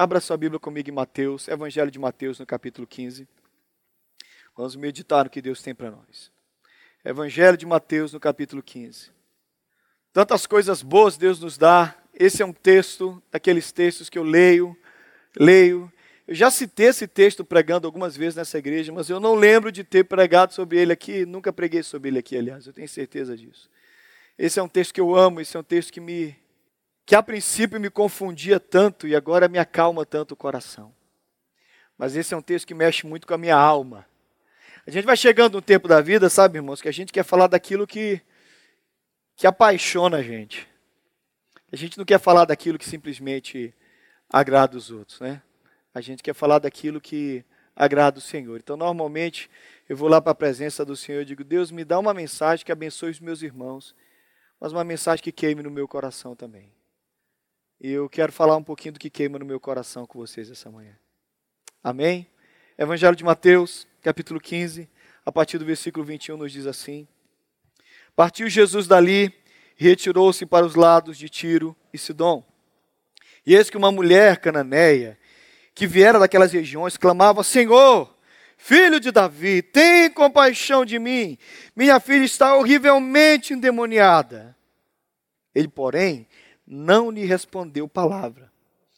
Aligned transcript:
Abra 0.00 0.18
sua 0.18 0.38
Bíblia 0.38 0.58
comigo 0.58 0.88
em 0.88 0.94
Mateus, 0.94 1.46
Evangelho 1.46 1.90
de 1.90 1.98
Mateus, 1.98 2.38
no 2.38 2.46
capítulo 2.46 2.86
15. 2.86 3.28
Vamos 4.56 4.74
meditar 4.74 5.24
no 5.24 5.30
que 5.30 5.42
Deus 5.42 5.60
tem 5.60 5.74
para 5.74 5.90
nós. 5.90 6.32
Evangelho 7.04 7.54
de 7.54 7.66
Mateus, 7.66 8.14
no 8.14 8.18
capítulo 8.18 8.62
15. 8.62 9.10
Tantas 10.10 10.46
coisas 10.46 10.82
boas 10.82 11.18
Deus 11.18 11.38
nos 11.38 11.58
dá. 11.58 11.94
Esse 12.14 12.40
é 12.40 12.46
um 12.46 12.52
texto, 12.54 13.22
daqueles 13.30 13.72
textos 13.72 14.08
que 14.08 14.18
eu 14.18 14.22
leio, 14.22 14.74
leio. 15.38 15.92
Eu 16.26 16.34
já 16.34 16.50
citei 16.50 16.86
esse 16.86 17.06
texto 17.06 17.44
pregando 17.44 17.86
algumas 17.86 18.16
vezes 18.16 18.36
nessa 18.36 18.56
igreja, 18.56 18.90
mas 18.94 19.10
eu 19.10 19.20
não 19.20 19.34
lembro 19.34 19.70
de 19.70 19.84
ter 19.84 20.04
pregado 20.04 20.54
sobre 20.54 20.78
ele 20.78 20.94
aqui. 20.94 21.26
Nunca 21.26 21.52
preguei 21.52 21.82
sobre 21.82 22.08
ele 22.08 22.20
aqui, 22.20 22.38
aliás, 22.38 22.66
eu 22.66 22.72
tenho 22.72 22.88
certeza 22.88 23.36
disso. 23.36 23.68
Esse 24.38 24.58
é 24.58 24.62
um 24.62 24.68
texto 24.68 24.94
que 24.94 25.00
eu 25.02 25.14
amo, 25.14 25.42
esse 25.42 25.54
é 25.58 25.60
um 25.60 25.62
texto 25.62 25.92
que 25.92 26.00
me 26.00 26.34
que 27.10 27.16
a 27.16 27.22
princípio 27.24 27.80
me 27.80 27.90
confundia 27.90 28.60
tanto 28.60 29.08
e 29.08 29.16
agora 29.16 29.48
me 29.48 29.58
acalma 29.58 30.06
tanto 30.06 30.30
o 30.30 30.36
coração. 30.36 30.94
Mas 31.98 32.14
esse 32.14 32.32
é 32.32 32.36
um 32.36 32.40
texto 32.40 32.68
que 32.68 32.72
mexe 32.72 33.04
muito 33.04 33.26
com 33.26 33.34
a 33.34 33.36
minha 33.36 33.56
alma. 33.56 34.06
A 34.86 34.92
gente 34.92 35.06
vai 35.06 35.16
chegando 35.16 35.54
no 35.54 35.60
tempo 35.60 35.88
da 35.88 36.00
vida, 36.00 36.30
sabe, 36.30 36.58
irmãos, 36.58 36.80
que 36.80 36.86
a 36.86 36.92
gente 36.92 37.12
quer 37.12 37.24
falar 37.24 37.48
daquilo 37.48 37.84
que, 37.84 38.20
que 39.34 39.44
apaixona 39.44 40.18
a 40.18 40.22
gente. 40.22 40.68
A 41.72 41.74
gente 41.74 41.98
não 41.98 42.04
quer 42.04 42.20
falar 42.20 42.44
daquilo 42.44 42.78
que 42.78 42.88
simplesmente 42.88 43.74
agrada 44.32 44.76
os 44.76 44.92
outros, 44.92 45.18
né? 45.18 45.42
A 45.92 46.00
gente 46.00 46.22
quer 46.22 46.32
falar 46.32 46.60
daquilo 46.60 47.00
que 47.00 47.44
agrada 47.74 48.20
o 48.20 48.22
Senhor. 48.22 48.56
Então, 48.60 48.76
normalmente, 48.76 49.50
eu 49.88 49.96
vou 49.96 50.08
lá 50.08 50.20
para 50.20 50.30
a 50.30 50.36
presença 50.36 50.84
do 50.84 50.94
Senhor 50.94 51.22
e 51.22 51.24
digo: 51.24 51.42
Deus, 51.42 51.72
me 51.72 51.84
dá 51.84 51.98
uma 51.98 52.14
mensagem 52.14 52.64
que 52.64 52.70
abençoe 52.70 53.10
os 53.10 53.18
meus 53.18 53.42
irmãos, 53.42 53.96
mas 54.60 54.70
uma 54.70 54.84
mensagem 54.84 55.24
que 55.24 55.32
queime 55.32 55.60
no 55.60 55.72
meu 55.72 55.88
coração 55.88 56.36
também. 56.36 56.72
Eu 57.82 58.10
quero 58.10 58.30
falar 58.30 58.56
um 58.56 58.62
pouquinho 58.62 58.92
do 58.92 59.00
que 59.00 59.08
queima 59.08 59.38
no 59.38 59.46
meu 59.46 59.58
coração 59.58 60.04
com 60.04 60.18
vocês 60.18 60.50
essa 60.50 60.70
manhã. 60.70 60.92
Amém? 61.82 62.26
Evangelho 62.76 63.16
de 63.16 63.24
Mateus, 63.24 63.86
capítulo 64.02 64.38
15, 64.38 64.86
a 65.24 65.32
partir 65.32 65.56
do 65.56 65.64
versículo 65.64 66.04
21, 66.04 66.36
nos 66.36 66.52
diz 66.52 66.66
assim: 66.66 67.08
Partiu 68.14 68.50
Jesus 68.50 68.86
dali 68.86 69.32
e 69.78 69.84
retirou-se 69.84 70.44
para 70.44 70.66
os 70.66 70.74
lados 70.74 71.16
de 71.16 71.30
Tiro 71.30 71.74
e 71.90 71.96
Sidom. 71.96 72.44
E 73.46 73.54
eis 73.54 73.70
que 73.70 73.78
uma 73.78 73.90
mulher 73.90 74.40
cananeia, 74.40 75.18
que 75.74 75.86
viera 75.86 76.18
daquelas 76.18 76.52
regiões, 76.52 76.98
clamava: 76.98 77.42
Senhor, 77.42 78.14
filho 78.58 79.00
de 79.00 79.10
Davi, 79.10 79.62
tem 79.62 80.10
compaixão 80.10 80.84
de 80.84 80.98
mim, 80.98 81.38
minha 81.74 81.98
filha 81.98 82.26
está 82.26 82.54
horrivelmente 82.56 83.54
endemoniada. 83.54 84.54
Ele, 85.54 85.66
porém, 85.66 86.28
não 86.70 87.10
lhe 87.10 87.24
respondeu 87.24 87.88
palavra. 87.88 88.50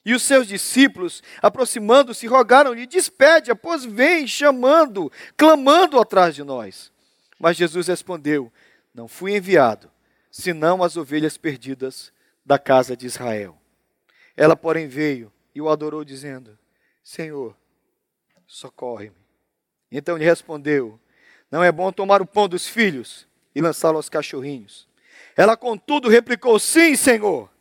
E 0.05 0.13
os 0.13 0.23
seus 0.23 0.47
discípulos, 0.47 1.23
aproximando-se, 1.41 2.27
rogaram-lhe: 2.27 2.87
Despede-a, 2.87 3.57
pois 3.57 3.85
vem 3.85 4.27
chamando, 4.27 5.11
clamando 5.37 5.99
atrás 5.99 6.35
de 6.35 6.45
nós. 6.45 6.93
Mas 7.39 7.57
Jesus 7.57 7.87
respondeu: 7.87 8.53
Não 8.93 9.09
fui 9.09 9.35
enviado, 9.35 9.91
senão 10.31 10.83
as 10.83 10.97
ovelhas 10.99 11.39
perdidas 11.39 12.13
da 12.45 12.59
casa 12.59 12.95
de 12.95 13.07
Israel. 13.07 13.57
Ela, 14.37 14.57
porém, 14.57 14.87
veio 14.87 15.33
e 15.55 15.61
o 15.61 15.71
adorou, 15.71 16.05
dizendo: 16.05 16.59
Senhor, 17.03 17.57
socorre-me. 18.47 19.17
Então 19.91 20.17
lhe 20.17 20.25
respondeu: 20.25 21.01
Não 21.51 21.63
é 21.63 21.73
bom 21.73 21.91
tomar 21.93 22.21
o 22.21 22.27
pão 22.27 22.49
dos 22.49 22.67
filhos 22.67 23.27
e 23.55 23.61
lançá-lo 23.61 23.97
aos 23.97 24.11
cachorrinhos. 24.11 24.89
Ela, 25.37 25.57
contudo, 25.57 26.09
replicou: 26.09 26.59
Sim, 26.59 26.97
Senhor. 26.97 27.52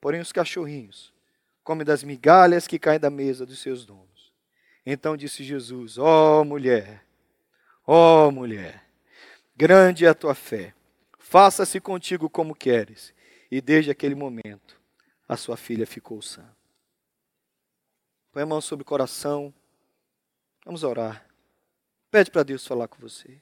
Porém, 0.00 0.20
os 0.20 0.32
cachorrinhos 0.32 1.12
comem 1.62 1.84
das 1.84 2.02
migalhas 2.02 2.66
que 2.66 2.78
caem 2.78 2.98
da 2.98 3.10
mesa 3.10 3.44
dos 3.44 3.58
seus 3.60 3.84
donos. 3.84 4.32
Então 4.84 5.16
disse 5.16 5.44
Jesus: 5.44 5.98
Ó 5.98 6.40
oh, 6.40 6.44
mulher, 6.44 7.04
ó 7.86 8.26
oh, 8.26 8.30
mulher, 8.30 8.84
grande 9.54 10.06
é 10.06 10.08
a 10.08 10.14
tua 10.14 10.34
fé, 10.34 10.74
faça-se 11.18 11.80
contigo 11.80 12.30
como 12.30 12.54
queres. 12.54 13.12
E 13.50 13.60
desde 13.60 13.90
aquele 13.90 14.14
momento, 14.14 14.80
a 15.28 15.36
sua 15.36 15.56
filha 15.56 15.86
ficou 15.86 16.22
sã. 16.22 16.44
Põe 18.32 18.44
a 18.44 18.46
mão 18.46 18.60
sobre 18.60 18.82
o 18.82 18.86
coração, 18.86 19.52
vamos 20.64 20.84
orar. 20.84 21.26
Pede 22.10 22.30
para 22.30 22.44
Deus 22.44 22.66
falar 22.66 22.88
com 22.88 23.00
você. 23.00 23.40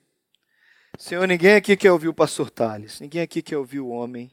Senhor, 0.98 1.26
ninguém 1.26 1.54
aqui 1.54 1.76
quer 1.76 1.92
ouvir 1.92 2.08
o 2.08 2.14
pastor 2.14 2.50
Tales, 2.50 3.00
ninguém 3.00 3.20
aqui 3.20 3.42
quer 3.42 3.58
ouvir 3.58 3.80
o 3.80 3.88
homem. 3.88 4.30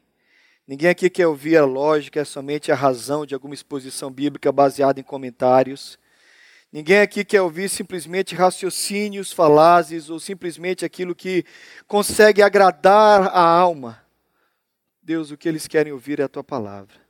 Ninguém 0.67 0.89
aqui 0.89 1.11
quer 1.11 1.27
ouvir 1.27 1.57
a 1.57 1.65
lógica, 1.65 2.21
é 2.21 2.25
somente 2.25 2.71
a 2.71 2.75
razão 2.75 3.23
de 3.23 3.35
alguma 3.35 3.53
exposição 3.53 4.09
bíblica 4.09 4.51
baseada 4.51 4.99
em 4.99 5.03
comentários. 5.03 5.99
Ninguém 6.71 6.99
aqui 7.01 7.23
quer 7.23 7.41
ouvir 7.41 7.69
simplesmente 7.69 8.33
raciocínios 8.33 9.31
falazes 9.31 10.09
ou 10.09 10.19
simplesmente 10.19 10.83
aquilo 10.83 11.13
que 11.13 11.45
consegue 11.87 12.41
agradar 12.41 13.27
a 13.27 13.41
alma. 13.41 14.03
Deus, 15.03 15.29
o 15.29 15.37
que 15.37 15.47
eles 15.47 15.67
querem 15.67 15.93
ouvir 15.93 16.19
é 16.19 16.23
a 16.23 16.27
tua 16.27 16.43
palavra. 16.43 17.04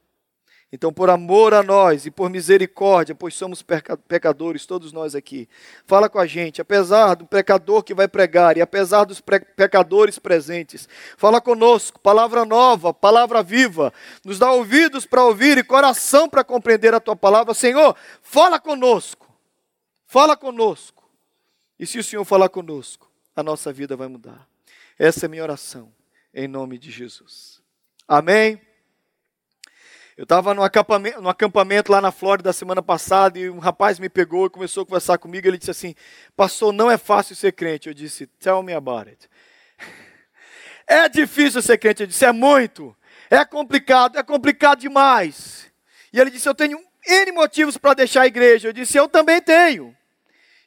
Então, 0.71 0.91
por 0.91 1.09
amor 1.09 1.53
a 1.53 1.63
nós 1.63 2.05
e 2.05 2.11
por 2.11 2.29
misericórdia, 2.29 3.15
pois 3.15 3.33
somos 3.35 3.63
pecadores, 4.07 4.65
todos 4.65 4.91
nós 4.91 5.15
aqui, 5.15 5.47
fala 5.85 6.09
com 6.09 6.19
a 6.19 6.25
gente, 6.25 6.59
apesar 6.59 7.15
do 7.15 7.25
pecador 7.25 7.83
que 7.83 7.93
vai 7.93 8.07
pregar 8.07 8.57
e 8.57 8.61
apesar 8.61 9.05
dos 9.05 9.21
pecadores 9.21 10.19
presentes, 10.19 10.89
fala 11.17 11.39
conosco, 11.39 11.99
palavra 11.99 12.43
nova, 12.43 12.93
palavra 12.93 13.41
viva, 13.41 13.93
nos 14.25 14.39
dá 14.39 14.51
ouvidos 14.51 15.05
para 15.05 15.23
ouvir 15.23 15.57
e 15.57 15.63
coração 15.63 16.27
para 16.27 16.43
compreender 16.43 16.93
a 16.93 16.99
tua 16.99 17.15
palavra. 17.15 17.53
Senhor, 17.53 17.95
fala 18.21 18.59
conosco, 18.59 19.31
fala 20.05 20.35
conosco. 20.35 21.09
E 21.79 21.85
se 21.85 21.99
o 21.99 22.03
Senhor 22.03 22.25
falar 22.25 22.49
conosco, 22.49 23.09
a 23.35 23.43
nossa 23.43 23.71
vida 23.71 23.95
vai 23.95 24.07
mudar. 24.07 24.47
Essa 24.97 25.25
é 25.25 25.27
a 25.27 25.29
minha 25.29 25.43
oração, 25.43 25.93
em 26.33 26.47
nome 26.47 26.77
de 26.77 26.89
Jesus. 26.89 27.61
Amém. 28.07 28.59
Eu 30.17 30.23
estava 30.23 30.53
no 30.53 30.63
acampamento, 30.63 31.21
no 31.21 31.27
acampamento 31.27 31.91
lá 31.91 31.99
na 31.99 32.09
Flórida 32.09 32.53
semana 32.53 32.81
passada 32.81 33.37
e 33.37 33.49
um 33.49 33.59
rapaz 33.59 33.99
me 33.99 34.07
pegou 34.07 34.45
e 34.45 34.49
começou 34.49 34.83
a 34.83 34.85
conversar 34.85 35.17
comigo. 35.17 35.45
Ele 35.45 35.57
disse 35.57 35.71
assim: 35.71 35.93
Pastor, 36.37 36.71
não 36.71 36.89
é 36.89 36.97
fácil 36.97 37.35
ser 37.35 37.51
crente. 37.51 37.89
Eu 37.89 37.93
disse: 37.93 38.25
Tell 38.25 38.63
me 38.63 38.73
about 38.73 39.09
it. 39.09 39.29
É 40.87 41.09
difícil 41.09 41.63
ser 41.63 41.79
crente. 41.79 42.03
Eu 42.03 42.07
disse: 42.07 42.23
É 42.23 42.31
muito. 42.31 42.95
É 43.29 43.43
complicado. 43.43 44.17
É 44.17 44.23
complicado 44.23 44.79
demais. 44.79 45.69
E 46.13 46.19
ele 46.19 46.29
disse: 46.29 46.47
Eu 46.47 46.55
tenho 46.55 46.79
N 47.05 47.31
motivos 47.33 47.75
para 47.75 47.95
deixar 47.95 48.21
a 48.21 48.27
igreja. 48.27 48.69
Eu 48.69 48.73
disse: 48.73 48.97
Eu 48.97 49.09
também 49.09 49.41
tenho. 49.41 49.93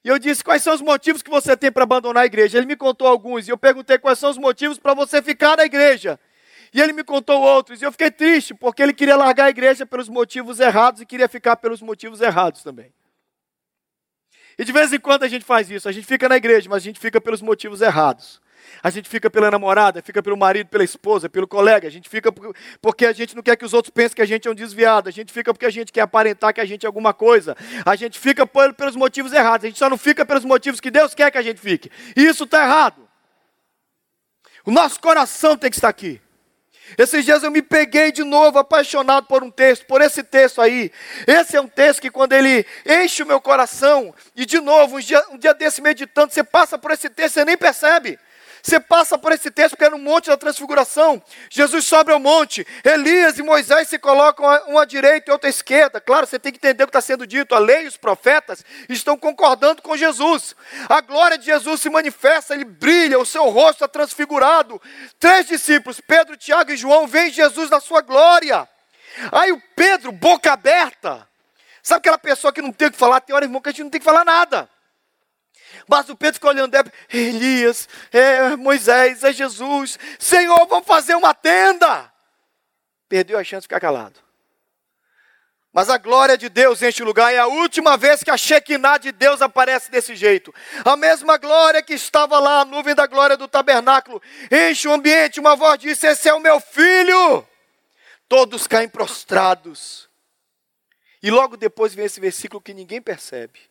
E 0.05 0.09
eu 0.09 0.19
disse: 0.19 0.45
Quais 0.45 0.61
são 0.61 0.75
os 0.75 0.83
motivos 0.83 1.23
que 1.23 1.31
você 1.31 1.57
tem 1.57 1.73
para 1.73 1.85
abandonar 1.85 2.25
a 2.25 2.27
igreja? 2.27 2.59
Ele 2.59 2.67
me 2.67 2.77
contou 2.77 3.07
alguns. 3.07 3.49
E 3.49 3.51
eu 3.51 3.57
perguntei: 3.57 3.97
Quais 3.97 4.19
são 4.19 4.29
os 4.29 4.37
motivos 4.37 4.79
para 4.79 4.93
você 4.93 5.23
ficar 5.23 5.57
na 5.57 5.65
igreja? 5.65 6.21
E 6.73 6.81
ele 6.81 6.93
me 6.93 7.03
contou 7.03 7.41
outros, 7.41 7.81
e 7.81 7.85
eu 7.85 7.93
fiquei 7.93 8.11
triste, 8.11 8.55
porque 8.55 8.83
ele 8.83 8.93
queria 8.93 9.17
largar 9.17 9.47
a 9.47 9.51
igreja 9.51 9.87
pelos 9.87 10.09
motivos 10.09 10.61
errados 10.61 11.01
e 11.01 11.07
queria 11.07 11.29
ficar 11.29 11.57
pelos 11.57 11.81
motivos 11.81 12.21
errados 12.21 12.63
também. 12.63 12.93
E 14.59 14.65
de 14.65 14.73
vez 14.73 14.93
em 14.93 14.99
quando 14.99 15.23
a 15.23 15.29
gente 15.29 15.45
faz 15.45 15.71
isso, 15.71 15.89
a 15.89 15.93
gente 15.93 16.07
fica 16.07 16.29
na 16.29 16.37
igreja, 16.37 16.69
mas 16.69 16.83
a 16.83 16.85
gente 16.85 16.99
fica 16.99 17.21
pelos 17.21 17.41
motivos 17.41 17.81
errados. 17.81 18.41
A 18.83 18.91
gente 18.91 19.09
fica 19.09 19.31
pela 19.31 19.51
namorada, 19.51 20.03
fica 20.03 20.23
pelo 20.23 20.37
marido, 20.37 20.69
pela 20.69 20.85
esposa, 20.85 21.29
pelo 21.29 21.47
colega. 21.47 21.87
A 21.87 21.91
gente 21.91 22.09
fica 22.09 22.31
porque 22.83 23.07
a 23.07 23.13
gente 23.13 23.35
não 23.35 23.43
quer 23.43 23.57
que 23.57 23.65
os 23.65 23.73
outros 23.73 23.91
pensem 23.91 24.17
que 24.17 24.23
a 24.23 24.27
gente 24.27 24.47
é 24.47 24.51
um 24.51 24.55
desviado. 24.55 25.09
A 25.09 25.13
gente 25.13 25.33
fica 25.33 25.55
porque 25.55 25.65
a 25.65 25.71
gente 25.71 25.93
quer 25.93 26.03
aparentar 26.03 26.53
que 26.53 26.61
a 26.61 26.65
gente 26.65 26.85
é 26.85 26.87
alguma 26.87 27.15
coisa. 27.15 27.57
A 27.87 27.97
gente 27.97 28.19
fica 28.19 28.47
pelos 28.47 28.97
motivos 28.97 29.33
errados. 29.33 29.65
A 29.65 29.69
gente 29.69 29.79
só 29.79 29.89
não 29.89 29.97
fica 29.97 30.27
pelos 30.27 30.45
motivos 30.45 30.81
que 30.81 30.91
Deus 30.91 31.15
quer 31.15 31.31
que 31.31 31.39
a 31.39 31.43
gente 31.43 31.61
fique. 31.61 31.91
E 32.17 32.25
isso 32.25 32.45
está 32.45 32.65
errado. 32.65 33.09
O 34.65 34.71
nosso 34.71 35.01
coração 35.01 35.57
tem 35.57 35.71
que 35.71 35.77
estar 35.77 35.89
aqui. 35.89 36.21
Esses 36.97 37.25
dias 37.25 37.43
eu 37.43 37.51
me 37.51 37.61
peguei 37.63 38.11
de 38.11 38.25
novo 38.25 38.59
apaixonado 38.59 39.27
por 39.27 39.43
um 39.43 39.51
texto, 39.51 39.85
por 39.87 40.01
esse 40.01 40.23
texto 40.23 40.61
aí. 40.61 40.91
Esse 41.27 41.57
é 41.57 41.61
um 41.61 41.69
texto 41.69 42.01
que 42.01 42.11
quando 42.11 42.33
ele 42.33 42.65
enche 42.87 43.23
o 43.23 43.27
meu 43.27 43.41
coração, 43.41 44.15
e 44.35 44.47
de 44.47 44.61
novo, 44.61 44.97
um 44.97 45.01
dia, 45.01 45.23
um 45.31 45.39
dia 45.39 45.53
desse 45.53 45.83
meditando, 45.83 46.33
você 46.33 46.43
passa 46.43 46.79
por 46.79 46.91
esse 46.91 47.09
texto, 47.09 47.35
você 47.35 47.45
nem 47.45 47.57
percebe. 47.57 48.19
Você 48.63 48.81
passa 48.81 49.17
por 49.17 49.33
esse 49.33 49.51
texto 49.51 49.77
que 49.77 49.85
é 49.85 49.91
no 49.91 49.99
Monte 49.99 50.29
da 50.29 50.37
Transfiguração. 50.37 51.23
Jesus 51.51 51.87
sobe 51.87 52.13
ao 52.13 52.19
monte. 52.19 52.67
Elias 52.85 53.39
e 53.39 53.43
Moisés 53.43 53.89
se 53.89 53.99
colocam 53.99 54.45
um 54.69 54.79
à 54.79 54.85
direita 54.85 55.31
e 55.31 55.33
outro 55.33 55.47
à 55.47 55.51
esquerda. 55.51 56.01
Claro, 56.01 56.27
você 56.27 56.39
tem 56.39 56.53
que 56.53 56.59
entender 56.59 56.85
o 56.85 56.87
que 56.87 56.91
está 56.91 57.01
sendo 57.01 57.27
dito. 57.27 57.55
A 57.55 57.59
lei 57.59 57.85
e 57.85 57.89
os 57.89 57.97
profetas 57.97 58.65
estão 58.89 59.17
concordando 59.17 59.83
com 59.83 59.97
Jesus. 59.97 60.55
A 60.89 61.01
glória 61.01 61.39
de 61.39 61.47
Jesus 61.47 61.81
se 61.81 61.91
manifesta, 61.91 62.55
ele 62.55 62.65
brilha, 62.65 63.19
o 63.19 63.27
seu 63.27 63.45
rosto 63.49 63.85
está 63.85 63.89
transfigurado. 63.89 64.81
Três 65.19 65.47
discípulos, 65.47 66.01
Pedro, 66.01 66.37
Tiago 66.37 66.73
e 66.73 66.77
João, 66.77 67.07
veem 67.07 67.31
Jesus 67.31 67.71
na 67.71 67.81
sua 67.81 68.01
glória. 68.01 68.69
Aí 69.33 69.53
o 69.53 69.63
Pedro, 69.75 70.13
boca 70.13 70.53
aberta. 70.53 71.27
Sabe 71.83 71.99
aquela 71.99 72.19
pessoa 72.19 72.53
que 72.53 72.61
não 72.61 72.73
tem 72.73 72.89
o 72.89 72.91
que 72.91 72.99
falar? 72.99 73.21
Tem 73.21 73.35
hora, 73.35 73.45
irmão, 73.45 73.61
que 73.61 73.69
a 73.69 73.73
gente 73.73 73.85
não 73.85 73.91
tem 73.91 74.01
que 74.01 74.05
falar 74.05 74.25
nada. 74.25 74.69
Mas 75.87 76.09
o 76.09 76.17
Pedro 76.17 76.35
ficou 76.35 76.51
olhando, 76.51 76.75
é 76.75 76.83
Elias, 77.13 77.89
é 78.13 78.57
Moisés, 78.57 79.25
é 79.25 79.33
Jesus. 79.33 79.99
Senhor, 80.19 80.67
vamos 80.67 80.87
fazer 80.87 81.15
uma 81.15 81.35
tenda. 81.35 82.13
Perdeu 83.09 83.39
a 83.39 83.45
chance 83.45 83.63
de 83.63 83.69
ficar 83.69 83.81
calado. 83.81 84.21
Mas 85.73 85.91
a 85.91 85.99
glória 85.99 86.37
de 86.37 86.49
Deus 86.49 86.83
enche 86.83 87.03
o 87.03 87.07
lugar. 87.07 87.33
É 87.33 87.39
a 87.39 87.47
última 87.47 87.97
vez 87.97 88.23
que 88.23 88.31
a 88.31 88.37
Shekinah 88.37 88.99
de 88.99 89.13
Deus 89.13 89.41
aparece 89.41 89.91
desse 89.91 90.17
jeito. 90.17 90.53
A 90.85 90.97
mesma 90.97 91.37
glória 91.37 91.83
que 91.83 91.95
estava 91.95 92.39
lá, 92.39 92.63
a 92.63 92.65
nuvem 92.65 92.95
da 92.95 93.07
glória 93.07 93.37
do 93.37 93.47
tabernáculo, 93.47 94.21
enche 94.51 94.89
o 94.89 94.93
ambiente. 94.93 95.39
Uma 95.39 95.55
voz 95.55 95.79
disse: 95.79 96.07
Esse 96.07 96.29
é 96.29 96.35
o 96.35 96.41
meu 96.41 96.59
filho. 96.59 97.47
Todos 98.29 98.67
caem 98.67 98.89
prostrados. 98.89 100.09
E 101.23 101.31
logo 101.31 101.57
depois 101.57 101.95
vem 101.95 102.07
esse 102.07 102.21
versículo 102.21 102.61
que 102.61 102.75
ninguém 102.75 103.01
percebe. 103.01 103.68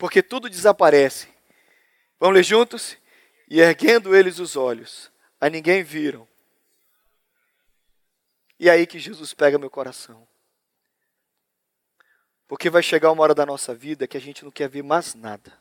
Porque 0.00 0.22
tudo 0.22 0.48
desaparece. 0.48 1.28
Vamos 2.18 2.36
ler 2.36 2.42
juntos? 2.42 2.96
E 3.50 3.60
erguendo 3.60 4.16
eles 4.16 4.38
os 4.38 4.56
olhos, 4.56 5.12
a 5.38 5.50
ninguém 5.50 5.82
viram. 5.82 6.26
E 8.58 8.70
é 8.70 8.72
aí 8.72 8.86
que 8.86 8.98
Jesus 8.98 9.34
pega 9.34 9.58
meu 9.58 9.68
coração. 9.68 10.26
Porque 12.48 12.70
vai 12.70 12.82
chegar 12.82 13.12
uma 13.12 13.22
hora 13.22 13.34
da 13.34 13.44
nossa 13.44 13.74
vida 13.74 14.08
que 14.08 14.16
a 14.16 14.20
gente 14.20 14.42
não 14.42 14.50
quer 14.50 14.70
ver 14.70 14.82
mais 14.82 15.14
nada. 15.14 15.52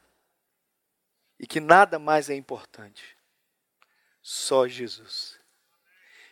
E 1.38 1.46
que 1.46 1.60
nada 1.60 2.00
mais 2.00 2.30
é 2.30 2.34
importante. 2.34 3.18
Só 4.22 4.70
Jesus. 4.70 5.38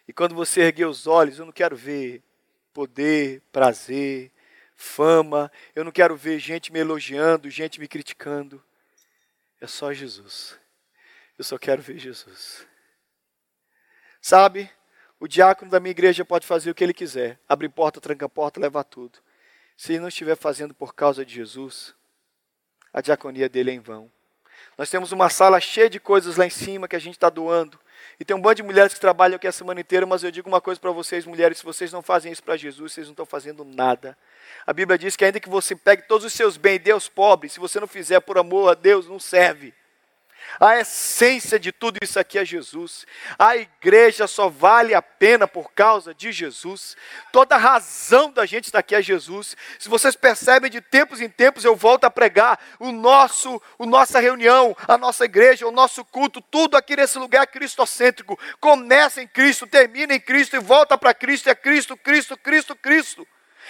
E 0.08 0.14
quando 0.14 0.34
você 0.34 0.62
erguer 0.62 0.86
os 0.86 1.08
olhos, 1.08 1.40
eu 1.40 1.46
não 1.46 1.52
quero 1.52 1.76
ver 1.76 2.24
poder, 2.74 3.42
prazer, 3.52 4.32
fama, 4.78 5.52
eu 5.76 5.84
não 5.84 5.92
quero 5.92 6.16
ver 6.16 6.40
gente 6.40 6.72
me 6.72 6.80
elogiando, 6.80 7.50
gente 7.50 7.80
me 7.80 7.88
criticando. 7.88 8.64
É 9.60 9.66
só 9.66 9.92
Jesus. 9.92 10.58
Eu 11.38 11.44
só 11.44 11.58
quero 11.58 11.82
ver 11.82 11.98
Jesus. 11.98 12.66
Sabe, 14.22 14.70
o 15.20 15.28
diácono 15.28 15.72
da 15.72 15.80
minha 15.80 15.92
igreja 15.92 16.24
pode 16.24 16.46
fazer 16.46 16.70
o 16.70 16.76
que 16.76 16.84
ele 16.84 16.94
quiser, 16.94 17.40
abrir 17.50 17.70
porta, 17.70 18.00
tranca 18.00 18.30
porta, 18.30 18.60
levar 18.60 18.84
tudo. 18.84 19.20
Se 19.76 19.94
ele 19.94 20.02
não 20.02 20.08
estiver 20.08 20.36
fazendo 20.36 20.74
por 20.74 20.94
causa 20.94 21.26
de 21.26 21.34
Jesus, 21.34 21.96
a 22.94 23.02
diaconia 23.02 23.50
dele 23.50 23.72
é 23.72 23.74
em 23.74 23.80
vão. 23.80 24.12
Nós 24.78 24.90
temos 24.90 25.12
uma 25.12 25.30
sala 25.30 25.60
cheia 25.60 25.90
de 25.90 26.00
coisas 26.00 26.38
lá 26.38 26.46
em 26.46 26.52
cima 26.52 26.88
que 26.88 26.96
a 26.96 27.00
gente 27.00 27.16
está 27.16 27.30
doando. 27.30 27.80
E 28.20 28.26
tem 28.26 28.36
um 28.36 28.42
bando 28.42 28.56
de 28.56 28.64
mulheres 28.64 28.94
que 28.94 29.00
trabalham 29.00 29.36
aqui 29.36 29.48
a 29.48 29.52
semana 29.52 29.80
inteira, 29.80 30.06
mas 30.06 30.24
eu 30.24 30.32
digo 30.32 30.48
uma 30.48 30.62
coisa 30.62 30.80
para 30.80 30.92
vocês, 30.92 31.26
mulheres: 31.26 31.60
se 31.60 31.66
vocês 31.66 31.92
não 31.92 32.02
fazem 32.02 32.32
isso 32.32 32.44
para 32.44 32.58
Jesus, 32.58 32.94
vocês 32.94 33.08
não 33.08 33.14
estão 33.14 33.26
fazendo 33.26 33.64
nada. 33.64 34.18
A 34.66 34.74
Bíblia 34.74 34.98
diz 34.98 35.16
que 35.16 35.26
ainda 35.26 35.40
que 35.40 35.50
você 35.50 35.76
pegue 35.76 36.04
todos 36.04 36.26
os 36.26 36.34
seus 36.34 36.58
bens 36.58 36.76
e 36.76 36.80
dê 36.80 36.92
aos 36.92 37.08
pobres, 37.08 37.54
se 37.54 37.60
você 37.60 37.80
não 37.80 37.88
fizer 37.88 38.20
por 38.20 38.38
amor 38.38 38.72
a 38.72 38.74
Deus, 38.74 39.08
não 39.08 39.20
serve. 39.20 39.74
A 40.60 40.80
essência 40.80 41.60
de 41.60 41.72
tudo 41.72 41.98
isso 42.02 42.20
aqui 42.20 42.40
é 42.40 42.46
Jesus. 42.46 43.06
A 43.38 43.56
igreja 43.58 44.26
só 44.28 44.50
vale 44.50 44.94
a 44.94 45.02
pena 45.02 45.48
por 45.48 45.72
causa 45.72 46.14
de 46.14 46.32
Jesus. 46.32 46.98
Toda 47.32 47.56
a 47.56 47.60
razão 47.60 48.32
da 48.32 48.46
gente 48.46 48.66
estar 48.66 48.80
aqui 48.80 48.96
é 48.96 49.02
Jesus. 49.02 49.56
Se 49.78 49.88
vocês 49.88 50.16
percebem, 50.16 50.72
de 50.72 50.82
tempos 50.82 51.22
em 51.22 51.30
tempos 51.30 51.64
eu 51.64 51.76
volto 51.76 52.06
a 52.06 52.10
pregar 52.10 52.60
o 52.80 52.92
nosso, 52.92 53.62
o 53.78 53.86
nossa 53.86 54.20
reunião, 54.20 54.76
a 54.88 54.98
nossa 54.98 55.26
igreja, 55.26 55.68
o 55.68 55.72
nosso 55.72 56.04
culto, 56.04 56.42
tudo 56.42 56.76
aqui 56.76 56.96
nesse 56.96 57.20
lugar 57.20 57.44
é 57.44 57.48
cristocêntrico. 57.48 58.40
Começa 58.60 59.22
em 59.22 59.28
Cristo, 59.28 59.68
termina 59.68 60.16
em 60.16 60.20
Cristo 60.20 60.56
e 60.56 60.60
volta 60.60 60.98
para 60.98 61.14
Cristo. 61.14 61.50
É 61.50 61.56
Cristo, 61.56 61.96
Cristo, 61.96 62.36
Cristo, 62.38 62.76
Cristo. 62.76 63.28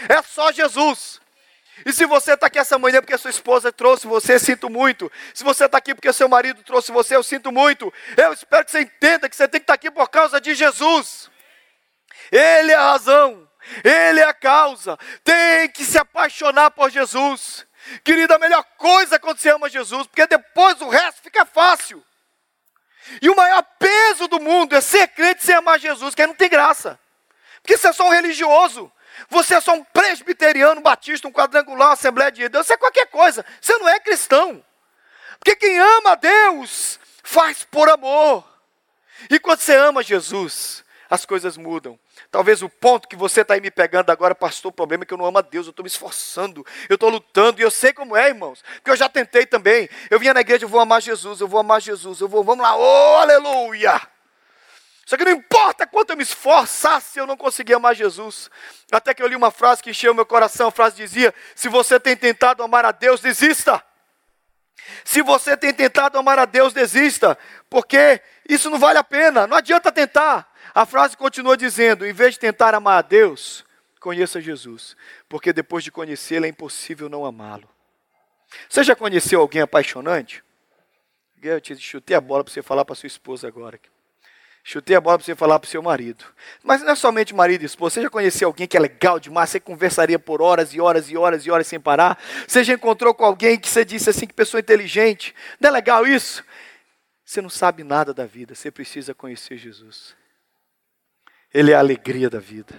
É 0.08 0.22
só 0.22 0.52
Jesus. 0.52 1.20
E 1.86 1.94
se 1.94 2.06
você 2.06 2.34
está 2.34 2.48
aqui 2.48 2.58
essa 2.58 2.78
manhã 2.78 3.02
porque 3.02 3.18
sua 3.18 3.30
esposa 3.30 3.72
trouxe 3.72 4.08
você, 4.08 4.40
sinto 4.40 4.70
muito. 4.70 5.12
Se 5.34 5.44
você 5.44 5.66
está 5.66 5.78
aqui 5.78 5.94
porque 5.94 6.12
seu 6.12 6.28
marido 6.28 6.64
trouxe 6.64 6.92
você, 6.92 7.16
eu 7.16 7.24
sinto 7.24 7.52
muito. 7.52 7.94
Eu 8.16 8.34
espero 8.34 8.66
que 8.66 8.72
você 8.72 8.82
entenda 8.82 9.30
que 9.30 9.36
você 9.36 9.48
tem 9.48 9.60
que 9.60 9.64
estar 9.64 9.74
tá 9.74 9.76
aqui 9.76 9.92
por 9.92 10.10
causa 10.10 10.42
de 10.42 10.56
Jesus. 10.56 11.30
Ele 12.32 12.72
é 12.72 12.76
a 12.76 12.92
razão, 12.92 13.48
Ele 13.84 14.20
é 14.20 14.26
a 14.26 14.34
causa. 14.34 14.98
Tem 15.24 15.70
que 15.70 15.84
se 15.84 15.98
apaixonar 15.98 16.72
por 16.72 16.90
Jesus. 16.90 17.66
Querida, 18.04 18.36
a 18.36 18.40
melhor 18.40 18.64
coisa 18.78 19.16
é 19.16 19.20
quando 19.20 19.40
você 19.40 19.50
ama 19.50 19.70
Jesus, 19.70 20.08
porque 20.08 20.28
depois 20.28 20.82
o 20.82 20.90
resto 20.90 21.22
fica 21.22 21.46
fácil. 21.46 22.04
E 23.22 23.30
o 23.30 23.36
maior 23.36 23.64
peso 23.80 24.28
do 24.28 24.40
mundo 24.40 24.76
é 24.76 24.82
ser 24.82 25.08
crente 25.10 25.44
sem 25.44 25.56
amar 25.56 25.80
Jesus, 25.80 26.14
que 26.14 26.22
aí 26.22 26.28
não 26.28 26.36
tem 26.36 26.50
graça. 26.50 27.00
Porque 27.62 27.78
você 27.78 27.88
é 27.88 27.94
só 27.94 28.08
um 28.08 28.12
religioso. 28.12 28.92
Você 29.30 29.56
é 29.56 29.62
só 29.62 29.74
um 29.74 29.84
presbiteriano, 29.84 30.82
batista, 30.82 31.28
um 31.28 31.32
quadrangular, 31.32 31.92
Assembleia 31.92 32.32
de 32.32 32.48
Deus, 32.50 32.68
você 32.68 32.74
é 32.74 32.78
qualquer 32.78 33.08
coisa. 33.08 33.46
Você 33.60 33.78
não 33.78 33.88
é 33.88 34.00
cristão. 34.00 34.64
Porque 35.40 35.56
quem 35.56 35.80
ama 35.80 36.12
a 36.12 36.16
Deus 36.16 37.00
faz 37.24 37.64
por 37.64 37.90
amor. 37.90 38.48
E 39.30 39.40
quando 39.40 39.60
você 39.60 39.76
ama 39.76 40.04
Jesus, 40.04 40.84
as 41.10 41.26
coisas 41.26 41.58
mudam. 41.58 42.00
Talvez 42.30 42.62
o 42.62 42.70
ponto 42.70 43.08
que 43.08 43.16
você 43.16 43.42
está 43.42 43.54
aí 43.54 43.62
me 43.62 43.72
pegando 43.72 44.10
agora, 44.10 44.36
pastor, 44.36 44.70
o 44.70 44.74
problema 44.74 45.04
é 45.04 45.06
que 45.06 45.14
eu 45.14 45.18
não 45.18 45.26
amo 45.26 45.38
a 45.38 45.42
Deus, 45.42 45.66
eu 45.66 45.72
estou 45.72 45.84
me 45.84 45.88
esforçando, 45.88 46.66
eu 46.90 46.96
estou 46.96 47.10
lutando, 47.10 47.62
e 47.62 47.64
eu 47.64 47.72
sei 47.72 47.94
como 47.94 48.16
é, 48.16 48.28
irmãos, 48.28 48.64
porque 48.76 48.92
eu 48.92 48.96
já 48.96 49.08
tentei 49.08 49.46
também. 49.46 49.90
Eu 50.10 50.20
vinha 50.20 50.34
na 50.34 50.42
igreja, 50.42 50.66
eu 50.66 50.70
vou 50.70 50.80
amar 50.80 51.02
Jesus, 51.02 51.40
eu 51.40 51.48
vou 51.48 51.60
amar 51.60 51.82
Jesus, 51.82 52.20
eu 52.20 52.28
vou, 52.28 52.44
vamos 52.44 52.64
lá, 52.64 52.76
oh, 52.76 53.18
aleluia! 53.18 54.17
Só 55.08 55.16
que 55.16 55.24
não 55.24 55.32
importa 55.32 55.88
quanto 55.88 56.10
eu 56.10 56.18
me 56.18 56.24
esforçasse, 56.24 57.18
eu 57.18 57.26
não 57.26 57.38
conseguia 57.38 57.78
amar 57.78 57.96
Jesus. 57.96 58.52
Até 58.92 59.14
que 59.14 59.24
eu 59.24 59.28
li 59.28 59.38
uma 59.38 59.52
frase 59.52 59.82
que 59.82 59.92
encheu 59.92 60.14
meu 60.14 60.26
coração. 60.26 60.68
A 60.68 60.72
frase 60.72 60.98
dizia: 60.98 61.34
Se 61.56 61.70
você 61.70 61.98
tem 61.98 62.14
tentado 62.14 62.62
amar 62.62 62.84
a 62.84 62.92
Deus, 62.92 63.22
desista. 63.22 63.82
Se 65.06 65.22
você 65.22 65.56
tem 65.56 65.74
tentado 65.74 66.18
amar 66.18 66.38
a 66.38 66.44
Deus, 66.44 66.74
desista. 66.74 67.38
Porque 67.70 68.22
isso 68.50 68.70
não 68.70 68.78
vale 68.78 69.00
a 69.00 69.04
pena. 69.04 69.48
Não 69.48 69.56
adianta 69.56 69.94
tentar. 69.94 70.46
A 70.76 70.86
frase 70.86 71.16
continua 71.16 71.56
dizendo: 71.56 72.06
Em 72.06 72.12
vez 72.12 72.34
de 72.34 72.42
tentar 72.42 72.76
amar 72.76 72.98
a 72.98 73.02
Deus, 73.02 73.64
conheça 74.02 74.42
Jesus. 74.42 74.98
Porque 75.30 75.54
depois 75.54 75.86
de 75.86 75.92
conhecê-lo, 75.92 76.46
é 76.46 76.50
impossível 76.50 77.08
não 77.08 77.26
amá-lo. 77.26 77.70
Você 78.68 78.84
já 78.84 78.94
conheceu 78.94 79.40
alguém 79.40 79.62
apaixonante? 79.62 80.44
Eu 81.42 81.62
te 81.62 81.78
chutei 81.78 82.18
a 82.18 82.20
bola 82.20 82.44
para 82.44 82.52
você 82.52 82.62
falar 82.62 82.84
para 82.84 82.94
sua 82.94 83.08
esposa 83.08 83.48
agora. 83.48 83.80
Chutei 84.70 84.98
a 84.98 85.00
bola 85.00 85.18
para 85.18 85.24
você 85.24 85.34
falar 85.34 85.60
para 85.60 85.66
o 85.66 85.70
seu 85.70 85.82
marido. 85.82 86.26
Mas 86.62 86.82
não 86.82 86.92
é 86.92 86.96
somente 86.96 87.34
marido 87.34 87.62
e 87.62 87.66
esposa. 87.66 87.94
Você 87.94 88.02
já 88.02 88.10
conheceu 88.10 88.50
alguém 88.50 88.68
que 88.68 88.76
é 88.76 88.80
legal 88.82 89.18
demais? 89.18 89.50
Você 89.50 89.62
conversaria 89.62 90.20
por 90.20 90.42
horas 90.42 90.74
e 90.74 90.82
horas 90.82 91.10
e 91.10 91.16
horas 91.16 91.46
e 91.46 91.50
horas 91.50 91.68
sem 91.68 91.80
parar? 91.80 92.22
Você 92.46 92.66
já 92.66 92.74
encontrou 92.74 93.14
com 93.14 93.24
alguém 93.24 93.58
que 93.58 93.70
você 93.70 93.86
disse 93.86 94.10
assim, 94.10 94.28
que 94.28 94.34
pessoa 94.34 94.60
inteligente? 94.60 95.34
Não 95.58 95.70
é 95.70 95.72
legal 95.72 96.06
isso? 96.06 96.44
Você 97.24 97.42
não 97.42 97.50
sabe 97.50 97.82
nada 97.82 98.14
da 98.14 98.26
vida. 98.26 98.56
Você 98.56 98.70
precisa 98.70 99.14
conhecer 99.14 99.56
Jesus. 99.56 100.14
Ele 101.54 101.72
é 101.72 101.76
a 101.76 101.80
alegria 101.80 102.30
da 102.30 102.40
vida. 102.40 102.76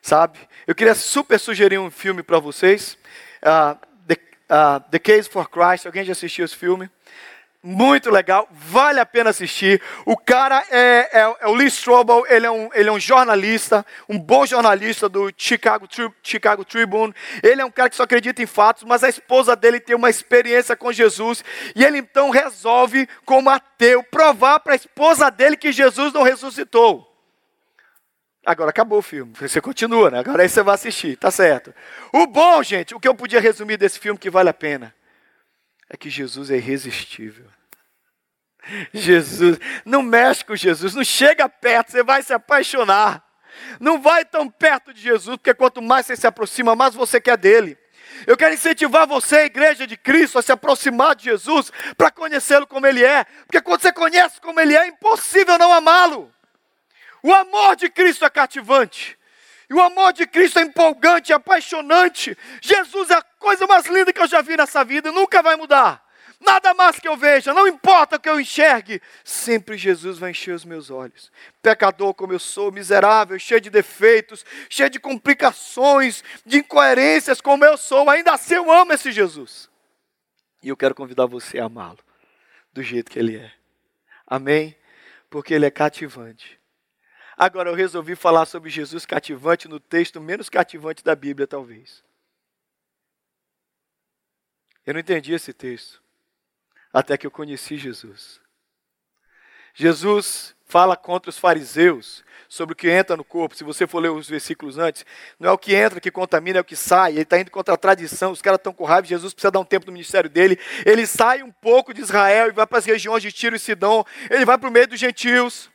Sabe? 0.00 0.38
Eu 0.66 0.74
queria 0.74 0.94
super 0.94 1.38
sugerir 1.38 1.76
um 1.76 1.90
filme 1.90 2.22
para 2.22 2.38
vocês. 2.38 2.96
Uh, 3.42 3.78
The, 4.06 4.14
uh, 4.48 4.90
The 4.90 4.98
Case 4.98 5.28
for 5.28 5.50
Christ. 5.50 5.84
Alguém 5.84 6.02
já 6.02 6.12
assistiu 6.12 6.46
esse 6.46 6.56
filme? 6.56 6.88
Muito 7.64 8.10
legal, 8.10 8.46
vale 8.52 9.00
a 9.00 9.06
pena 9.06 9.30
assistir. 9.30 9.80
O 10.04 10.18
cara 10.18 10.62
é, 10.70 11.08
é, 11.12 11.36
é 11.40 11.48
o 11.48 11.54
Lee 11.54 11.68
Strobel, 11.68 12.26
ele 12.28 12.44
é, 12.44 12.50
um, 12.50 12.68
ele 12.74 12.90
é 12.90 12.92
um 12.92 13.00
jornalista, 13.00 13.84
um 14.06 14.18
bom 14.18 14.44
jornalista 14.44 15.08
do 15.08 15.32
Chicago, 15.34 15.88
Chicago 16.22 16.62
Tribune. 16.62 17.14
Ele 17.42 17.62
é 17.62 17.64
um 17.64 17.70
cara 17.70 17.88
que 17.88 17.96
só 17.96 18.02
acredita 18.02 18.42
em 18.42 18.46
fatos, 18.46 18.84
mas 18.84 19.02
a 19.02 19.08
esposa 19.08 19.56
dele 19.56 19.80
tem 19.80 19.96
uma 19.96 20.10
experiência 20.10 20.76
com 20.76 20.92
Jesus. 20.92 21.42
E 21.74 21.82
ele 21.82 21.96
então 21.96 22.28
resolve, 22.28 23.08
como 23.24 23.48
ateu, 23.48 24.02
provar 24.02 24.60
para 24.60 24.74
a 24.74 24.76
esposa 24.76 25.30
dele 25.30 25.56
que 25.56 25.72
Jesus 25.72 26.12
não 26.12 26.22
ressuscitou. 26.22 27.10
Agora 28.44 28.68
acabou 28.68 28.98
o 28.98 29.02
filme. 29.02 29.32
Você 29.40 29.58
continua, 29.58 30.10
né? 30.10 30.18
Agora 30.18 30.42
aí 30.42 30.48
você 30.50 30.62
vai 30.62 30.74
assistir, 30.74 31.16
tá 31.16 31.30
certo. 31.30 31.74
O 32.12 32.26
bom, 32.26 32.62
gente, 32.62 32.94
o 32.94 33.00
que 33.00 33.08
eu 33.08 33.14
podia 33.14 33.40
resumir 33.40 33.78
desse 33.78 33.98
filme 33.98 34.18
que 34.18 34.28
vale 34.28 34.50
a 34.50 34.54
pena 34.54 34.94
é 35.88 35.96
que 35.96 36.10
Jesus 36.10 36.50
é 36.50 36.56
irresistível. 36.56 37.46
Jesus, 38.92 39.58
não 39.84 40.02
mexe 40.02 40.44
com 40.44 40.56
Jesus, 40.56 40.94
não 40.94 41.04
chega 41.04 41.48
perto, 41.48 41.92
você 41.92 42.02
vai 42.02 42.22
se 42.22 42.32
apaixonar. 42.32 43.22
Não 43.78 44.00
vai 44.00 44.24
tão 44.24 44.48
perto 44.48 44.92
de 44.92 45.00
Jesus, 45.00 45.36
porque 45.36 45.54
quanto 45.54 45.80
mais 45.80 46.06
você 46.06 46.16
se 46.16 46.26
aproxima, 46.26 46.74
mais 46.74 46.94
você 46.94 47.20
quer 47.20 47.36
dele. 47.36 47.78
Eu 48.26 48.36
quero 48.36 48.54
incentivar 48.54 49.06
você, 49.06 49.44
igreja 49.44 49.86
de 49.86 49.96
Cristo, 49.96 50.38
a 50.38 50.42
se 50.42 50.52
aproximar 50.52 51.14
de 51.14 51.24
Jesus 51.24 51.72
para 51.96 52.10
conhecê-lo 52.10 52.66
como 52.66 52.86
ele 52.86 53.04
é, 53.04 53.24
porque 53.46 53.60
quando 53.60 53.82
você 53.82 53.92
conhece 53.92 54.40
como 54.40 54.60
ele 54.60 54.76
é, 54.76 54.82
é 54.82 54.86
impossível 54.86 55.58
não 55.58 55.72
amá-lo. 55.72 56.32
O 57.22 57.32
amor 57.32 57.76
de 57.76 57.88
Cristo 57.88 58.24
é 58.24 58.30
cativante. 58.30 59.18
E 59.68 59.74
o 59.74 59.80
amor 59.80 60.12
de 60.12 60.26
Cristo 60.26 60.58
é 60.58 60.62
empolgante, 60.62 61.32
é 61.32 61.34
apaixonante. 61.34 62.36
Jesus 62.60 63.10
é 63.10 63.14
a 63.14 63.22
coisa 63.22 63.66
mais 63.66 63.86
linda 63.86 64.12
que 64.12 64.20
eu 64.20 64.26
já 64.26 64.42
vi 64.42 64.56
nessa 64.56 64.84
vida 64.84 65.10
nunca 65.10 65.42
vai 65.42 65.56
mudar. 65.56 66.03
Nada 66.40 66.74
mais 66.74 66.98
que 66.98 67.08
eu 67.08 67.16
veja, 67.16 67.54
não 67.54 67.66
importa 67.66 68.16
o 68.16 68.20
que 68.20 68.28
eu 68.28 68.40
enxergue, 68.40 69.00
sempre 69.22 69.76
Jesus 69.76 70.18
vai 70.18 70.30
encher 70.30 70.54
os 70.54 70.64
meus 70.64 70.90
olhos. 70.90 71.30
Pecador 71.62 72.12
como 72.14 72.32
eu 72.32 72.38
sou, 72.38 72.72
miserável, 72.72 73.38
cheio 73.38 73.60
de 73.60 73.70
defeitos, 73.70 74.44
cheio 74.68 74.90
de 74.90 74.98
complicações, 74.98 76.22
de 76.44 76.58
incoerências 76.58 77.40
como 77.40 77.64
eu 77.64 77.76
sou, 77.76 78.08
ainda 78.10 78.32
assim 78.32 78.54
eu 78.54 78.70
amo 78.70 78.92
esse 78.92 79.12
Jesus. 79.12 79.70
E 80.62 80.68
eu 80.68 80.76
quero 80.76 80.94
convidar 80.94 81.26
você 81.26 81.58
a 81.58 81.66
amá-lo 81.66 81.98
do 82.72 82.82
jeito 82.82 83.10
que 83.10 83.18
ele 83.18 83.36
é. 83.36 83.52
Amém? 84.26 84.76
Porque 85.30 85.54
ele 85.54 85.66
é 85.66 85.70
cativante. 85.70 86.58
Agora 87.36 87.70
eu 87.70 87.74
resolvi 87.74 88.14
falar 88.14 88.46
sobre 88.46 88.70
Jesus 88.70 89.04
cativante 89.06 89.68
no 89.68 89.80
texto 89.80 90.20
menos 90.20 90.48
cativante 90.48 91.02
da 91.02 91.14
Bíblia, 91.14 91.46
talvez. 91.46 92.04
Eu 94.86 94.94
não 94.94 95.00
entendi 95.00 95.32
esse 95.32 95.52
texto 95.52 96.03
até 96.94 97.18
que 97.18 97.26
eu 97.26 97.30
conheci 97.30 97.76
Jesus. 97.76 98.40
Jesus 99.74 100.54
fala 100.64 100.96
contra 100.96 101.28
os 101.28 101.36
fariseus 101.36 102.24
sobre 102.48 102.72
o 102.72 102.76
que 102.76 102.88
entra 102.88 103.16
no 103.16 103.24
corpo. 103.24 103.56
Se 103.56 103.64
você 103.64 103.84
for 103.84 103.98
ler 103.98 104.10
os 104.10 104.28
versículos 104.28 104.78
antes, 104.78 105.04
não 105.38 105.50
é 105.50 105.52
o 105.52 105.58
que 105.58 105.74
entra 105.74 106.00
que 106.00 106.10
contamina, 106.12 106.58
é 106.58 106.60
o 106.60 106.64
que 106.64 106.76
sai. 106.76 107.12
Ele 107.12 107.22
está 107.22 107.36
indo 107.38 107.50
contra 107.50 107.74
a 107.74 107.76
tradição, 107.76 108.30
os 108.30 108.40
caras 108.40 108.58
estão 108.58 108.72
com 108.72 108.84
raiva. 108.84 109.08
Jesus 109.08 109.34
precisa 109.34 109.50
dar 109.50 109.58
um 109.58 109.64
tempo 109.64 109.86
no 109.86 109.92
ministério 109.92 110.30
dele. 110.30 110.56
Ele 110.86 111.04
sai 111.04 111.42
um 111.42 111.50
pouco 111.50 111.92
de 111.92 112.00
Israel 112.00 112.48
e 112.48 112.52
vai 112.52 112.66
para 112.66 112.78
as 112.78 112.84
regiões 112.84 113.22
de 113.22 113.32
Tiro 113.32 113.56
e 113.56 113.58
Sidom. 113.58 114.04
Ele 114.30 114.44
vai 114.44 114.56
para 114.56 114.68
o 114.68 114.72
meio 114.72 114.86
dos 114.86 115.00
gentios. 115.00 115.68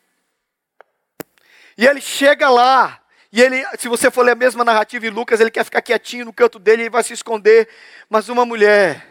E 1.77 1.85
ele 1.85 1.99
chega 1.99 2.49
lá. 2.49 3.01
E 3.31 3.41
ele, 3.41 3.63
se 3.77 3.89
você 3.89 4.09
for 4.09 4.23
ler 4.23 4.31
a 4.31 4.35
mesma 4.35 4.63
narrativa 4.63 5.05
em 5.05 5.09
Lucas, 5.09 5.41
ele 5.41 5.51
quer 5.51 5.65
ficar 5.65 5.81
quietinho 5.81 6.25
no 6.25 6.33
canto 6.33 6.57
dele, 6.57 6.83
ele 6.83 6.89
vai 6.89 7.03
se 7.03 7.11
esconder. 7.11 7.67
Mas 8.09 8.29
uma 8.29 8.45
mulher. 8.45 9.08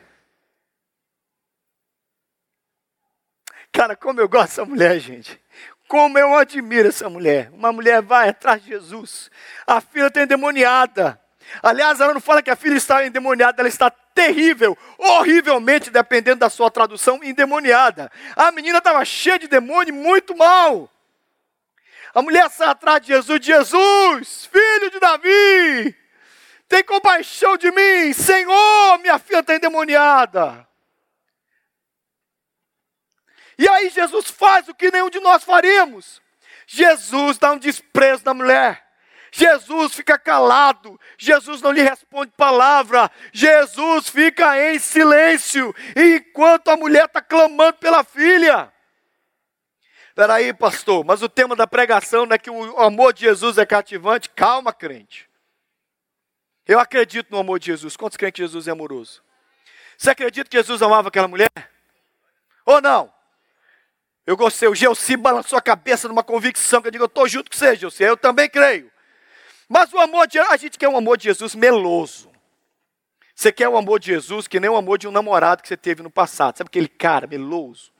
Cara, 3.78 3.94
como 3.94 4.20
eu 4.20 4.28
gosto 4.28 4.48
dessa 4.48 4.64
mulher, 4.64 4.98
gente. 4.98 5.40
Como 5.86 6.18
eu 6.18 6.34
admiro 6.34 6.88
essa 6.88 7.08
mulher. 7.08 7.48
Uma 7.52 7.70
mulher 7.70 8.02
vai 8.02 8.30
atrás 8.30 8.60
de 8.60 8.70
Jesus. 8.70 9.30
A 9.64 9.80
filha 9.80 10.08
está 10.08 10.20
endemoniada. 10.20 11.20
Aliás, 11.62 12.00
ela 12.00 12.12
não 12.12 12.20
fala 12.20 12.42
que 12.42 12.50
a 12.50 12.56
filha 12.56 12.74
está 12.74 13.06
endemoniada, 13.06 13.62
ela 13.62 13.68
está 13.68 13.88
terrível, 13.88 14.76
horrivelmente, 14.98 15.90
dependendo 15.90 16.40
da 16.40 16.50
sua 16.50 16.72
tradução, 16.72 17.22
endemoniada. 17.22 18.10
A 18.34 18.50
menina 18.50 18.78
estava 18.78 19.04
cheia 19.04 19.38
de 19.38 19.46
demônio, 19.46 19.94
muito 19.94 20.36
mal. 20.36 20.90
A 22.12 22.20
mulher 22.20 22.50
sai 22.50 22.66
atrás 22.66 23.00
de 23.00 23.06
Jesus, 23.12 23.38
Jesus, 23.40 24.46
filho 24.46 24.90
de 24.90 24.98
Davi, 24.98 25.96
tem 26.68 26.82
compaixão 26.82 27.56
de 27.56 27.70
mim, 27.70 28.12
Senhor, 28.12 28.98
minha 28.98 29.20
filha 29.20 29.38
está 29.38 29.54
endemoniada. 29.54 30.67
E 33.58 33.68
aí 33.68 33.90
Jesus 33.90 34.30
faz 34.30 34.68
o 34.68 34.74
que 34.74 34.90
nenhum 34.90 35.10
de 35.10 35.18
nós 35.20 35.42
faríamos. 35.42 36.22
Jesus 36.66 37.38
dá 37.38 37.52
um 37.52 37.58
desprezo 37.58 38.22
da 38.22 38.32
mulher. 38.32 38.86
Jesus 39.30 39.94
fica 39.94 40.18
calado, 40.18 40.98
Jesus 41.18 41.60
não 41.60 41.70
lhe 41.70 41.82
responde 41.82 42.32
palavra, 42.36 43.10
Jesus 43.32 44.08
fica 44.08 44.58
em 44.58 44.78
silêncio, 44.78 45.74
enquanto 45.94 46.68
a 46.68 46.76
mulher 46.76 47.04
está 47.04 47.20
clamando 47.20 47.74
pela 47.74 48.02
filha. 48.02 48.72
Espera 50.08 50.34
aí, 50.34 50.52
pastor, 50.54 51.04
mas 51.04 51.22
o 51.22 51.28
tema 51.28 51.54
da 51.54 51.66
pregação 51.66 52.26
não 52.26 52.34
é 52.34 52.38
que 52.38 52.50
o 52.50 52.80
amor 52.80 53.12
de 53.12 53.20
Jesus 53.20 53.58
é 53.58 53.66
cativante? 53.66 54.30
Calma, 54.30 54.72
crente. 54.72 55.28
Eu 56.66 56.80
acredito 56.80 57.30
no 57.30 57.38
amor 57.38 57.58
de 57.58 57.66
Jesus. 57.66 57.96
Quantos 57.96 58.16
que 58.16 58.30
Jesus 58.34 58.66
é 58.66 58.72
amoroso? 58.72 59.22
Você 59.96 60.10
acredita 60.10 60.50
que 60.50 60.56
Jesus 60.56 60.82
amava 60.82 61.08
aquela 61.08 61.28
mulher? 61.28 61.50
Ou 62.64 62.80
não? 62.80 63.12
Eu 64.28 64.36
gostei, 64.36 64.68
o 64.68 64.74
Gelsi 64.74 65.16
balançou 65.16 65.58
a 65.58 65.62
cabeça 65.62 66.06
numa 66.06 66.22
convicção 66.22 66.82
que 66.82 66.88
eu 66.88 66.92
digo, 66.92 67.04
eu 67.04 67.06
estou 67.06 67.26
junto 67.26 67.50
com 67.50 67.56
você, 67.56 67.74
Gelsi, 67.74 68.02
eu 68.02 68.14
também 68.14 68.46
creio. 68.46 68.92
Mas 69.66 69.90
o 69.90 69.98
amor 69.98 70.26
de 70.26 70.38
a 70.38 70.54
gente 70.58 70.78
quer 70.78 70.86
um 70.86 70.98
amor 70.98 71.16
de 71.16 71.24
Jesus 71.24 71.54
meloso. 71.54 72.30
Você 73.34 73.50
quer 73.50 73.70
o 73.70 73.76
amor 73.78 73.98
de 73.98 74.08
Jesus 74.08 74.46
que 74.46 74.60
nem 74.60 74.68
o 74.68 74.76
amor 74.76 74.98
de 74.98 75.08
um 75.08 75.10
namorado 75.10 75.62
que 75.62 75.68
você 75.68 75.78
teve 75.78 76.02
no 76.02 76.10
passado. 76.10 76.58
Sabe 76.58 76.68
aquele 76.68 76.88
cara 76.88 77.26
meloso? 77.26 77.90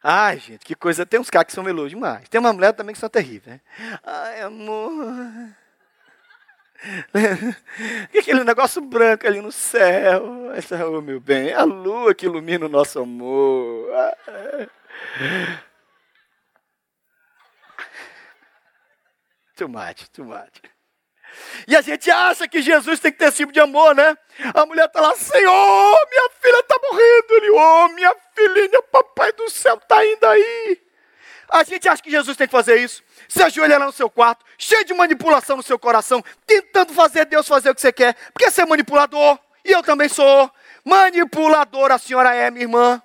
Ai, 0.00 0.38
gente, 0.38 0.64
que 0.64 0.76
coisa. 0.76 1.04
Tem 1.04 1.18
uns 1.18 1.28
caras 1.28 1.48
que 1.48 1.52
são 1.52 1.64
melosos 1.64 1.90
demais. 1.90 2.28
Tem 2.28 2.38
uma 2.38 2.52
mulher 2.52 2.72
também 2.72 2.94
que 2.94 3.00
são 3.00 3.08
terríveis, 3.08 3.56
né? 3.56 3.60
Ai, 4.04 4.42
amor. 4.42 5.56
Aquele 8.18 8.44
negócio 8.44 8.80
branco 8.80 9.26
ali 9.26 9.40
no 9.40 9.52
céu. 9.52 10.52
Oh, 10.92 11.00
meu 11.00 11.20
bem, 11.20 11.48
é 11.48 11.54
a 11.54 11.64
lua 11.64 12.14
que 12.14 12.26
ilumina 12.26 12.66
o 12.66 12.68
nosso 12.68 13.00
amor. 13.00 13.88
Too 19.56 19.68
much, 19.68 20.08
too 20.12 20.24
much. 20.24 20.60
E 21.66 21.76
a 21.76 21.80
gente 21.80 22.10
acha 22.10 22.48
que 22.48 22.62
Jesus 22.62 23.00
tem 23.00 23.12
que 23.12 23.18
ter 23.18 23.26
esse 23.26 23.38
tipo 23.38 23.52
de 23.52 23.60
amor, 23.60 23.94
né? 23.94 24.16
A 24.54 24.64
mulher 24.66 24.86
está 24.86 25.00
lá, 25.00 25.14
Senhor, 25.14 25.96
minha 26.10 26.30
filha 26.40 26.60
está 26.60 26.78
morrendo. 26.82 27.26
Ele, 27.30 27.50
oh, 27.50 27.88
minha 27.88 28.14
filhinha, 28.34 28.82
papai 28.82 29.32
do 29.32 29.50
céu 29.50 29.76
está 29.76 30.04
indo 30.04 30.24
aí. 30.24 30.85
A 31.48 31.62
gente 31.62 31.88
acha 31.88 32.02
que 32.02 32.10
Jesus 32.10 32.36
tem 32.36 32.46
que 32.46 32.52
fazer 32.52 32.76
isso 32.76 33.02
se 33.28 33.42
ajoelha 33.42 33.78
lá 33.78 33.86
no 33.86 33.92
seu 33.92 34.10
quarto, 34.10 34.44
cheio 34.58 34.84
de 34.84 34.94
manipulação 34.94 35.56
no 35.56 35.62
seu 35.62 35.78
coração, 35.78 36.24
tentando 36.46 36.92
fazer 36.92 37.24
Deus 37.24 37.46
fazer 37.46 37.70
o 37.70 37.74
que 37.74 37.80
você 37.80 37.92
quer, 37.92 38.14
porque 38.32 38.50
você 38.50 38.62
é 38.62 38.66
manipulador, 38.66 39.38
e 39.64 39.72
eu 39.72 39.82
também 39.82 40.08
sou. 40.08 40.50
Manipulador 40.84 41.90
a 41.90 41.98
senhora 41.98 42.34
é, 42.34 42.50
minha 42.50 42.64
irmã. 42.64 43.02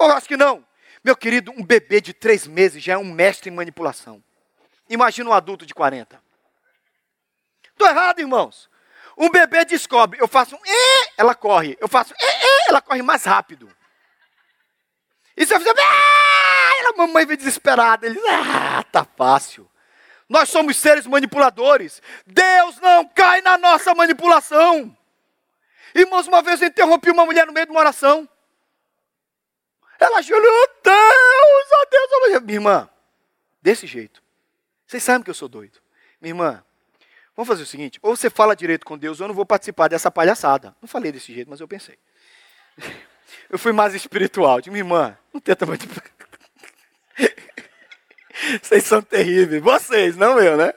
Eu 0.00 0.10
acho 0.12 0.26
que 0.26 0.36
não. 0.36 0.64
Meu 1.04 1.16
querido, 1.16 1.52
um 1.52 1.64
bebê 1.64 2.00
de 2.00 2.12
três 2.12 2.46
meses 2.46 2.82
já 2.82 2.94
é 2.94 2.98
um 2.98 3.04
mestre 3.04 3.50
em 3.50 3.54
manipulação. 3.54 4.22
Imagina 4.88 5.30
um 5.30 5.32
adulto 5.32 5.64
de 5.64 5.74
40. 5.74 6.20
Estou 7.70 7.86
errado, 7.86 8.18
irmãos. 8.18 8.68
Um 9.16 9.30
bebê 9.30 9.64
descobre, 9.64 10.20
eu 10.20 10.28
faço 10.28 10.56
um 10.56 10.58
ela 11.16 11.34
corre. 11.34 11.76
Eu 11.80 11.88
faço 11.88 12.14
ela 12.68 12.80
corre 12.80 13.02
mais 13.02 13.24
rápido. 13.24 13.70
E 15.36 15.46
se 15.46 15.54
eu 15.54 15.58
fizer, 15.58 15.74
a 16.88 16.96
mamãe 16.96 17.26
vem 17.26 17.36
desesperada. 17.36 18.06
Ele, 18.06 18.20
ah, 18.28 18.82
tá 18.84 19.04
fácil. 19.04 19.68
Nós 20.28 20.48
somos 20.48 20.76
seres 20.76 21.06
manipuladores. 21.06 22.02
Deus 22.26 22.78
não 22.80 23.06
cai 23.08 23.40
na 23.40 23.56
nossa 23.56 23.94
manipulação. 23.94 24.94
Irmãos, 25.94 26.26
uma 26.26 26.42
vez 26.42 26.60
eu 26.60 26.68
interrompi 26.68 27.10
uma 27.10 27.24
mulher 27.24 27.46
no 27.46 27.52
meio 27.52 27.66
de 27.66 27.72
uma 27.72 27.80
oração. 27.80 28.28
Ela 29.98 30.18
ajoelhou, 30.18 30.68
Deus, 30.84 30.96
oh 31.72 31.86
Deus, 31.90 32.42
minha 32.42 32.56
irmã, 32.56 32.88
desse 33.60 33.86
jeito. 33.86 34.22
Vocês 34.86 35.02
sabem 35.02 35.22
que 35.22 35.30
eu 35.30 35.34
sou 35.34 35.48
doido. 35.48 35.80
Minha 36.20 36.30
irmã, 36.30 36.64
vamos 37.34 37.48
fazer 37.48 37.62
o 37.62 37.66
seguinte: 37.66 37.98
ou 38.00 38.14
você 38.14 38.30
fala 38.30 38.54
direito 38.54 38.86
com 38.86 38.96
Deus, 38.96 39.20
ou 39.20 39.24
eu 39.24 39.28
não 39.28 39.34
vou 39.34 39.46
participar 39.46 39.88
dessa 39.88 40.10
palhaçada. 40.10 40.76
Não 40.80 40.88
falei 40.88 41.10
desse 41.10 41.32
jeito, 41.34 41.50
mas 41.50 41.60
eu 41.60 41.66
pensei. 41.66 41.98
Eu 43.50 43.58
fui 43.58 43.72
mais 43.72 43.94
espiritual. 43.94 44.60
Digo, 44.60 44.72
minha 44.72 44.80
irmã, 44.80 45.18
não 45.32 45.40
tenta 45.40 45.66
manipular. 45.66 46.17
Vocês 48.62 48.84
são 48.84 49.02
terríveis. 49.02 49.62
Vocês, 49.62 50.16
não 50.16 50.38
eu, 50.38 50.56
né? 50.56 50.72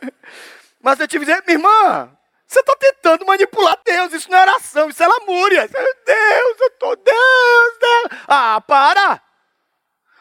Mas 0.82 1.00
eu 1.00 1.08
tive 1.08 1.25
que 1.25 1.32
dizer, 1.32 1.44
minha 1.46 1.58
irmã, 1.58 2.12
você 2.48 2.60
está 2.60 2.75
tentando 2.75 3.25
manipular 3.25 3.77
Deus. 3.86 4.13
Isso 4.13 4.30
não 4.30 4.38
é 4.38 4.41
oração, 4.41 4.89
isso 4.89 5.01
é 5.01 5.08
lamúria. 5.08 5.62
É 5.62 5.68
Deus, 5.68 6.60
eu 6.60 6.68
estou, 6.68 6.96
Deus, 6.96 7.77
Deus. 7.80 8.22
Ah, 8.27 8.60
para! 8.62 9.22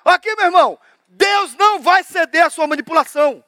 Aqui, 0.04 0.34
meu 0.36 0.46
irmão, 0.46 0.78
Deus 1.08 1.54
não 1.56 1.80
vai 1.80 2.02
ceder 2.02 2.44
à 2.44 2.50
sua 2.50 2.66
manipulação. 2.66 3.44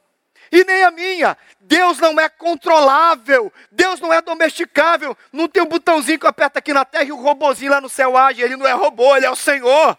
E 0.51 0.65
nem 0.65 0.85
a 0.85 0.91
minha. 0.91 1.37
Deus 1.61 1.99
não 1.99 2.21
é 2.21 2.29
controlável. 2.29 3.53
Deus 3.71 4.01
não 4.01 4.13
é 4.13 4.21
domesticável. 4.21 5.17
Não 5.33 5.49
tem 5.49 5.63
um 5.63 5.67
botãozinho 5.67 6.19
que 6.19 6.27
aperta 6.27 6.59
aqui 6.59 6.75
na 6.75 6.85
terra 6.85 7.05
e 7.05 7.13
o 7.13 7.17
um 7.17 7.23
robozinho 7.23 7.71
lá 7.71 7.81
no 7.81 7.89
céu 7.89 8.17
age. 8.17 8.43
Ele 8.43 8.57
não 8.57 8.67
é 8.67 8.73
robô, 8.73 9.17
ele 9.17 9.25
é 9.25 9.31
o 9.31 9.37
Senhor. 9.37 9.97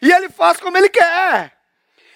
E 0.00 0.10
ele 0.10 0.28
faz 0.28 0.58
como 0.58 0.76
ele 0.76 0.88
quer. 0.88 1.61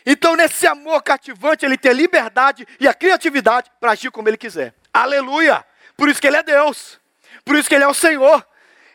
Então, 0.07 0.37
nesse 0.37 0.67
amor 0.69 1.03
cativante, 1.03 1.67
ele 1.67 1.77
tem 1.77 1.93
liberdade 1.93 2.67
e 2.79 2.87
a 2.87 2.95
criatividade 2.95 3.71
para 3.81 3.91
agir 3.91 4.13
como 4.13 4.29
ele 4.29 4.37
quiser. 4.37 4.73
Aleluia! 4.95 5.67
Por 5.97 6.09
isso 6.09 6.21
que 6.21 6.29
ele 6.29 6.37
é 6.37 6.43
Deus. 6.45 7.01
Por 7.45 7.57
isso 7.57 7.69
que 7.69 7.75
ele 7.75 7.85
é 7.85 7.89
o 7.89 7.95
Senhor. 7.95 8.47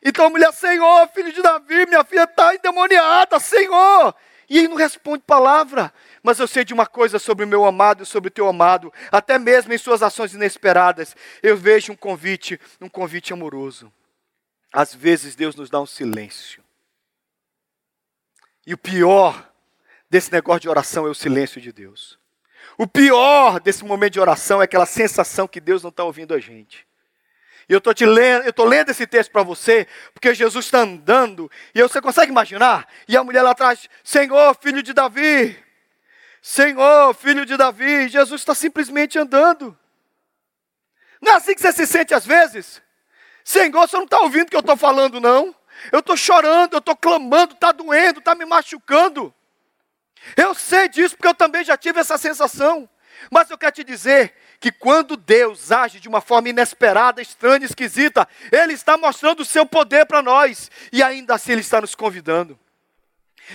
Então 0.03 0.25
a 0.25 0.30
mulher, 0.30 0.51
Senhor, 0.53 1.08
filho 1.10 1.32
de 1.32 1.41
Davi, 1.41 1.86
minha 1.86 2.03
filha 2.03 2.24
está 2.24 2.56
endemoniada, 2.56 3.39
Senhor. 3.39 4.15
E 4.50 4.58
ele 4.58 4.68
não 4.68 4.75
responde 4.75 5.24
palavra. 5.24 5.94
Mas 6.24 6.39
eu 6.39 6.48
sei 6.48 6.63
de 6.63 6.74
uma 6.74 6.86
coisa 6.86 7.20
sobre 7.20 7.46
o 7.46 7.48
meu 7.48 7.65
amado 7.65 8.03
e 8.03 8.06
sobre 8.06 8.27
o 8.27 8.32
teu 8.32 8.48
amado, 8.48 8.94
até 9.12 9.39
mesmo 9.39 9.74
em 9.74 9.77
suas 9.77 10.03
ações 10.03 10.34
inesperadas, 10.34 11.15
eu 11.41 11.58
vejo 11.58 11.91
um 11.91 11.96
convite, 11.96 12.60
um 12.80 12.88
convite 12.88 13.34
amoroso. 13.34 13.91
Às 14.72 14.94
vezes 14.94 15.36
Deus 15.36 15.56
nos 15.56 15.70
dá 15.70 15.80
um 15.80 15.86
silêncio. 15.86 16.63
E 18.65 18.74
o 18.74 18.77
pior 18.77 19.50
desse 20.12 20.30
negócio 20.30 20.60
de 20.60 20.70
oração 20.70 21.08
é 21.08 21.10
o 21.10 21.15
silêncio 21.15 21.62
de 21.62 21.72
Deus. 21.72 22.20
O 22.77 22.86
pior 22.86 23.62
desse 23.62 23.86
momento 23.86 24.12
de 24.13 24.20
oração 24.20 24.62
é 24.62 24.65
aquela 24.65 24.86
sensação 24.86 25.48
que 25.48 25.62
Deus 25.62 25.82
não 25.82 25.89
está 25.89 26.03
ouvindo 26.03 26.34
a 26.34 26.39
gente. 26.39 26.86
E 27.70 27.72
eu 27.72 27.77
estou 27.77 27.94
lendo, 28.01 28.44
eu 28.44 28.50
estou 28.50 28.65
lendo 28.65 28.89
esse 28.89 29.08
texto 29.08 29.32
para 29.32 29.41
você, 29.41 29.88
porque 30.13 30.36
Jesus 30.36 30.65
está 30.65 30.80
andando, 30.80 31.50
e 31.74 31.82
você 31.82 32.01
consegue 32.01 32.30
imaginar? 32.30 32.89
E 33.08 33.15
a 33.15 33.24
mulher 33.24 33.41
lá 33.41 33.51
atrás, 33.51 33.88
Senhor, 34.03 34.53
filho 34.62 34.84
de 34.84 34.91
Davi, 34.91 35.58
Senhor, 36.41 37.13
filho 37.13 37.46
de 37.46 37.56
Davi, 37.56 38.10
Jesus 38.10 38.41
está 38.41 38.53
simplesmente 38.53 39.18
andando. 39.18 39.77
Não 41.22 41.32
é 41.32 41.36
assim 41.36 41.56
que 41.56 41.62
você 41.62 41.72
se 41.72 41.88
sente 41.88 42.13
às 42.13 42.25
vezes? 42.25 42.82
Senhor, 43.46 43.88
você 43.88 43.96
não 43.96 44.03
está 44.03 44.20
ouvindo 44.20 44.48
o 44.48 44.50
que 44.50 44.58
eu 44.58 44.60
estou 44.60 44.75
falando, 44.75 45.22
não? 45.22 45.56
eu 45.89 46.00
estou 46.00 46.18
chorando, 46.18 46.74
eu 46.74 46.80
estou 46.80 46.96
clamando, 46.96 47.53
está 47.53 47.72
doendo, 47.72 48.20
está 48.20 48.36
me 48.36 48.46
machucando. 48.46 49.34
Eu 50.35 50.53
sei 50.53 50.87
disso 50.87 51.15
porque 51.15 51.27
eu 51.27 51.33
também 51.33 51.63
já 51.63 51.77
tive 51.77 51.99
essa 51.99 52.17
sensação. 52.17 52.89
Mas 53.29 53.49
eu 53.49 53.57
quero 53.57 53.73
te 53.73 53.83
dizer 53.83 54.33
que 54.59 54.71
quando 54.71 55.17
Deus 55.17 55.71
age 55.71 55.99
de 55.99 56.07
uma 56.07 56.21
forma 56.21 56.49
inesperada, 56.49 57.21
estranha, 57.21 57.65
esquisita, 57.65 58.27
Ele 58.51 58.73
está 58.73 58.97
mostrando 58.97 59.41
o 59.41 59.45
seu 59.45 59.65
poder 59.65 60.05
para 60.05 60.21
nós 60.21 60.71
e 60.91 61.03
ainda 61.03 61.35
assim 61.35 61.51
Ele 61.53 61.61
está 61.61 61.81
nos 61.81 61.95
convidando. 61.95 62.57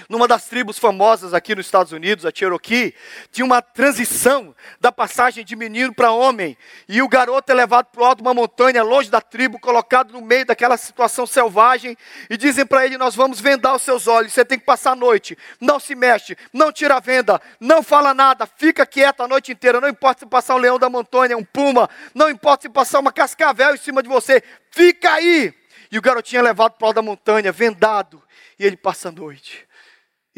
Numa 0.09 0.29
das 0.29 0.47
tribos 0.47 0.79
famosas 0.79 1.35
aqui 1.35 1.55
nos 1.55 1.67
Estados 1.67 1.93
Unidos, 1.93 2.27
a 2.27 2.31
Cherokee, 2.35 2.95
tinha 3.31 3.45
uma 3.45 3.63
transição 3.63 4.55
da 4.81 4.93
passagem 4.93 5.45
de 5.45 5.57
menino 5.57 5.95
para 5.95 6.13
homem. 6.13 6.57
E 6.89 7.01
o 7.03 7.09
garoto 7.09 7.51
é 7.51 7.55
levado 7.55 7.87
para 7.87 8.03
o 8.03 8.05
alto 8.05 8.19
de 8.19 8.23
uma 8.23 8.35
montanha, 8.35 8.83
longe 8.83 9.11
da 9.11 9.21
tribo, 9.21 9.59
colocado 9.59 10.13
no 10.13 10.21
meio 10.21 10.47
daquela 10.47 10.77
situação 10.77 11.27
selvagem. 11.27 11.97
E 12.29 12.37
dizem 12.37 12.67
para 12.67 12.85
ele: 12.85 12.99
Nós 12.99 13.15
vamos 13.15 13.41
vendar 13.41 13.75
os 13.75 13.83
seus 13.83 14.07
olhos, 14.07 14.33
você 14.33 14.45
tem 14.45 14.59
que 14.59 14.65
passar 14.65 14.93
a 14.93 14.97
noite. 14.97 15.37
Não 15.61 15.81
se 15.81 15.95
mexe, 15.95 16.37
não 16.53 16.73
tira 16.73 16.97
a 16.97 17.01
venda, 17.01 17.41
não 17.61 17.83
fala 17.83 18.15
nada, 18.15 18.47
fica 18.47 18.87
quieto 18.87 19.23
a 19.23 19.29
noite 19.29 19.53
inteira. 19.53 19.81
Não 19.81 19.89
importa 19.89 20.21
se 20.21 20.27
passar 20.27 20.55
um 20.55 20.59
leão 20.59 20.79
da 20.79 20.91
montanha, 20.91 21.37
um 21.37 21.45
puma, 21.45 21.89
não 22.15 22.31
importa 22.31 22.63
se 22.63 22.69
passar 22.69 23.01
uma 23.01 23.13
cascavel 23.13 23.75
em 23.75 23.79
cima 23.79 24.03
de 24.03 24.09
você, 24.09 24.43
fica 24.71 25.13
aí. 25.13 25.55
E 25.91 25.99
o 25.99 26.03
garotinho 26.03 26.41
é 26.41 26.43
levado 26.43 26.73
para 26.73 26.85
o 26.85 26.89
alto 26.89 26.97
da 26.97 27.03
montanha, 27.03 27.53
vendado. 27.53 28.23
E 28.59 28.65
ele 28.65 28.77
passa 28.77 29.09
a 29.09 29.13
noite 29.13 29.66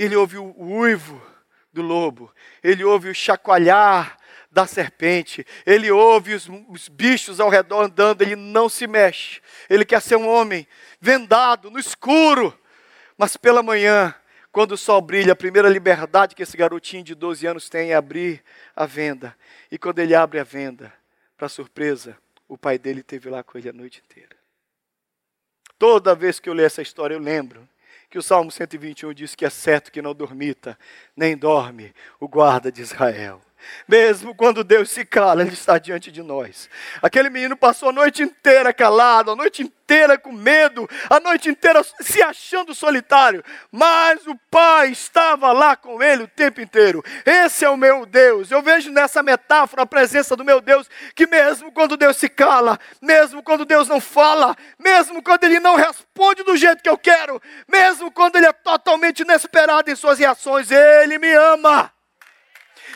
ele 0.04 0.16
ouve 0.16 0.38
o 0.38 0.54
uivo 0.58 1.20
do 1.72 1.82
lobo, 1.82 2.32
ele 2.62 2.84
ouve 2.84 3.10
o 3.10 3.14
chacoalhar 3.14 4.16
da 4.50 4.66
serpente, 4.66 5.46
ele 5.66 5.90
ouve 5.90 6.34
os, 6.34 6.48
os, 6.68 6.88
bichos 6.88 7.38
ao 7.40 7.48
redor 7.48 7.82
andando, 7.82 8.22
ele 8.22 8.34
não 8.34 8.68
se 8.68 8.86
mexe. 8.86 9.40
Ele 9.68 9.84
quer 9.84 10.00
ser 10.00 10.16
um 10.16 10.26
homem 10.26 10.66
vendado, 11.00 11.70
no 11.70 11.78
escuro. 11.78 12.58
Mas 13.16 13.36
pela 13.36 13.62
manhã, 13.62 14.14
quando 14.50 14.72
o 14.72 14.78
sol 14.78 15.00
brilha, 15.02 15.32
a 15.32 15.36
primeira 15.36 15.68
liberdade 15.68 16.34
que 16.34 16.42
esse 16.42 16.56
garotinho 16.56 17.04
de 17.04 17.14
12 17.14 17.46
anos 17.46 17.68
tem 17.68 17.92
é 17.92 17.94
abrir 17.94 18.42
a 18.74 18.86
venda. 18.86 19.36
E 19.70 19.78
quando 19.78 19.98
ele 19.98 20.14
abre 20.14 20.40
a 20.40 20.44
venda, 20.44 20.92
para 21.36 21.48
surpresa, 21.48 22.16
o 22.48 22.56
pai 22.56 22.78
dele 22.78 23.00
esteve 23.00 23.28
lá 23.28 23.42
com 23.42 23.58
ele 23.58 23.68
a 23.68 23.72
noite 23.72 24.02
inteira. 24.04 24.36
Toda 25.78 26.14
vez 26.14 26.40
que 26.40 26.48
eu 26.48 26.54
leio 26.54 26.66
essa 26.66 26.82
história, 26.82 27.14
eu 27.14 27.20
lembro 27.20 27.68
que 28.10 28.18
o 28.18 28.22
Salmo 28.22 28.50
121 28.50 29.12
diz 29.12 29.34
que 29.34 29.44
é 29.44 29.50
certo 29.50 29.92
que 29.92 30.02
não 30.02 30.14
dormita, 30.14 30.78
nem 31.16 31.36
dorme 31.36 31.94
o 32.18 32.26
guarda 32.26 32.72
de 32.72 32.80
Israel. 32.80 33.40
Mesmo 33.86 34.34
quando 34.34 34.64
Deus 34.64 34.90
se 34.90 35.04
cala, 35.04 35.42
Ele 35.42 35.52
está 35.52 35.78
diante 35.78 36.10
de 36.10 36.22
nós. 36.22 36.68
Aquele 37.02 37.30
menino 37.30 37.56
passou 37.56 37.88
a 37.88 37.92
noite 37.92 38.22
inteira 38.22 38.72
calado, 38.72 39.30
a 39.30 39.36
noite 39.36 39.62
inteira 39.62 40.18
com 40.18 40.30
medo, 40.30 40.88
a 41.08 41.18
noite 41.18 41.48
inteira 41.48 41.82
se 42.00 42.20
achando 42.20 42.74
solitário, 42.74 43.42
mas 43.72 44.26
o 44.26 44.36
Pai 44.50 44.90
estava 44.90 45.50
lá 45.52 45.76
com 45.76 46.02
ele 46.02 46.24
o 46.24 46.28
tempo 46.28 46.60
inteiro. 46.60 47.02
Esse 47.24 47.64
é 47.64 47.70
o 47.70 47.76
meu 47.76 48.04
Deus. 48.04 48.50
Eu 48.50 48.60
vejo 48.60 48.90
nessa 48.90 49.22
metáfora 49.22 49.82
a 49.82 49.86
presença 49.86 50.36
do 50.36 50.44
meu 50.44 50.60
Deus, 50.60 50.88
que 51.14 51.26
mesmo 51.26 51.72
quando 51.72 51.96
Deus 51.96 52.18
se 52.18 52.28
cala, 52.28 52.78
mesmo 53.00 53.42
quando 53.42 53.64
Deus 53.64 53.88
não 53.88 54.00
fala, 54.00 54.54
mesmo 54.78 55.22
quando 55.22 55.44
Ele 55.44 55.58
não 55.58 55.76
responde 55.76 56.42
do 56.42 56.56
jeito 56.56 56.82
que 56.82 56.90
eu 56.90 56.98
quero, 56.98 57.40
mesmo 57.66 58.10
quando 58.10 58.36
Ele 58.36 58.46
é 58.46 58.52
totalmente 58.52 59.20
inesperado 59.20 59.90
em 59.90 59.96
suas 59.96 60.18
reações, 60.18 60.70
Ele 60.70 61.18
me 61.18 61.32
ama. 61.32 61.90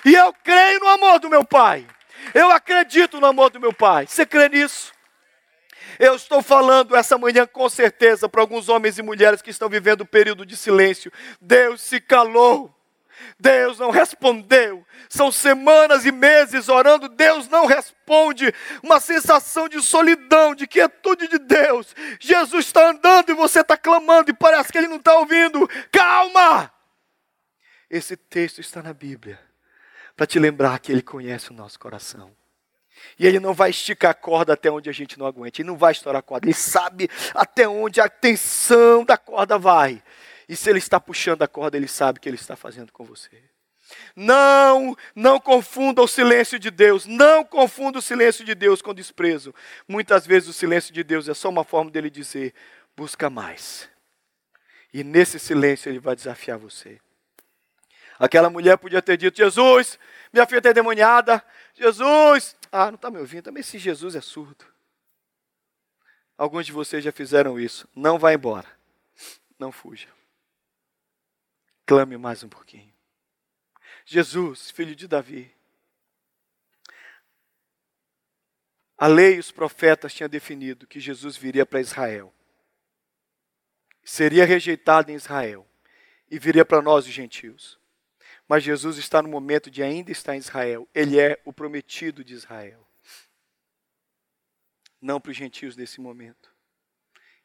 E 0.04 0.14
eu 0.14 0.32
creio 0.32 0.80
no 0.80 0.88
amor 0.88 1.20
do 1.20 1.30
meu 1.30 1.44
Pai. 1.44 1.86
Eu 2.34 2.50
acredito 2.50 3.20
no 3.20 3.26
amor 3.26 3.50
do 3.50 3.60
meu 3.60 3.72
Pai. 3.72 4.06
Você 4.06 4.26
crê 4.26 4.48
nisso? 4.48 4.92
Eu 5.98 6.14
estou 6.14 6.42
falando 6.42 6.96
essa 6.96 7.18
manhã 7.18 7.46
com 7.46 7.68
certeza 7.68 8.28
para 8.28 8.40
alguns 8.40 8.68
homens 8.68 8.98
e 8.98 9.02
mulheres 9.02 9.42
que 9.42 9.50
estão 9.50 9.68
vivendo 9.68 10.02
um 10.02 10.06
período 10.06 10.46
de 10.46 10.56
silêncio. 10.56 11.12
Deus 11.40 11.80
se 11.80 12.00
calou. 12.00 12.74
Deus 13.38 13.78
não 13.78 13.90
respondeu. 13.90 14.84
São 15.08 15.30
semanas 15.30 16.04
e 16.04 16.10
meses 16.10 16.68
orando, 16.68 17.08
Deus 17.08 17.46
não 17.48 17.66
responde. 17.66 18.52
Uma 18.82 18.98
sensação 18.98 19.68
de 19.68 19.80
solidão, 19.80 20.54
de 20.54 20.66
quietude 20.66 21.28
de 21.28 21.38
Deus. 21.38 21.94
Jesus 22.18 22.66
está 22.66 22.88
andando 22.88 23.30
e 23.30 23.34
você 23.34 23.60
está 23.60 23.76
clamando 23.76 24.30
e 24.30 24.34
parece 24.34 24.72
que 24.72 24.78
ele 24.78 24.88
não 24.88 24.96
está 24.96 25.14
ouvindo. 25.14 25.68
Calma! 25.92 26.72
Esse 27.88 28.16
texto 28.16 28.60
está 28.60 28.82
na 28.82 28.94
Bíblia 28.94 29.38
para 30.22 30.26
te 30.28 30.38
lembrar 30.38 30.78
que 30.78 30.92
Ele 30.92 31.02
conhece 31.02 31.50
o 31.50 31.52
nosso 31.54 31.76
coração. 31.80 32.30
E 33.18 33.26
Ele 33.26 33.40
não 33.40 33.52
vai 33.52 33.70
esticar 33.70 34.12
a 34.12 34.14
corda 34.14 34.52
até 34.52 34.70
onde 34.70 34.88
a 34.88 34.92
gente 34.92 35.18
não 35.18 35.26
aguenta. 35.26 35.60
Ele 35.60 35.66
não 35.66 35.76
vai 35.76 35.90
estourar 35.90 36.20
a 36.20 36.22
corda. 36.22 36.46
Ele 36.46 36.54
sabe 36.54 37.10
até 37.34 37.66
onde 37.66 38.00
a 38.00 38.08
tensão 38.08 39.04
da 39.04 39.16
corda 39.16 39.58
vai. 39.58 40.00
E 40.48 40.54
se 40.54 40.70
Ele 40.70 40.78
está 40.78 41.00
puxando 41.00 41.42
a 41.42 41.48
corda, 41.48 41.76
Ele 41.76 41.88
sabe 41.88 42.18
o 42.18 42.22
que 42.22 42.28
Ele 42.28 42.36
está 42.36 42.54
fazendo 42.54 42.92
com 42.92 43.04
você. 43.04 43.42
Não, 44.14 44.96
não 45.12 45.40
confunda 45.40 46.00
o 46.00 46.06
silêncio 46.06 46.56
de 46.56 46.70
Deus. 46.70 47.04
Não 47.04 47.44
confunda 47.44 47.98
o 47.98 48.02
silêncio 48.02 48.44
de 48.44 48.54
Deus 48.54 48.80
com 48.80 48.94
desprezo. 48.94 49.52
Muitas 49.88 50.24
vezes 50.24 50.48
o 50.48 50.52
silêncio 50.52 50.94
de 50.94 51.02
Deus 51.02 51.28
é 51.28 51.34
só 51.34 51.48
uma 51.48 51.64
forma 51.64 51.90
dele 51.90 52.08
dizer: 52.08 52.54
busca 52.96 53.28
mais. 53.28 53.88
E 54.94 55.02
nesse 55.02 55.40
silêncio 55.40 55.90
ele 55.90 55.98
vai 55.98 56.14
desafiar 56.14 56.58
você. 56.58 57.00
Aquela 58.22 58.48
mulher 58.48 58.78
podia 58.78 59.02
ter 59.02 59.16
dito: 59.16 59.36
Jesus, 59.36 59.98
minha 60.32 60.46
filha 60.46 60.58
está 60.58 60.70
endemoniada. 60.70 61.44
Jesus, 61.74 62.56
ah, 62.70 62.86
não 62.86 62.94
está 62.94 63.10
me 63.10 63.18
ouvindo. 63.18 63.42
Também 63.42 63.64
se 63.64 63.80
Jesus 63.80 64.14
é 64.14 64.20
surdo. 64.20 64.64
Alguns 66.38 66.66
de 66.66 66.70
vocês 66.70 67.02
já 67.02 67.10
fizeram 67.10 67.58
isso. 67.58 67.88
Não 67.96 68.20
vá 68.20 68.32
embora. 68.32 68.68
Não 69.58 69.72
fuja. 69.72 70.06
Clame 71.84 72.16
mais 72.16 72.44
um 72.44 72.48
pouquinho. 72.48 72.92
Jesus, 74.06 74.70
filho 74.70 74.94
de 74.94 75.08
Davi. 75.08 75.52
A 78.96 79.08
lei 79.08 79.34
e 79.34 79.40
os 79.40 79.50
profetas 79.50 80.14
tinham 80.14 80.28
definido 80.28 80.86
que 80.86 81.00
Jesus 81.00 81.36
viria 81.36 81.66
para 81.66 81.80
Israel. 81.80 82.32
Seria 84.04 84.44
rejeitado 84.44 85.10
em 85.10 85.16
Israel 85.16 85.66
e 86.30 86.38
viria 86.38 86.64
para 86.64 86.80
nós, 86.80 87.04
os 87.04 87.12
gentios. 87.12 87.81
Mas 88.52 88.64
Jesus 88.64 88.98
está 88.98 89.22
no 89.22 89.30
momento 89.30 89.70
de 89.70 89.82
ainda 89.82 90.12
estar 90.12 90.34
em 90.34 90.38
Israel. 90.38 90.86
Ele 90.94 91.18
é 91.18 91.40
o 91.42 91.54
prometido 91.54 92.22
de 92.22 92.34
Israel. 92.34 92.86
Não 95.00 95.18
para 95.18 95.30
os 95.30 95.36
gentios 95.38 95.74
nesse 95.74 96.02
momento. 96.02 96.50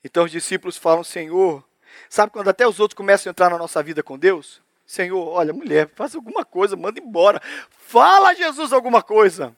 Então 0.04 0.26
os 0.26 0.32
discípulos 0.32 0.76
falam: 0.76 1.06
Senhor, 1.06 1.64
sabe 2.10 2.34
quando 2.34 2.50
até 2.50 2.68
os 2.68 2.82
outros 2.82 2.98
começam 2.98 3.30
a 3.30 3.32
entrar 3.32 3.50
na 3.50 3.58
nossa 3.58 3.82
vida 3.82 4.04
com 4.04 4.20
Deus? 4.20 4.62
Senhor, 4.86 5.26
olha, 5.30 5.54
mulher, 5.54 5.90
faz 5.96 6.14
alguma 6.14 6.44
coisa, 6.44 6.76
manda 6.76 7.00
embora. 7.00 7.42
Fala 7.70 8.32
a 8.32 8.34
Jesus 8.34 8.74
alguma 8.74 9.02
coisa. 9.02 9.56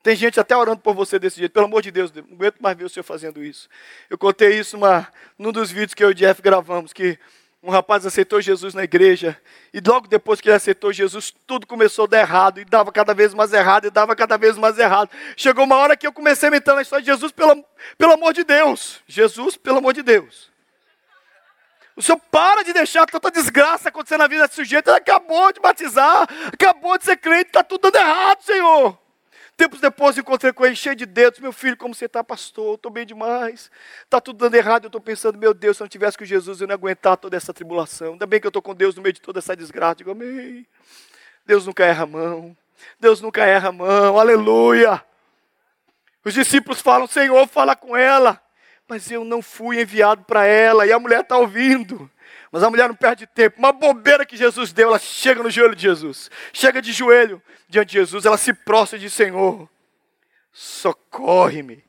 Tem 0.00 0.14
gente 0.14 0.38
até 0.38 0.56
orando 0.56 0.80
por 0.80 0.94
você 0.94 1.18
desse 1.18 1.40
jeito. 1.40 1.50
Pelo 1.50 1.66
amor 1.66 1.82
de 1.82 1.90
Deus, 1.90 2.12
não 2.12 2.22
aguento 2.34 2.60
mais 2.60 2.78
ver 2.78 2.84
o 2.84 2.88
senhor 2.88 3.02
fazendo 3.02 3.42
isso. 3.42 3.68
Eu 4.08 4.16
contei 4.16 4.60
isso 4.60 4.76
numa, 4.76 5.12
num 5.36 5.50
dos 5.50 5.72
vídeos 5.72 5.94
que 5.94 6.04
eu 6.04 6.10
e 6.10 6.12
o 6.12 6.14
Jeff 6.14 6.40
gravamos, 6.40 6.92
que 6.92 7.18
um 7.64 7.70
rapaz 7.70 8.04
aceitou 8.04 8.42
Jesus 8.42 8.74
na 8.74 8.84
igreja, 8.84 9.40
e 9.72 9.80
logo 9.80 10.06
depois 10.06 10.38
que 10.38 10.50
ele 10.50 10.56
aceitou 10.56 10.92
Jesus, 10.92 11.34
tudo 11.46 11.66
começou 11.66 12.04
a 12.04 12.08
dar 12.08 12.20
errado, 12.20 12.60
e 12.60 12.64
dava 12.64 12.92
cada 12.92 13.14
vez 13.14 13.32
mais 13.32 13.54
errado, 13.54 13.86
e 13.86 13.90
dava 13.90 14.14
cada 14.14 14.36
vez 14.36 14.58
mais 14.58 14.78
errado. 14.78 15.10
Chegou 15.34 15.64
uma 15.64 15.76
hora 15.76 15.96
que 15.96 16.06
eu 16.06 16.12
comecei 16.12 16.50
a 16.50 16.56
entrar 16.56 16.74
na 16.74 16.82
história 16.82 17.02
de 17.02 17.10
Jesus, 17.10 17.32
pelo, 17.32 17.64
pelo 17.96 18.12
amor 18.12 18.34
de 18.34 18.44
Deus. 18.44 19.02
Jesus, 19.06 19.56
pelo 19.56 19.78
amor 19.78 19.94
de 19.94 20.02
Deus. 20.02 20.52
O 21.96 22.02
senhor 22.02 22.20
para 22.30 22.62
de 22.62 22.74
deixar 22.74 23.06
tanta 23.06 23.30
desgraça 23.30 23.88
acontecer 23.88 24.18
na 24.18 24.26
vida 24.26 24.42
desse 24.42 24.56
sujeito, 24.56 24.90
ele 24.90 24.98
acabou 24.98 25.50
de 25.50 25.60
batizar, 25.60 26.28
acabou 26.52 26.98
de 26.98 27.04
ser 27.04 27.16
crente, 27.16 27.46
está 27.46 27.64
tudo 27.64 27.90
dando 27.90 27.96
errado, 27.96 28.42
Senhor. 28.42 28.98
Tempos 29.56 29.80
depois 29.80 30.18
encontrei 30.18 30.52
com 30.52 30.66
ele 30.66 30.74
cheio 30.74 30.96
de 30.96 31.06
dedos. 31.06 31.38
Meu 31.38 31.52
filho, 31.52 31.76
como 31.76 31.94
você 31.94 32.06
está, 32.06 32.24
pastor? 32.24 32.74
Estou 32.74 32.90
bem 32.90 33.06
demais. 33.06 33.70
Está 34.02 34.20
tudo 34.20 34.38
dando 34.38 34.54
errado. 34.56 34.84
Eu 34.84 34.88
estou 34.88 35.00
pensando, 35.00 35.38
meu 35.38 35.54
Deus, 35.54 35.76
se 35.76 35.82
eu 35.82 35.84
não 35.84 35.88
tivesse 35.88 36.18
com 36.18 36.24
Jesus, 36.24 36.60
eu 36.60 36.66
não 36.66 36.72
ia 36.72 36.76
aguentar 36.76 37.16
toda 37.16 37.36
essa 37.36 37.54
tribulação. 37.54 38.12
Ainda 38.12 38.26
bem 38.26 38.40
que 38.40 38.46
eu 38.46 38.50
estou 38.50 38.62
com 38.62 38.74
Deus 38.74 38.96
no 38.96 39.02
meio 39.02 39.12
de 39.12 39.20
toda 39.20 39.38
essa 39.38 39.56
desgraça. 39.56 39.96
Digo, 39.96 40.10
amém. 40.10 40.66
Deus 41.46 41.66
nunca 41.66 41.84
erra 41.84 42.02
a 42.02 42.06
mão. 42.06 42.56
Deus 42.98 43.20
nunca 43.20 43.44
erra 43.44 43.68
a 43.68 43.72
mão. 43.72 44.18
Aleluia. 44.18 45.04
Os 46.24 46.34
discípulos 46.34 46.80
falam, 46.80 47.06
Senhor, 47.06 47.46
fala 47.46 47.76
com 47.76 47.96
ela. 47.96 48.42
Mas 48.88 49.10
eu 49.10 49.24
não 49.24 49.40
fui 49.40 49.80
enviado 49.80 50.24
para 50.24 50.44
ela. 50.44 50.84
E 50.84 50.92
a 50.92 50.98
mulher 50.98 51.20
está 51.20 51.38
ouvindo. 51.38 52.10
Mas 52.54 52.62
a 52.62 52.70
mulher 52.70 52.86
não 52.86 52.94
perde 52.94 53.26
tempo. 53.26 53.58
Uma 53.58 53.72
bobeira 53.72 54.24
que 54.24 54.36
Jesus 54.36 54.72
deu, 54.72 54.86
ela 54.86 54.98
chega 55.00 55.42
no 55.42 55.50
joelho 55.50 55.74
de 55.74 55.82
Jesus. 55.82 56.30
Chega 56.52 56.80
de 56.80 56.92
joelho 56.92 57.42
diante 57.68 57.88
de 57.88 57.94
Jesus, 57.94 58.24
ela 58.24 58.38
se 58.38 58.54
prostra 58.54 58.96
e 58.96 59.00
diz: 59.00 59.12
Senhor, 59.12 59.68
socorre-me. 60.52 61.84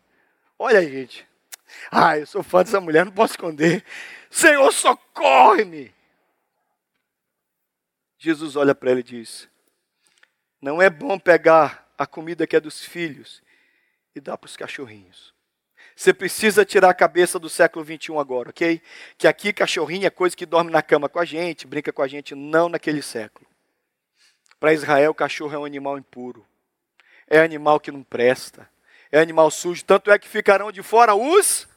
Olha 0.57 0.79
aí, 0.79 0.91
gente. 0.91 1.27
Ah, 1.91 2.17
eu 2.17 2.25
sou 2.25 2.41
fã 2.41 2.63
dessa 2.63 2.81
mulher, 2.81 3.05
não 3.05 3.11
posso 3.11 3.33
esconder. 3.33 3.85
Senhor, 4.31 4.71
socorre-me. 4.71 5.93
Jesus 8.17 8.55
olha 8.55 8.73
para 8.73 8.89
ela 8.89 9.01
e 9.01 9.03
diz: 9.03 9.47
Não 10.59 10.81
é 10.81 10.89
bom 10.89 11.19
pegar 11.19 11.87
a 11.95 12.07
comida 12.07 12.47
que 12.47 12.55
é 12.55 12.59
dos 12.59 12.83
filhos 12.83 13.39
e 14.15 14.19
dar 14.19 14.35
para 14.35 14.47
os 14.47 14.57
cachorrinhos. 14.57 15.34
Você 15.95 16.13
precisa 16.13 16.65
tirar 16.65 16.89
a 16.89 16.93
cabeça 16.93 17.39
do 17.39 17.49
século 17.49 17.85
21 17.85 18.19
agora, 18.19 18.49
ok? 18.49 18.81
Que 19.17 19.27
aqui 19.27 19.53
cachorrinho 19.53 20.05
é 20.05 20.09
coisa 20.09 20.35
que 20.35 20.45
dorme 20.45 20.69
na 20.69 20.81
cama 20.81 21.07
com 21.07 21.19
a 21.19 21.25
gente, 21.25 21.65
brinca 21.65 21.93
com 21.93 22.01
a 22.01 22.07
gente, 22.07 22.35
não 22.35 22.67
naquele 22.67 23.01
século. 23.01 23.47
Para 24.59 24.73
Israel, 24.73 25.13
cachorro 25.13 25.53
é 25.53 25.57
um 25.57 25.63
animal 25.63 25.97
impuro. 25.97 26.45
É 27.27 27.39
animal 27.39 27.79
que 27.79 27.91
não 27.91 28.03
presta. 28.03 28.69
É 29.09 29.19
animal 29.19 29.49
sujo. 29.49 29.85
Tanto 29.85 30.11
é 30.11 30.19
que 30.19 30.27
ficarão 30.27 30.69
de 30.71 30.83
fora 30.83 31.15
os. 31.15 31.67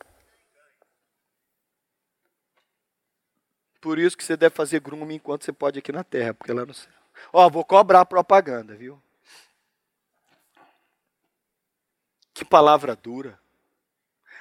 Por 3.81 3.99
isso 3.99 4.17
que 4.17 4.25
você 4.25 4.37
deve 4.37 4.55
fazer 4.55 4.81
grooming 4.81 5.15
enquanto 5.15 5.45
você 5.45 5.53
pode 5.53 5.79
aqui 5.79 5.93
na 5.93 6.03
terra, 6.03 6.35
porque 6.35 6.53
lá 6.53 6.67
no 6.67 6.75
céu. 6.75 6.91
Ó, 7.33 7.49
vou 7.49 7.65
cobrar 7.65 8.05
propaganda, 8.05 8.75
viu? 8.75 9.01
Que 12.35 12.45
palavra 12.45 12.97
dura. 12.97 13.39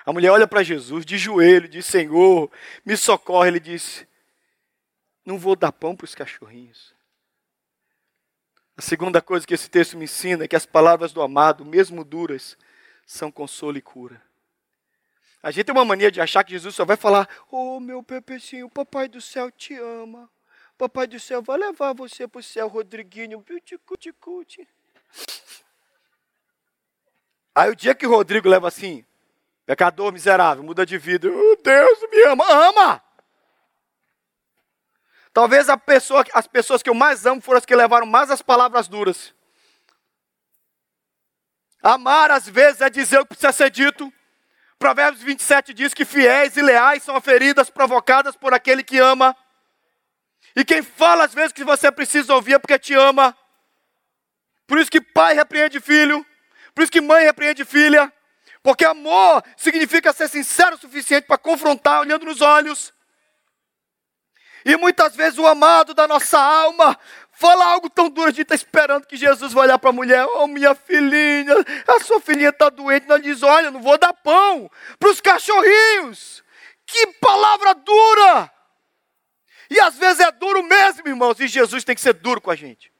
A 0.07 0.13
mulher 0.13 0.31
olha 0.31 0.47
para 0.47 0.63
Jesus 0.63 1.05
de 1.05 1.17
joelho, 1.17 1.67
diz: 1.67 1.85
Senhor, 1.85 2.49
me 2.85 2.95
socorre. 2.95 3.49
Ele 3.49 3.59
disse: 3.59 4.07
Não 5.25 5.37
vou 5.37 5.53
dar 5.53 5.73
pão 5.73 5.97
para 5.97 6.05
os 6.05 6.15
cachorrinhos. 6.15 6.95
A 8.77 8.81
segunda 8.81 9.21
coisa 9.21 9.45
que 9.45 9.53
esse 9.53 9.69
texto 9.69 9.97
me 9.97 10.05
ensina 10.05 10.45
é 10.45 10.47
que 10.47 10.55
as 10.55 10.65
palavras 10.65 11.11
do 11.11 11.21
amado, 11.21 11.65
mesmo 11.65 12.05
duras, 12.05 12.57
são 13.05 13.29
consolo 13.29 13.77
e 13.77 13.81
cura. 13.81 14.21
A 15.43 15.51
gente 15.51 15.65
tem 15.65 15.75
uma 15.75 15.83
mania 15.83 16.09
de 16.09 16.21
achar 16.21 16.41
que 16.45 16.51
Jesus 16.51 16.73
só 16.73 16.85
vai 16.85 16.95
falar: 16.95 17.27
Oh, 17.51 17.77
meu 17.77 18.01
pepecinho, 18.01 18.69
papai 18.69 19.09
do 19.09 19.19
céu 19.19 19.51
te 19.51 19.73
ama. 19.73 20.29
Papai 20.77 21.05
do 21.05 21.19
céu 21.19 21.41
vai 21.41 21.57
levar 21.57 21.91
você 21.91 22.25
para 22.29 22.39
o 22.39 22.43
céu, 22.43 22.69
Rodriguinho. 22.69 23.43
Aí 27.53 27.69
o 27.69 27.75
dia 27.75 27.93
que 27.93 28.07
o 28.07 28.09
Rodrigo 28.09 28.47
leva 28.47 28.69
assim, 28.69 29.03
Pecador 29.67 30.13
miserável, 30.13 30.63
muda 30.63 30.85
de 30.85 30.97
vida. 30.97 31.27
Oh, 31.27 31.57
Deus 31.61 31.99
me 32.09 32.23
ama. 32.23 32.45
Ama! 32.49 33.03
Talvez 35.33 35.67
pessoa, 35.85 36.23
as 36.33 36.47
pessoas 36.47 36.81
que 36.81 36.89
eu 36.89 36.93
mais 36.93 37.25
amo 37.25 37.41
foram 37.41 37.57
as 37.57 37.65
que 37.65 37.75
levaram 37.75 38.07
mais 38.07 38.31
as 38.31 38.41
palavras 38.41 38.87
duras. 38.87 39.35
Amar, 41.83 42.31
às 42.31 42.47
vezes, 42.47 42.79
é 42.79 42.89
dizer 42.89 43.19
o 43.19 43.23
que 43.23 43.35
precisa 43.35 43.51
ser 43.51 43.69
dito. 43.69 44.11
Provérbios 44.79 45.21
27 45.21 45.73
diz 45.73 45.93
que 45.93 46.05
fiéis 46.05 46.55
e 46.55 46.61
leais 46.61 47.03
são 47.03 47.19
feridas 47.19 47.69
provocadas 47.69 48.37
por 48.37 48.53
aquele 48.53 48.81
que 48.81 48.97
ama. 48.97 49.35
E 50.55 50.63
quem 50.63 50.81
fala, 50.81 51.25
às 51.25 51.33
vezes, 51.33 51.51
que 51.51 51.65
você 51.65 51.91
precisa 51.91 52.33
ouvir 52.33 52.53
é 52.53 52.59
porque 52.59 52.79
te 52.79 52.93
ama. 52.93 53.37
Por 54.65 54.79
isso 54.79 54.89
que 54.89 55.01
pai 55.01 55.33
repreende 55.33 55.81
filho. 55.81 56.25
Por 56.73 56.83
isso 56.83 56.91
que 56.91 57.01
mãe 57.01 57.25
repreende 57.25 57.65
filha. 57.65 58.13
Porque 58.67 58.83
amor 58.83 59.41
significa 59.55 60.11
ser 60.11 60.27
sincero 60.27 60.75
o 60.75 60.77
suficiente 60.77 61.25
para 61.25 61.37
confrontar 61.37 62.01
olhando 62.01 62.25
nos 62.25 62.41
olhos. 62.41 62.93
E 64.65 64.75
muitas 64.75 65.15
vezes 65.15 65.39
o 65.39 65.47
amado 65.47 65.93
da 65.93 66.05
nossa 66.05 66.37
alma 66.37 66.99
fala 67.31 67.63
algo 67.63 67.89
tão 67.89 68.09
duro, 68.09 68.27
a 68.27 68.31
gente 68.31 68.41
está 68.41 68.55
esperando 68.55 69.07
que 69.07 69.15
Jesus 69.15 69.53
vai 69.53 69.67
olhar 69.67 69.79
para 69.79 69.91
a 69.91 69.93
mulher, 69.93 70.25
oh 70.25 70.47
minha 70.47 70.75
filhinha, 70.75 71.55
a 71.87 71.99
sua 72.01 72.19
filhinha 72.19 72.49
está 72.49 72.67
doente, 72.67 73.07
não 73.07 73.17
diz, 73.17 73.41
olha, 73.41 73.71
não 73.71 73.81
vou 73.81 73.97
dar 73.97 74.11
pão 74.11 74.69
para 74.99 75.11
os 75.11 75.21
cachorrinhos. 75.21 76.43
Que 76.85 77.07
palavra 77.21 77.73
dura! 77.73 78.51
E 79.69 79.79
às 79.79 79.97
vezes 79.97 80.19
é 80.19 80.29
duro 80.29 80.61
mesmo, 80.61 81.07
irmãos, 81.07 81.39
e 81.39 81.47
Jesus 81.47 81.85
tem 81.85 81.95
que 81.95 82.01
ser 82.01 82.15
duro 82.15 82.41
com 82.41 82.51
a 82.51 82.55
gente. 82.57 82.91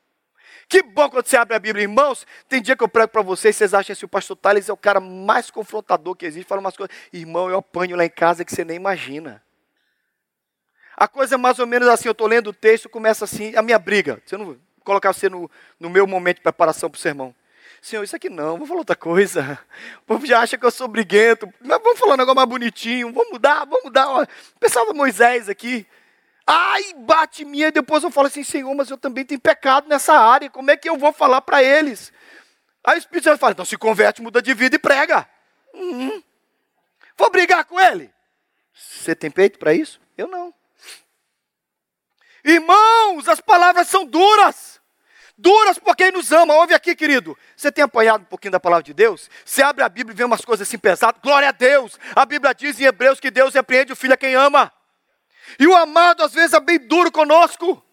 Que 0.70 0.84
bom 0.84 1.10
quando 1.10 1.26
você 1.26 1.38
abre 1.38 1.56
a 1.56 1.60
Bíblia, 1.60 1.84
irmãos. 1.84 2.28
Tem 2.50 2.62
dia 2.62 2.76
que 2.76 2.84
eu 2.84 2.90
prego 2.90 3.08
para 3.08 3.22
vocês, 3.22 3.56
vocês 3.56 3.74
acham 3.74 3.96
que 3.96 4.06
o 4.06 4.10
pastor 4.10 4.36
Thales 4.36 4.68
é 4.68 4.74
o 4.74 4.78
cara 4.78 5.00
mais 5.00 5.50
confrontador 5.50 6.16
que 6.16 6.26
existe, 6.26 6.48
fala 6.48 6.60
umas 6.60 6.76
coisas. 6.76 6.96
Irmão, 7.14 7.50
eu 7.50 7.58
apanho 7.58 7.96
lá 7.96 8.04
em 8.04 8.10
casa 8.10 8.44
que 8.44 8.54
você 8.54 8.66
nem 8.66 8.76
imagina. 8.76 9.42
A 10.96 11.08
coisa 11.08 11.36
é 11.36 11.38
mais 11.38 11.60
ou 11.60 11.68
menos 11.68 11.88
assim, 11.88 12.10
eu 12.10 12.12
estou 12.12 12.28
lendo 12.28 12.48
o 12.48 12.54
texto, 12.54 12.90
começa 12.90 13.24
assim, 13.24 13.56
a 13.56 13.62
minha 13.62 13.80
briga. 13.80 14.22
Você 14.26 14.36
não 14.36 14.46
vou 14.46 14.58
colocar 14.84 15.14
você 15.14 15.30
no, 15.30 15.50
no 15.80 15.90
meu 15.90 16.06
momento 16.06 16.38
de 16.38 16.44
preparação 16.44 16.90
para 16.90 16.98
o 16.98 17.02
sermão. 17.02 17.34
Senhor, 17.82 18.04
isso 18.04 18.16
aqui 18.16 18.30
não, 18.30 18.58
vou 18.58 18.68
falar 18.68 18.80
outra 18.80 18.96
coisa. 18.96 19.60
O 20.02 20.06
povo 20.06 20.26
já 20.26 20.42
acha 20.42 20.58
que 20.58 20.66
eu 20.66 20.72
sou 20.72 20.88
briguento. 20.88 21.48
Mas 21.62 21.82
vamos 21.82 22.00
falar 22.00 22.16
um 22.16 22.18
negócio 22.18 22.36
mais 22.36 22.50
bonitinho, 22.50 23.14
vamos 23.14 23.32
mudar, 23.32 23.66
vamos 23.66 23.86
mudar. 23.86 24.28
Pensava 24.60 24.94
Moisés 24.94 25.48
aqui. 25.48 25.88
Ai, 26.50 26.94
bate 27.00 27.44
minha, 27.44 27.70
depois 27.70 28.04
eu 28.04 28.10
falo 28.10 28.28
assim, 28.28 28.42
Senhor, 28.42 28.74
mas 28.74 28.90
eu 28.90 28.98
também 28.98 29.26
tenho 29.26 29.40
pecado 29.40 29.90
nessa 29.90 30.14
área, 30.14 30.50
como 30.50 30.72
é 30.72 30.78
que 30.78 30.88
eu 30.88 30.98
vou 30.98 31.12
falar 31.12 31.42
para 31.42 31.62
eles? 31.62 32.14
Aí 32.86 32.96
o 32.96 33.00
Espírito 33.00 33.26
Santo 33.26 33.40
fala, 33.40 33.52
então 33.52 33.66
se 33.66 33.76
converte, 33.76 34.22
muda 34.22 34.42
de 34.42 34.54
vida 34.54 34.78
e 34.78 34.80
prega. 34.80 35.28
Uhum. 35.74 36.24
Vou 37.18 37.30
brigar 37.30 37.66
com 37.66 37.78
ele? 37.78 38.10
Você 38.74 39.14
tem 39.14 39.30
peito 39.30 39.60
para 39.60 39.74
isso? 39.74 40.00
Eu 40.18 40.28
não. 40.28 40.54
Irmãos, 42.46 43.28
as 43.28 43.42
palavras 43.42 43.90
são 43.90 44.06
duras. 44.06 44.80
Duras 45.38 45.78
por 45.78 45.98
quem 45.98 46.12
nos 46.12 46.32
ama. 46.32 46.54
Ouve 46.56 46.74
aqui, 46.74 46.96
querido. 46.96 47.38
Você 47.58 47.70
tem 47.72 47.84
apanhado 47.84 48.22
um 48.22 48.26
pouquinho 48.26 48.54
da 48.54 48.60
palavra 48.60 48.84
de 48.84 48.94
Deus? 48.94 49.30
Você 49.44 49.62
abre 49.62 49.84
a 49.84 49.90
Bíblia 49.90 50.14
e 50.14 50.18
vê 50.18 50.24
umas 50.24 50.46
coisas 50.46 50.66
assim 50.66 50.78
pesadas. 50.78 51.22
Glória 51.22 51.50
a 51.50 51.52
Deus. 51.52 52.00
A 52.16 52.26
Bíblia 52.26 52.54
diz 52.56 52.80
em 52.80 52.86
Hebreus 52.86 53.20
que 53.20 53.30
Deus 53.30 53.54
repreende 53.54 53.92
o 53.92 53.96
filho 53.96 54.14
a 54.14 54.18
quem 54.18 54.34
ama. 54.34 54.72
E 55.60 55.68
o 55.68 55.76
amado 55.76 56.24
às 56.24 56.34
vezes 56.34 56.54
é 56.54 56.60
bem 56.60 56.80
duro 56.80 57.12
conosco. 57.12 57.84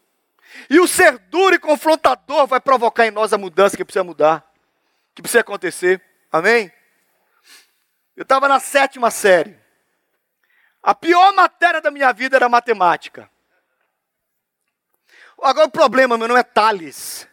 E 0.70 0.78
o 0.78 0.86
ser 0.86 1.18
duro 1.18 1.54
e 1.54 1.58
confrontador 1.58 2.46
vai 2.46 2.60
provocar 2.60 3.06
em 3.06 3.10
nós 3.10 3.32
a 3.32 3.38
mudança 3.38 3.76
que 3.76 3.84
precisa 3.84 4.04
mudar, 4.04 4.44
que 5.14 5.22
precisa 5.22 5.40
acontecer. 5.40 6.00
Amém? 6.30 6.72
Eu 8.16 8.22
estava 8.22 8.48
na 8.48 8.60
sétima 8.60 9.10
série. 9.10 9.58
A 10.82 10.94
pior 10.94 11.32
matéria 11.32 11.80
da 11.80 11.90
minha 11.90 12.12
vida 12.12 12.36
era 12.36 12.48
matemática. 12.48 13.28
Agora 15.42 15.66
o 15.66 15.70
problema, 15.70 16.16
meu 16.16 16.28
nome 16.28 16.40
é 16.40 16.44
Tales. 16.44 17.26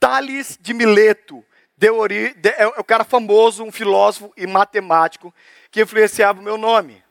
Tales 0.00 0.58
de 0.60 0.72
Mileto. 0.72 1.44
Deu 1.76 1.98
ori... 1.98 2.34
é 2.56 2.66
o 2.66 2.84
cara 2.84 3.04
famoso, 3.04 3.62
um 3.62 3.70
filósofo 3.70 4.32
e 4.36 4.46
matemático 4.46 5.34
que 5.70 5.82
influenciava 5.82 6.40
o 6.40 6.42
meu 6.42 6.56
nome. 6.56 7.04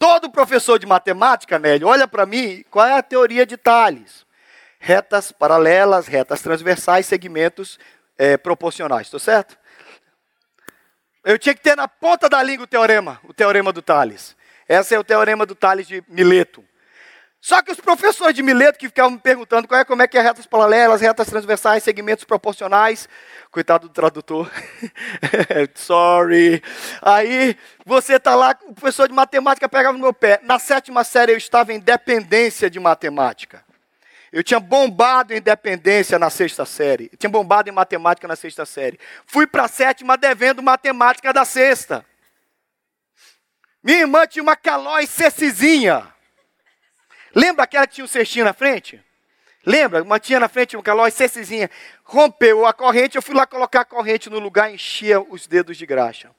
Todo 0.00 0.30
professor 0.30 0.78
de 0.78 0.86
matemática, 0.86 1.58
Nélio, 1.58 1.86
olha 1.86 2.08
para 2.08 2.24
mim, 2.24 2.64
qual 2.70 2.86
é 2.86 2.94
a 2.96 3.02
teoria 3.02 3.44
de 3.44 3.58
Tales? 3.58 4.24
Retas 4.78 5.30
paralelas, 5.30 6.06
retas 6.06 6.40
transversais, 6.40 7.04
segmentos 7.04 7.78
é, 8.16 8.38
proporcionais, 8.38 9.08
estou 9.08 9.20
certo? 9.20 9.58
Eu 11.22 11.38
tinha 11.38 11.54
que 11.54 11.60
ter 11.60 11.76
na 11.76 11.86
ponta 11.86 12.30
da 12.30 12.42
língua 12.42 12.64
o 12.64 12.66
teorema, 12.66 13.20
o 13.24 13.34
teorema 13.34 13.74
do 13.74 13.82
Tales. 13.82 14.34
Esse 14.66 14.94
é 14.94 14.98
o 14.98 15.04
teorema 15.04 15.44
do 15.44 15.54
Tales 15.54 15.86
de 15.86 16.02
Mileto. 16.08 16.64
Só 17.40 17.62
que 17.62 17.72
os 17.72 17.80
professores 17.80 18.34
de 18.34 18.42
Mileto 18.42 18.78
que 18.78 18.86
ficavam 18.86 19.12
me 19.12 19.18
perguntando 19.18 19.66
qual 19.66 19.80
é, 19.80 19.84
como 19.84 20.02
é 20.02 20.06
que 20.06 20.18
é 20.18 20.20
retas 20.20 20.46
paralelas, 20.46 21.00
retas 21.00 21.26
transversais, 21.26 21.82
segmentos 21.82 22.24
proporcionais. 22.24 23.08
Coitado 23.50 23.88
do 23.88 23.94
tradutor. 23.94 24.50
Sorry. 25.74 26.62
Aí 27.00 27.56
você 27.86 28.16
está 28.16 28.34
lá, 28.34 28.54
o 28.64 28.74
professor 28.74 29.08
de 29.08 29.14
matemática 29.14 29.66
pegava 29.70 29.96
no 29.96 30.02
meu 30.02 30.12
pé. 30.12 30.38
Na 30.42 30.58
sétima 30.58 31.02
série 31.02 31.32
eu 31.32 31.38
estava 31.38 31.72
em 31.72 31.80
dependência 31.80 32.68
de 32.68 32.78
matemática. 32.78 33.64
Eu 34.30 34.44
tinha 34.44 34.60
bombado 34.60 35.32
em 35.34 35.40
dependência 35.40 36.18
na 36.18 36.28
sexta 36.28 36.66
série. 36.66 37.08
Eu 37.10 37.16
tinha 37.18 37.30
bombado 37.30 37.70
em 37.70 37.72
matemática 37.72 38.28
na 38.28 38.36
sexta 38.36 38.66
série. 38.66 39.00
Fui 39.26 39.46
para 39.46 39.64
a 39.64 39.68
sétima 39.68 40.16
devendo 40.16 40.62
matemática 40.62 41.32
da 41.32 41.46
sexta. 41.46 42.04
Minha 43.82 44.00
irmã 44.00 44.26
tinha 44.26 44.42
uma 44.42 44.54
calói 44.54 45.06
cecizinha. 45.06 46.06
Lembra 47.34 47.64
aquela 47.64 47.86
que 47.86 47.94
tinha 47.94 48.04
um 48.04 48.08
cestinho 48.08 48.44
na 48.44 48.52
frente? 48.52 49.02
Lembra? 49.64 50.02
Uma 50.02 50.18
tinha 50.18 50.40
na 50.40 50.48
frente 50.48 50.76
um 50.76 50.82
calói, 50.82 51.10
cestezinha. 51.10 51.70
Rompeu 52.02 52.66
a 52.66 52.72
corrente, 52.72 53.16
eu 53.16 53.22
fui 53.22 53.34
lá 53.34 53.46
colocar 53.46 53.82
a 53.82 53.84
corrente 53.84 54.30
no 54.30 54.38
lugar 54.38 54.70
e 54.70 54.74
enchia 54.74 55.20
os 55.20 55.46
dedos 55.46 55.76
de 55.76 55.84
graxa. 55.84 56.30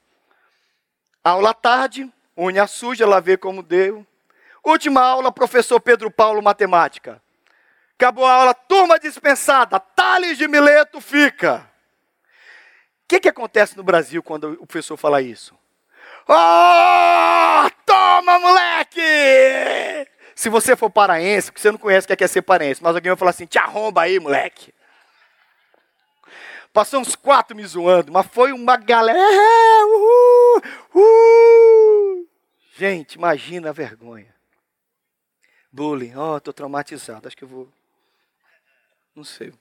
Aula 1.22 1.54
tarde, 1.54 2.10
unha 2.36 2.66
suja, 2.66 3.06
lá 3.06 3.20
vê 3.20 3.36
como 3.36 3.62
deu. 3.62 4.04
Última 4.64 5.00
aula, 5.00 5.30
professor 5.30 5.80
Pedro 5.80 6.10
Paulo, 6.10 6.42
matemática. 6.42 7.22
Acabou 7.94 8.26
a 8.26 8.32
aula, 8.32 8.54
turma 8.54 8.98
dispensada, 8.98 9.78
Tales 9.78 10.36
de 10.36 10.48
Mileto 10.48 11.00
fica. 11.00 11.70
O 13.04 13.08
que, 13.08 13.20
que 13.20 13.28
acontece 13.28 13.76
no 13.76 13.84
Brasil 13.84 14.22
quando 14.22 14.52
o 14.60 14.66
professor 14.66 14.96
fala 14.96 15.22
isso? 15.22 15.56
Oh, 16.28 17.70
toma, 17.84 18.38
moleque! 18.38 19.00
Se 20.42 20.48
você 20.48 20.74
for 20.74 20.90
paraense, 20.90 21.52
porque 21.52 21.60
você 21.60 21.70
não 21.70 21.78
conhece 21.78 22.04
o 22.04 22.16
que 22.16 22.24
é, 22.24 22.26
é 22.26 22.28
ser 22.28 22.42
paraense, 22.42 22.82
mas 22.82 22.96
alguém 22.96 23.10
vai 23.10 23.16
falar 23.16 23.30
assim, 23.30 23.46
te 23.46 23.58
arromba 23.58 24.02
aí, 24.02 24.18
moleque. 24.18 24.74
Passou 26.72 27.00
uns 27.00 27.14
quatro 27.14 27.56
me 27.56 27.64
zoando, 27.64 28.10
mas 28.10 28.26
foi 28.26 28.52
uma 28.52 28.76
galera. 28.76 29.16
Uhul, 29.86 30.62
uhul. 30.96 32.28
Gente, 32.74 33.14
imagina 33.14 33.68
a 33.70 33.72
vergonha. 33.72 34.34
Bullying, 35.70 36.16
ó, 36.16 36.34
oh, 36.34 36.36
estou 36.38 36.52
traumatizado, 36.52 37.28
acho 37.28 37.36
que 37.36 37.44
eu 37.44 37.48
vou. 37.48 37.72
Não 39.14 39.22
sei. 39.22 39.54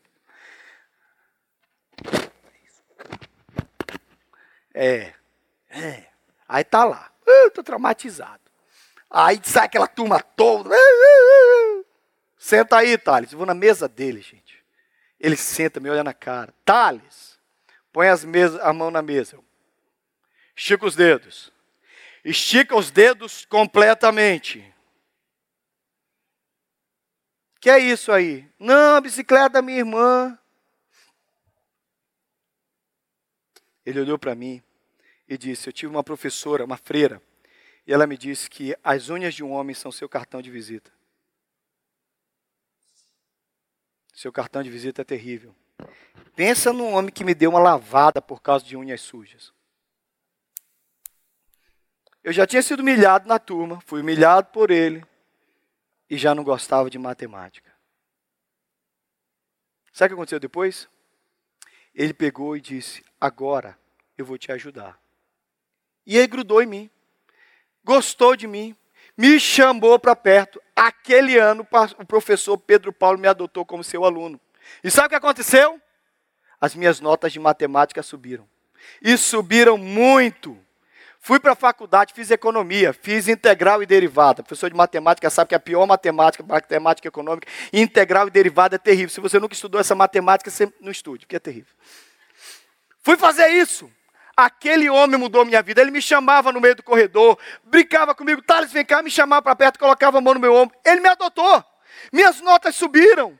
É. 4.73 5.13
É. 5.69 6.07
Aí 6.49 6.63
tá 6.63 6.83
lá. 6.83 7.11
Eu 7.23 7.51
tô 7.51 7.61
traumatizado. 7.61 8.40
Aí 9.11 9.41
sai 9.43 9.65
aquela 9.65 9.87
turma 9.87 10.21
toda. 10.21 10.69
Senta 12.37 12.77
aí, 12.77 12.97
Thales. 12.97 13.33
Eu 13.33 13.37
vou 13.37 13.45
na 13.45 13.53
mesa 13.53 13.87
dele, 13.87 14.21
gente. 14.21 14.63
Ele 15.19 15.35
senta, 15.35 15.81
me 15.81 15.89
olha 15.89 16.03
na 16.03 16.13
cara. 16.13 16.53
Thales, 16.63 17.37
põe 17.91 18.07
as 18.07 18.23
a 18.61 18.71
mão 18.71 18.89
na 18.89 19.01
mesa. 19.01 19.37
Estica 20.55 20.85
os 20.85 20.95
dedos. 20.95 21.51
Estica 22.23 22.75
os 22.75 22.89
dedos 22.89 23.45
completamente. 23.45 24.73
Que 27.59 27.69
é 27.69 27.79
isso 27.79 28.11
aí? 28.11 28.49
Não, 28.57 28.95
a 28.95 29.01
bicicleta 29.01 29.49
da 29.49 29.61
minha 29.61 29.79
irmã. 29.79 30.39
Ele 33.85 33.99
olhou 33.99 34.17
para 34.17 34.33
mim 34.33 34.63
e 35.27 35.37
disse: 35.37 35.67
Eu 35.67 35.73
tive 35.73 35.91
uma 35.91 36.03
professora, 36.03 36.63
uma 36.63 36.77
freira, 36.77 37.21
e 37.91 37.93
ela 37.93 38.07
me 38.07 38.17
disse 38.17 38.49
que 38.49 38.73
as 38.81 39.09
unhas 39.09 39.33
de 39.33 39.43
um 39.43 39.51
homem 39.51 39.75
são 39.75 39.91
seu 39.91 40.07
cartão 40.07 40.41
de 40.41 40.49
visita. 40.49 40.89
Seu 44.13 44.31
cartão 44.31 44.63
de 44.63 44.69
visita 44.69 45.01
é 45.01 45.03
terrível. 45.03 45.53
Pensa 46.33 46.71
num 46.71 46.93
homem 46.93 47.11
que 47.11 47.25
me 47.25 47.35
deu 47.35 47.49
uma 47.49 47.59
lavada 47.59 48.21
por 48.21 48.41
causa 48.41 48.63
de 48.63 48.77
unhas 48.77 49.01
sujas. 49.01 49.51
Eu 52.23 52.31
já 52.31 52.47
tinha 52.47 52.63
sido 52.63 52.79
humilhado 52.79 53.27
na 53.27 53.37
turma, 53.37 53.81
fui 53.81 53.99
humilhado 53.99 54.47
por 54.53 54.71
ele 54.71 55.05
e 56.09 56.17
já 56.17 56.33
não 56.33 56.45
gostava 56.45 56.89
de 56.89 56.97
matemática. 56.97 57.75
Sabe 59.91 60.05
o 60.05 60.15
que 60.15 60.21
aconteceu 60.21 60.39
depois? 60.39 60.87
Ele 61.93 62.13
pegou 62.13 62.55
e 62.55 62.61
disse: 62.61 63.03
Agora 63.19 63.77
eu 64.17 64.25
vou 64.25 64.37
te 64.37 64.49
ajudar. 64.49 64.97
E 66.05 66.15
ele 66.17 66.27
grudou 66.27 66.61
em 66.61 66.65
mim, 66.65 66.91
gostou 67.83 68.35
de 68.35 68.47
mim, 68.47 68.75
me 69.17 69.39
chamou 69.39 69.99
para 69.99 70.15
perto. 70.15 70.61
Aquele 70.75 71.37
ano, 71.37 71.67
o 71.97 72.05
professor 72.05 72.57
Pedro 72.57 72.91
Paulo 72.91 73.19
me 73.19 73.27
adotou 73.27 73.65
como 73.65 73.83
seu 73.83 74.03
aluno. 74.03 74.39
E 74.83 74.89
sabe 74.89 75.07
o 75.07 75.09
que 75.09 75.15
aconteceu? 75.15 75.79
As 76.59 76.75
minhas 76.75 76.99
notas 76.99 77.33
de 77.33 77.39
matemática 77.39 78.01
subiram. 78.01 78.47
E 79.01 79.17
subiram 79.17 79.77
muito. 79.77 80.57
Fui 81.23 81.39
para 81.39 81.51
a 81.51 81.55
faculdade, 81.55 82.13
fiz 82.15 82.31
economia, 82.31 82.93
fiz 82.93 83.27
integral 83.27 83.83
e 83.83 83.85
derivada. 83.85 84.41
Professor 84.41 84.71
de 84.71 84.75
matemática 84.75 85.29
sabe 85.29 85.49
que 85.49 85.55
a 85.55 85.59
pior 85.59 85.85
matemática, 85.85 86.43
matemática 86.43 87.07
econômica, 87.07 87.47
integral 87.71 88.27
e 88.27 88.31
derivada 88.31 88.75
é 88.75 88.79
terrível. 88.79 89.09
Se 89.09 89.21
você 89.21 89.39
nunca 89.39 89.53
estudou 89.53 89.79
essa 89.79 89.93
matemática, 89.93 90.49
você 90.49 90.73
não 90.79 90.91
estude, 90.91 91.27
porque 91.27 91.35
é 91.35 91.39
terrível. 91.39 91.71
Fui 93.03 93.17
fazer 93.17 93.49
isso. 93.49 93.91
Aquele 94.45 94.89
homem 94.89 95.19
mudou 95.19 95.45
minha 95.45 95.61
vida. 95.61 95.81
Ele 95.81 95.91
me 95.91 96.01
chamava 96.01 96.51
no 96.51 96.59
meio 96.59 96.75
do 96.75 96.81
corredor, 96.81 97.37
brincava 97.63 98.15
comigo, 98.15 98.41
Thales, 98.41 98.71
vem 98.71 98.83
cá, 98.83 99.03
me 99.03 99.11
chamava 99.11 99.41
para 99.43 99.55
perto, 99.55 99.77
colocava 99.77 100.17
a 100.17 100.21
mão 100.21 100.33
no 100.33 100.39
meu 100.39 100.55
ombro. 100.55 100.75
Ele 100.83 100.99
me 100.99 101.09
adotou. 101.09 101.63
Minhas 102.11 102.41
notas 102.41 102.75
subiram. 102.75 103.37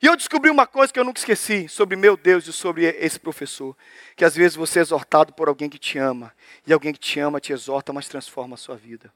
E 0.00 0.06
eu 0.06 0.16
descobri 0.16 0.50
uma 0.50 0.66
coisa 0.66 0.92
que 0.92 1.00
eu 1.00 1.04
nunca 1.04 1.18
esqueci 1.18 1.68
sobre 1.68 1.96
meu 1.96 2.16
Deus 2.16 2.46
e 2.46 2.52
sobre 2.52 2.84
esse 2.84 3.18
professor. 3.18 3.76
Que 4.14 4.24
às 4.24 4.36
vezes 4.36 4.54
você 4.54 4.78
é 4.78 4.82
exortado 4.82 5.32
por 5.32 5.48
alguém 5.48 5.68
que 5.68 5.78
te 5.78 5.98
ama. 5.98 6.32
E 6.64 6.72
alguém 6.72 6.92
que 6.92 7.00
te 7.00 7.18
ama 7.18 7.40
te 7.40 7.52
exorta, 7.52 7.92
mas 7.92 8.06
transforma 8.06 8.54
a 8.54 8.58
sua 8.58 8.76
vida. 8.76 9.12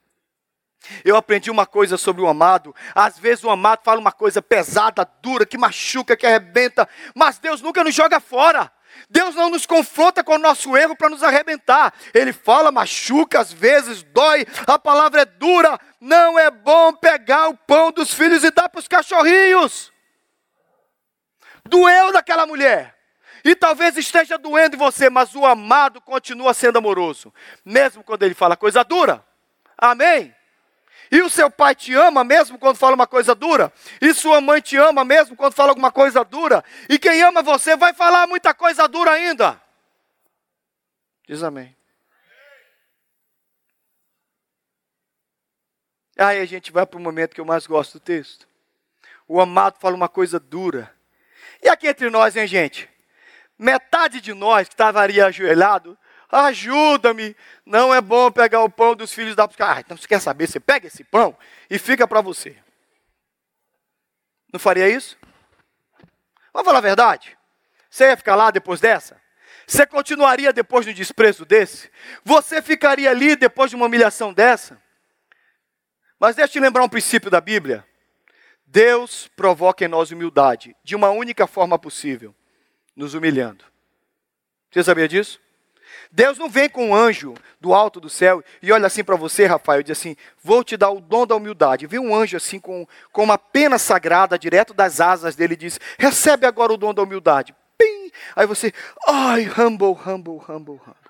Eu 1.05 1.15
aprendi 1.15 1.51
uma 1.51 1.67
coisa 1.67 1.97
sobre 1.97 2.23
o 2.23 2.27
amado. 2.27 2.75
Às 2.95 3.19
vezes 3.19 3.45
o 3.45 3.51
amado 3.51 3.83
fala 3.85 4.01
uma 4.01 4.13
coisa 4.13 4.43
pesada, 4.43 5.09
dura, 5.23 5.47
que 5.47 5.59
machuca, 5.59 6.17
que 6.17 6.27
arrebenta. 6.27 6.89
Mas 7.15 7.39
Deus 7.39 7.61
nunca 7.61 7.85
nos 7.85 7.95
joga 7.95 8.19
fora. 8.19 8.73
Deus 9.09 9.35
não 9.35 9.51
nos 9.51 9.67
confronta 9.67 10.23
com 10.23 10.35
o 10.35 10.39
nosso 10.39 10.77
erro 10.77 10.97
para 10.97 11.09
nos 11.09 11.23
arrebentar. 11.23 11.93
Ele 12.13 12.33
fala, 12.33 12.71
machuca, 12.73 13.41
às 13.41 13.53
vezes 13.53 14.03
dói, 14.03 14.47
a 14.67 14.79
palavra 14.79 15.23
é 15.23 15.25
dura. 15.25 15.79
Não 16.01 16.39
é 16.39 16.51
bom 16.51 16.93
pegar 16.93 17.49
o 17.49 17.57
pão 17.57 17.91
dos 17.91 18.13
filhos 18.13 18.45
e 18.45 18.51
dar 18.51 18.69
para 18.69 18.79
os 18.81 18.89
cachorrinhos. 18.89 19.93
Doeu 21.65 22.13
daquela 22.13 22.47
mulher. 22.47 22.97
E 23.45 23.55
talvez 23.55 23.97
esteja 23.97 24.37
doendo 24.37 24.77
em 24.77 24.79
você, 24.79 25.09
mas 25.09 25.35
o 25.35 25.47
amado 25.47 26.01
continua 26.01 26.53
sendo 26.53 26.79
amoroso, 26.79 27.33
mesmo 27.65 28.03
quando 28.03 28.23
ele 28.23 28.35
fala 28.35 28.57
coisa 28.57 28.83
dura. 28.83 29.25
Amém? 29.77 30.35
E 31.11 31.23
o 31.23 31.31
seu 31.31 31.51
pai 31.51 31.75
te 31.75 31.95
ama 31.95 32.23
mesmo 32.23 32.59
quando 32.59 32.77
fala 32.77 32.95
uma 32.95 33.07
coisa 33.07 33.35
dura? 33.35 33.73
E 34.01 34.13
sua 34.13 34.41
mãe 34.41 34.61
te 34.61 34.77
ama 34.77 35.05
mesmo 35.05 35.37
quando 35.37 35.55
fala 35.55 35.71
alguma 35.71 35.91
coisa 35.91 36.25
dura? 36.25 36.63
E 36.89 36.99
quem 36.99 37.23
ama 37.23 37.43
você 37.43 37.77
vai 37.77 37.95
falar 37.95 38.27
muita 38.27 38.53
coisa 38.53 38.87
dura 38.87 39.13
ainda. 39.13 39.61
Diz 41.27 41.43
amém. 41.43 41.77
Aí 46.19 46.41
a 46.41 46.45
gente 46.45 46.73
vai 46.73 46.85
para 46.85 46.99
o 46.99 47.03
momento 47.03 47.35
que 47.35 47.41
eu 47.41 47.45
mais 47.45 47.67
gosto 47.67 47.95
do 47.95 48.01
texto. 48.01 48.49
O 49.27 49.41
amado 49.41 49.79
fala 49.79 49.95
uma 49.95 50.09
coisa 50.09 50.41
dura. 50.41 50.93
E 51.63 51.69
aqui 51.69 51.87
entre 51.87 52.11
nós, 52.11 52.37
hein, 52.37 52.47
gente? 52.47 52.89
Metade 53.59 54.21
de 54.21 54.35
nós 54.35 54.69
que 54.69 54.75
estava 54.75 55.01
ali 55.01 55.21
ajoelhado, 55.21 55.97
ajuda-me. 56.31 57.37
Não 57.65 57.95
é 57.95 58.01
bom 58.01 58.31
pegar 58.31 58.63
o 58.63 58.71
pão 58.71 58.95
dos 58.95 59.13
filhos 59.13 59.35
da. 59.35 59.49
Ah, 59.59 59.81
então 59.81 59.97
você 59.97 60.07
quer 60.07 60.21
saber? 60.21 60.47
Você 60.47 60.61
pega 60.61 60.87
esse 60.87 61.05
pão 61.05 61.37
e 61.71 61.79
fica 61.79 62.07
para 62.07 62.21
você. 62.21 62.57
Não 64.53 64.61
faria 64.61 64.89
isso? 64.89 65.17
Vamos 66.53 66.67
falar 66.67 66.79
a 66.79 66.83
verdade? 66.83 67.37
Você 67.91 68.05
ia 68.05 68.17
ficar 68.17 68.35
lá 68.35 68.51
depois 68.51 68.81
dessa? 68.81 69.21
Você 69.67 69.87
continuaria 69.87 70.53
depois 70.53 70.87
de 70.87 70.93
um 70.93 70.95
desprezo 70.95 71.45
desse? 71.45 71.91
Você 72.25 72.63
ficaria 72.63 73.11
ali 73.11 73.37
depois 73.37 73.71
de 73.71 73.77
uma 73.77 73.87
humilhação 73.87 74.33
dessa? 74.33 74.81
Mas 76.19 76.37
deixa 76.37 76.49
eu 76.49 76.53
te 76.53 76.61
lembrar 76.61 76.83
um 76.83 76.89
princípio 76.89 77.31
da 77.31 77.41
Bíblia. 77.41 77.87
Deus 78.67 79.29
provoca 79.29 79.85
em 79.85 79.89
nós 79.89 80.11
humildade 80.11 80.75
de 80.83 80.97
uma 80.97 81.11
única 81.11 81.47
forma 81.47 81.79
possível, 81.79 82.35
nos 82.97 83.15
humilhando. 83.15 83.65
Você 84.71 84.83
sabia 84.83 85.09
disso? 85.09 85.41
Deus 86.11 86.39
não 86.39 86.49
vem 86.49 86.69
com 86.69 86.89
um 86.89 86.95
anjo 86.95 87.35
do 87.61 87.75
alto 87.75 88.01
do 88.01 88.09
céu 88.09 88.43
e 88.63 88.73
olha 88.73 88.87
assim 88.87 89.05
para 89.05 89.17
você, 89.17 89.47
Rafael, 89.47 89.81
e 89.81 89.85
diz 89.85 89.99
assim: 89.99 90.17
Vou 90.43 90.65
te 90.65 90.77
dar 90.77 90.91
o 90.91 91.01
dom 91.01 91.27
da 91.27 91.37
humildade. 91.37 91.87
Vem 91.87 92.01
um 92.01 92.15
anjo 92.15 92.37
assim 92.37 92.59
com, 92.59 92.87
com 93.13 93.23
uma 93.23 93.37
pena 93.37 93.79
sagrada 93.79 94.39
direto 94.39 94.73
das 94.73 95.01
asas 95.01 95.37
dele 95.37 95.55
e 95.55 95.59
diz: 95.59 95.79
Recebe 95.99 96.47
agora 96.47 96.73
o 96.73 96.77
dom 96.77 96.95
da 96.95 97.03
humildade. 97.03 97.55
Pim! 97.77 98.11
Aí 98.35 98.47
você, 98.47 98.73
ai, 99.07 99.47
humble, 99.47 99.97
humble, 100.07 100.41
humble, 100.49 100.75
humble. 100.75 101.09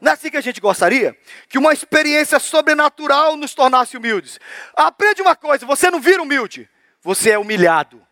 Não 0.00 0.10
é 0.10 0.14
assim 0.14 0.30
que 0.30 0.36
a 0.36 0.40
gente 0.40 0.60
gostaria? 0.60 1.16
Que 1.48 1.58
uma 1.58 1.72
experiência 1.72 2.38
sobrenatural 2.38 3.36
nos 3.36 3.54
tornasse 3.54 3.96
humildes. 3.96 4.38
Aprende 4.76 5.22
uma 5.22 5.36
coisa: 5.36 5.66
você 5.66 5.90
não 5.90 6.00
vira 6.00 6.22
humilde, 6.22 6.68
você 7.02 7.30
é 7.30 7.38
humilhado. 7.38 8.04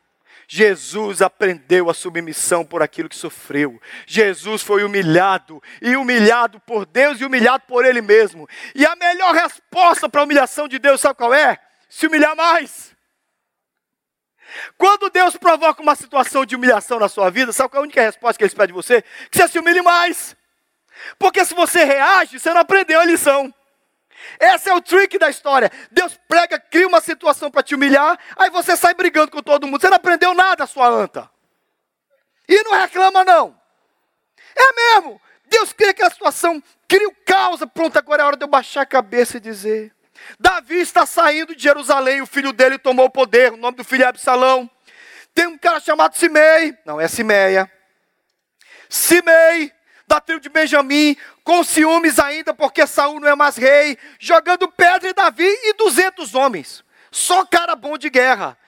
Jesus 0.52 1.22
aprendeu 1.22 1.88
a 1.88 1.94
submissão 1.94 2.64
por 2.64 2.82
aquilo 2.82 3.08
que 3.08 3.14
sofreu. 3.14 3.80
Jesus 4.04 4.62
foi 4.62 4.82
humilhado, 4.82 5.62
e 5.80 5.94
humilhado 5.94 6.58
por 6.58 6.84
Deus 6.84 7.20
e 7.20 7.24
humilhado 7.24 7.62
por 7.68 7.84
Ele 7.84 8.02
mesmo. 8.02 8.48
E 8.74 8.84
a 8.84 8.96
melhor 8.96 9.32
resposta 9.32 10.08
para 10.08 10.22
a 10.22 10.24
humilhação 10.24 10.66
de 10.66 10.80
Deus, 10.80 11.00
sabe 11.00 11.14
qual 11.14 11.32
é? 11.32 11.56
Se 11.88 12.08
humilhar 12.08 12.34
mais. 12.34 12.96
Quando 14.76 15.08
Deus 15.08 15.36
provoca 15.36 15.80
uma 15.80 15.94
situação 15.94 16.44
de 16.44 16.56
humilhação 16.56 16.98
na 16.98 17.08
sua 17.08 17.30
vida, 17.30 17.52
sabe 17.52 17.68
qual 17.68 17.82
é 17.82 17.82
a 17.82 17.84
única 17.84 18.02
resposta 18.02 18.36
que 18.36 18.42
Ele 18.42 18.50
espera 18.50 18.66
de 18.66 18.72
você? 18.72 19.02
Que 19.30 19.38
você 19.38 19.46
se 19.46 19.58
humilhe 19.60 19.82
mais. 19.82 20.34
Porque 21.16 21.44
se 21.44 21.54
você 21.54 21.84
reage, 21.84 22.40
você 22.40 22.52
não 22.52 22.62
aprendeu 22.62 22.98
a 22.98 23.04
lição. 23.04 23.54
Esse 24.38 24.68
é 24.68 24.74
o 24.74 24.80
trick 24.80 25.18
da 25.18 25.30
história. 25.30 25.70
Deus 25.90 26.18
prega, 26.28 26.58
cria 26.58 26.86
uma 26.86 27.00
situação 27.00 27.50
para 27.50 27.62
te 27.62 27.74
humilhar, 27.74 28.18
aí 28.36 28.50
você 28.50 28.76
sai 28.76 28.94
brigando 28.94 29.30
com 29.30 29.42
todo 29.42 29.66
mundo. 29.66 29.80
Você 29.80 29.88
não 29.88 29.96
aprendeu 29.96 30.34
nada, 30.34 30.66
sua 30.66 30.88
anta. 30.88 31.30
E 32.48 32.62
não 32.62 32.72
reclama, 32.72 33.24
não. 33.24 33.58
É 34.56 34.72
mesmo. 34.72 35.20
Deus 35.46 35.72
cria 35.72 35.90
aquela 35.90 36.10
situação, 36.10 36.62
cria 36.88 37.08
o 37.08 37.14
caos. 37.24 37.60
Pronto, 37.74 37.96
agora 37.96 38.22
é 38.22 38.26
hora 38.26 38.36
de 38.36 38.44
eu 38.44 38.48
baixar 38.48 38.82
a 38.82 38.86
cabeça 38.86 39.36
e 39.36 39.40
dizer: 39.40 39.92
Davi 40.38 40.80
está 40.80 41.06
saindo 41.06 41.54
de 41.54 41.62
Jerusalém, 41.62 42.22
o 42.22 42.26
filho 42.26 42.52
dele 42.52 42.78
tomou 42.78 43.06
o 43.06 43.10
poder. 43.10 43.52
O 43.52 43.56
nome 43.56 43.76
do 43.76 43.84
filho 43.84 44.04
é 44.04 44.06
Absalão. 44.06 44.70
Tem 45.34 45.46
um 45.46 45.58
cara 45.58 45.80
chamado 45.80 46.16
Simei, 46.16 46.76
não 46.84 47.00
é 47.00 47.08
Simeia. 47.08 47.70
Simei 48.88 49.72
da 50.10 50.20
tribo 50.20 50.40
de 50.40 50.48
Benjamim, 50.48 51.16
com 51.44 51.62
ciúmes 51.62 52.18
ainda, 52.18 52.52
porque 52.52 52.84
Saul 52.84 53.20
não 53.20 53.28
é 53.28 53.36
mais 53.36 53.56
rei, 53.56 53.96
jogando 54.18 54.66
pedra 54.66 55.08
em 55.08 55.14
Davi 55.14 55.46
e 55.46 55.72
200 55.74 56.34
homens. 56.34 56.84
Só 57.12 57.44
cara 57.46 57.76
bom 57.76 57.96
de 57.96 58.10
guerra. 58.10 58.58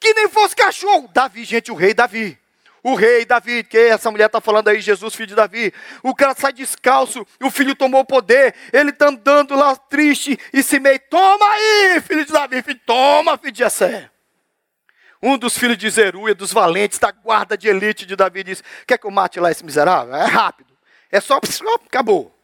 Que 0.00 0.12
nem 0.12 0.28
fosse 0.28 0.56
cachorro. 0.56 1.08
Davi, 1.14 1.44
gente, 1.44 1.70
o 1.70 1.74
rei 1.76 1.94
Davi. 1.94 2.36
O 2.82 2.94
rei 2.94 3.24
Davi, 3.24 3.62
que 3.62 3.78
essa 3.78 4.10
mulher 4.10 4.26
está 4.26 4.40
falando 4.40 4.68
aí, 4.68 4.80
Jesus, 4.80 5.14
filho 5.14 5.28
de 5.28 5.34
Davi. 5.36 5.72
O 6.02 6.14
cara 6.14 6.34
sai 6.36 6.52
descalço, 6.52 7.24
o 7.40 7.50
filho 7.50 7.76
tomou 7.76 8.00
o 8.00 8.06
poder, 8.06 8.54
ele 8.72 8.90
está 8.90 9.08
andando 9.08 9.54
lá 9.54 9.76
triste 9.76 10.36
e 10.52 10.64
se 10.64 10.80
meio. 10.80 10.98
Toma 11.08 11.46
aí, 11.46 12.00
filho 12.00 12.24
de 12.24 12.32
Davi, 12.32 12.60
filho, 12.60 12.80
toma, 12.84 13.38
filho 13.38 13.52
de 13.52 13.58
Jessé. 13.58 14.10
Um 15.22 15.38
dos 15.38 15.56
filhos 15.56 15.78
de 15.78 15.90
Zeruia, 15.90 16.34
dos 16.34 16.52
valentes, 16.52 16.98
da 16.98 17.12
guarda 17.12 17.56
de 17.56 17.68
elite 17.68 18.04
de 18.04 18.16
Davi, 18.16 18.42
diz: 18.42 18.62
Quer 18.86 18.98
que 18.98 19.06
eu 19.06 19.10
mate 19.10 19.38
lá 19.38 19.50
esse 19.50 19.64
miserável? 19.64 20.14
É 20.14 20.24
rápido. 20.26 20.67
É 21.10 21.20
só, 21.20 21.40
acabou. 21.86 22.34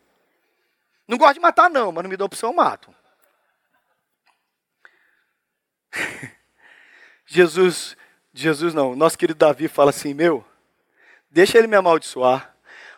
Não 1.07 1.19
gosto 1.19 1.35
de 1.35 1.41
matar, 1.41 1.69
não, 1.71 1.93
mas 1.93 2.03
não 2.03 2.11
me 2.11 2.17
dá 2.17 2.25
opção, 2.25 2.51
eu 2.51 2.57
mato. 2.57 2.95
Jesus, 7.27 7.97
Jesus 8.33 8.75
não, 8.75 8.97
nosso 8.97 9.19
querido 9.19 9.39
Davi 9.39 9.69
fala 9.69 9.91
assim: 9.91 10.15
meu, 10.15 10.45
deixa 11.31 11.59
ele 11.59 11.67
me 11.67 11.77
amaldiçoar. 11.77 12.55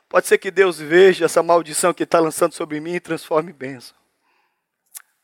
Pode 0.09 0.27
ser 0.29 0.39
que 0.39 0.51
Deus 0.51 0.79
veja 0.79 1.25
essa 1.25 1.43
maldição 1.43 1.93
que 1.93 2.05
está 2.05 2.21
lançando 2.21 2.53
sobre 2.53 2.79
mim 2.81 2.95
e 2.95 3.01
transforme 3.01 3.51
em 3.51 3.55
bênção. 3.55 3.97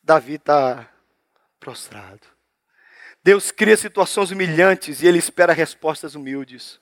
Davi 0.02 0.34
está 0.34 0.88
prostrado. 1.60 2.26
Deus 3.22 3.52
cria 3.52 3.76
situações 3.76 4.32
humilhantes 4.32 5.00
e 5.00 5.06
ele 5.06 5.18
espera 5.18 5.52
respostas 5.52 6.16
humildes. 6.16 6.80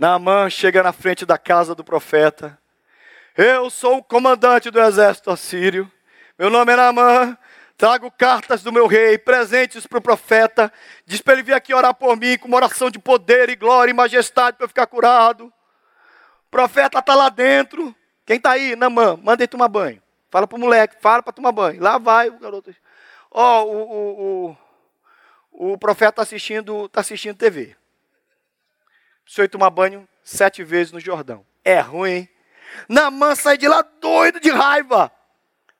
Naamã 0.00 0.48
chega 0.48 0.82
na 0.82 0.94
frente 0.94 1.26
da 1.26 1.36
casa 1.36 1.74
do 1.74 1.84
profeta. 1.84 2.58
Eu 3.36 3.68
sou 3.68 3.98
o 3.98 4.02
comandante 4.02 4.70
do 4.70 4.80
exército 4.80 5.30
assírio. 5.30 5.92
Meu 6.38 6.48
nome 6.48 6.72
é 6.72 6.76
Naamã. 6.76 7.36
Trago 7.76 8.10
cartas 8.10 8.62
do 8.62 8.72
meu 8.72 8.86
rei, 8.86 9.18
presentes 9.18 9.86
para 9.86 9.98
o 9.98 10.00
profeta. 10.00 10.72
Diz 11.04 11.20
para 11.20 11.34
ele 11.34 11.42
vir 11.42 11.52
aqui 11.52 11.74
orar 11.74 11.92
por 11.92 12.16
mim 12.16 12.38
com 12.38 12.48
uma 12.48 12.56
oração 12.56 12.90
de 12.90 12.98
poder 12.98 13.50
e 13.50 13.56
glória 13.56 13.90
e 13.90 13.94
majestade 13.94 14.56
para 14.56 14.64
eu 14.64 14.68
ficar 14.68 14.86
curado. 14.86 15.52
O 16.46 16.50
profeta 16.50 16.98
está 16.98 17.14
lá 17.14 17.28
dentro. 17.28 17.94
Quem 18.24 18.38
está 18.38 18.52
aí? 18.52 18.74
Naamã, 18.74 19.18
manda 19.22 19.42
ele 19.42 19.48
tomar 19.48 19.68
banho. 19.68 20.02
Fala 20.30 20.46
para 20.46 20.56
o 20.56 20.60
moleque, 20.60 20.96
fala 20.98 21.22
para 21.22 21.34
tomar 21.34 21.52
banho. 21.52 21.78
Lá 21.78 21.98
vai 21.98 22.30
o 22.30 22.38
garoto. 22.38 22.74
Ó, 23.30 23.64
oh, 23.64 23.66
o, 23.66 23.82
o, 23.92 24.56
o, 25.52 25.72
o 25.74 25.78
profeta 25.78 26.12
está 26.12 26.22
assistindo, 26.22 26.88
tá 26.88 27.02
assistindo 27.02 27.36
TV. 27.36 27.76
Senhor 29.30 29.48
tomar 29.48 29.70
banho 29.70 30.08
sete 30.24 30.64
vezes 30.64 30.92
no 30.92 30.98
Jordão. 30.98 31.46
É 31.64 31.78
ruim, 31.78 32.10
hein? 32.10 32.28
Namã 32.88 33.36
sai 33.36 33.56
de 33.56 33.68
lá 33.68 33.80
doido 33.80 34.40
de 34.40 34.50
raiva. 34.50 35.12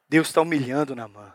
Deus 0.08 0.28
está 0.28 0.40
humilhando 0.40 0.94
Namã. 0.94 1.34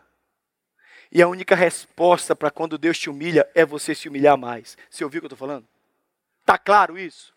E 1.12 1.20
a 1.20 1.28
única 1.28 1.54
resposta 1.54 2.34
para 2.34 2.50
quando 2.50 2.78
Deus 2.78 2.98
te 2.98 3.10
humilha 3.10 3.46
é 3.54 3.66
você 3.66 3.94
se 3.94 4.08
humilhar 4.08 4.38
mais. 4.38 4.78
Você 4.88 5.04
ouviu 5.04 5.18
o 5.18 5.20
que 5.20 5.26
eu 5.26 5.34
estou 5.34 5.46
falando? 5.46 5.68
Está 6.40 6.56
claro 6.56 6.98
isso? 6.98 7.34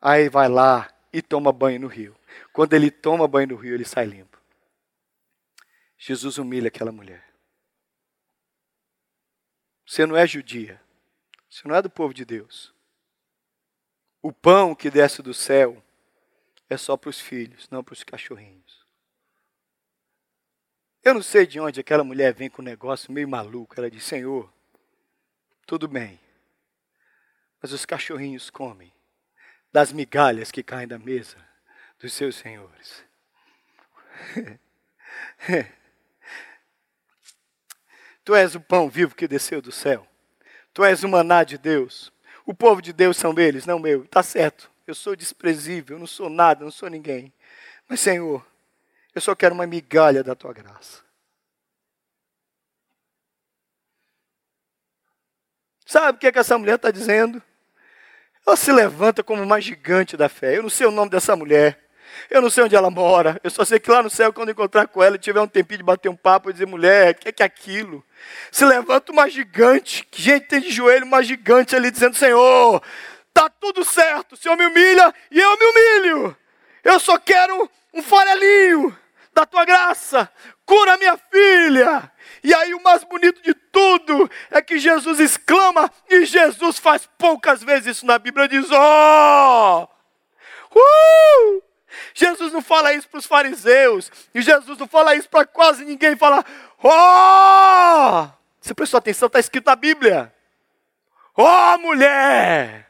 Aí 0.00 0.28
vai 0.28 0.48
lá 0.48 0.92
e 1.12 1.22
toma 1.22 1.52
banho 1.52 1.78
no 1.78 1.86
rio. 1.86 2.16
Quando 2.52 2.74
ele 2.74 2.90
toma 2.90 3.28
banho 3.28 3.46
no 3.46 3.56
rio, 3.56 3.74
ele 3.74 3.84
sai 3.84 4.06
limpo. 4.06 4.42
Jesus 5.96 6.36
humilha 6.36 6.66
aquela 6.66 6.90
mulher. 6.90 7.24
Você 9.86 10.04
não 10.04 10.16
é 10.16 10.26
judia. 10.26 10.82
Você 11.48 11.68
não 11.68 11.76
é 11.76 11.82
do 11.82 11.88
povo 11.88 12.12
de 12.12 12.24
Deus. 12.24 12.74
O 14.22 14.32
pão 14.32 14.74
que 14.74 14.88
desce 14.88 15.20
do 15.20 15.34
céu 15.34 15.82
é 16.70 16.76
só 16.76 16.96
para 16.96 17.10
os 17.10 17.20
filhos, 17.20 17.68
não 17.68 17.82
para 17.82 17.92
os 17.92 18.04
cachorrinhos. 18.04 18.86
Eu 21.02 21.14
não 21.14 21.22
sei 21.22 21.44
de 21.44 21.58
onde 21.58 21.80
aquela 21.80 22.04
mulher 22.04 22.32
vem 22.32 22.48
com 22.48 22.62
um 22.62 22.64
negócio 22.64 23.12
meio 23.12 23.28
maluco. 23.28 23.74
Ela 23.76 23.90
diz: 23.90 24.04
Senhor, 24.04 24.48
tudo 25.66 25.88
bem, 25.88 26.20
mas 27.60 27.72
os 27.72 27.84
cachorrinhos 27.84 28.48
comem 28.48 28.92
das 29.72 29.92
migalhas 29.92 30.52
que 30.52 30.62
caem 30.62 30.86
da 30.86 31.00
mesa 31.00 31.36
dos 31.98 32.12
seus 32.12 32.36
senhores. 32.36 33.04
Tu 38.24 38.36
és 38.36 38.54
o 38.54 38.60
pão 38.60 38.88
vivo 38.88 39.16
que 39.16 39.26
desceu 39.26 39.60
do 39.60 39.72
céu. 39.72 40.06
Tu 40.72 40.84
és 40.84 41.02
o 41.02 41.08
maná 41.08 41.42
de 41.42 41.58
Deus. 41.58 42.11
O 42.44 42.54
povo 42.54 42.82
de 42.82 42.92
Deus 42.92 43.16
são 43.16 43.34
eles, 43.38 43.66
não 43.66 43.78
meu. 43.78 44.04
Está 44.04 44.22
certo. 44.22 44.70
Eu 44.86 44.94
sou 44.94 45.14
desprezível, 45.14 45.96
eu 45.96 46.00
não 46.00 46.06
sou 46.06 46.28
nada, 46.28 46.64
não 46.64 46.70
sou 46.70 46.88
ninguém. 46.88 47.32
Mas, 47.88 48.00
Senhor, 48.00 48.44
eu 49.14 49.20
só 49.20 49.34
quero 49.34 49.54
uma 49.54 49.66
migalha 49.66 50.24
da 50.24 50.34
tua 50.34 50.52
graça. 50.52 51.02
Sabe 55.86 56.16
o 56.16 56.20
que, 56.20 56.26
é 56.26 56.32
que 56.32 56.38
essa 56.38 56.56
mulher 56.56 56.76
está 56.76 56.90
dizendo? 56.90 57.42
Ela 58.46 58.56
se 58.56 58.72
levanta 58.72 59.22
como 59.22 59.42
uma 59.42 59.60
gigante 59.60 60.16
da 60.16 60.28
fé. 60.28 60.56
Eu 60.56 60.62
não 60.62 60.70
sei 60.70 60.86
o 60.86 60.90
nome 60.90 61.10
dessa 61.10 61.36
mulher. 61.36 61.78
Eu 62.30 62.42
não 62.42 62.50
sei 62.50 62.64
onde 62.64 62.76
ela 62.76 62.90
mora. 62.90 63.40
Eu 63.42 63.50
só 63.50 63.64
sei 63.64 63.78
que 63.78 63.90
lá 63.90 64.02
no 64.02 64.10
céu, 64.10 64.32
quando 64.32 64.50
encontrar 64.50 64.86
com 64.88 65.02
ela 65.02 65.18
tiver 65.18 65.40
um 65.40 65.46
tempinho 65.46 65.78
de 65.78 65.84
bater 65.84 66.08
um 66.08 66.16
papo 66.16 66.50
e 66.50 66.52
dizer, 66.52 66.66
mulher, 66.66 67.12
o 67.12 67.14
que 67.16 67.28
é 67.28 67.32
que 67.32 67.42
é 67.42 67.46
aquilo? 67.46 68.04
Se 68.50 68.64
levanta 68.64 69.12
uma 69.12 69.28
gigante, 69.28 70.06
que 70.10 70.22
gente 70.22 70.46
tem 70.46 70.60
de 70.60 70.70
joelho, 70.70 71.04
uma 71.04 71.22
gigante 71.22 71.74
ali 71.76 71.90
dizendo, 71.90 72.16
Senhor, 72.16 72.82
tá 73.32 73.48
tudo 73.48 73.84
certo, 73.84 74.32
o 74.32 74.36
Senhor 74.36 74.56
me 74.56 74.66
humilha 74.66 75.14
e 75.30 75.40
eu 75.40 75.58
me 75.58 75.66
humilho. 75.66 76.36
Eu 76.84 76.98
só 76.98 77.18
quero 77.18 77.70
um 77.92 78.02
farelinho 78.02 78.96
da 79.34 79.46
tua 79.46 79.64
graça. 79.64 80.30
Cura 80.64 80.96
minha 80.96 81.16
filha. 81.30 82.10
E 82.44 82.54
aí 82.54 82.74
o 82.74 82.82
mais 82.82 83.04
bonito 83.04 83.42
de 83.42 83.54
tudo 83.54 84.30
é 84.50 84.60
que 84.60 84.78
Jesus 84.78 85.20
exclama, 85.20 85.90
e 86.10 86.24
Jesus 86.24 86.78
faz 86.78 87.08
poucas 87.18 87.62
vezes 87.62 87.96
isso 87.96 88.06
na 88.06 88.18
Bíblia, 88.18 88.48
diz, 88.48 88.68
ó, 88.70 89.86
oh, 90.74 90.78
uh! 90.78 91.71
Jesus 92.14 92.52
não 92.52 92.62
fala 92.62 92.92
isso 92.92 93.08
para 93.08 93.18
os 93.18 93.26
fariseus, 93.26 94.10
e 94.34 94.42
Jesus 94.42 94.78
não 94.78 94.86
fala 94.86 95.14
isso 95.14 95.28
para 95.28 95.46
quase 95.46 95.84
ninguém, 95.84 96.16
fala, 96.16 96.44
oh! 96.82 98.28
Você 98.60 98.74
prestou 98.74 98.98
atenção, 98.98 99.26
está 99.26 99.40
escrito 99.40 99.66
na 99.66 99.76
Bíblia. 99.76 100.32
Oh 101.34 101.78
mulher, 101.78 102.88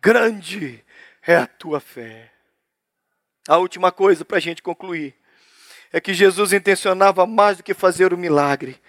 grande 0.00 0.84
é 1.22 1.36
a 1.36 1.46
tua 1.46 1.80
fé. 1.80 2.32
A 3.46 3.58
última 3.58 3.92
coisa 3.92 4.24
para 4.24 4.38
a 4.38 4.40
gente 4.40 4.62
concluir 4.62 5.14
é 5.92 6.00
que 6.00 6.12
Jesus 6.12 6.52
intencionava 6.52 7.26
mais 7.26 7.58
do 7.58 7.62
que 7.62 7.74
fazer 7.74 8.12
o 8.12 8.18
milagre. 8.18 8.80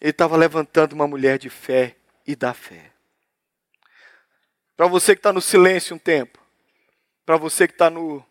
Ele 0.00 0.10
estava 0.10 0.36
levantando 0.36 0.92
uma 0.92 1.06
mulher 1.06 1.38
de 1.38 1.48
fé 1.48 1.96
e 2.26 2.36
da 2.36 2.52
fé. 2.52 2.92
Para 4.76 4.86
você 4.86 5.14
que 5.14 5.20
está 5.20 5.32
no 5.32 5.40
silêncio 5.40 5.96
um 5.96 5.98
tempo, 5.98 6.38
para 7.24 7.36
você 7.36 7.66
que 7.66 7.74
está 7.74 7.88
no 7.88 8.24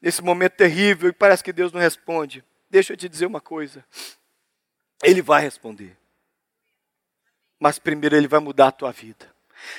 nesse 0.00 0.22
momento 0.22 0.52
terrível 0.52 1.08
e 1.08 1.12
parece 1.12 1.44
que 1.44 1.52
Deus 1.52 1.72
não 1.72 1.80
responde, 1.80 2.44
deixa 2.68 2.92
eu 2.92 2.96
te 2.96 3.08
dizer 3.08 3.26
uma 3.26 3.40
coisa. 3.40 3.84
Ele 5.02 5.22
vai 5.22 5.42
responder. 5.42 5.96
Mas 7.58 7.78
primeiro 7.78 8.16
ele 8.16 8.28
vai 8.28 8.40
mudar 8.40 8.68
a 8.68 8.72
tua 8.72 8.92
vida. 8.92 9.30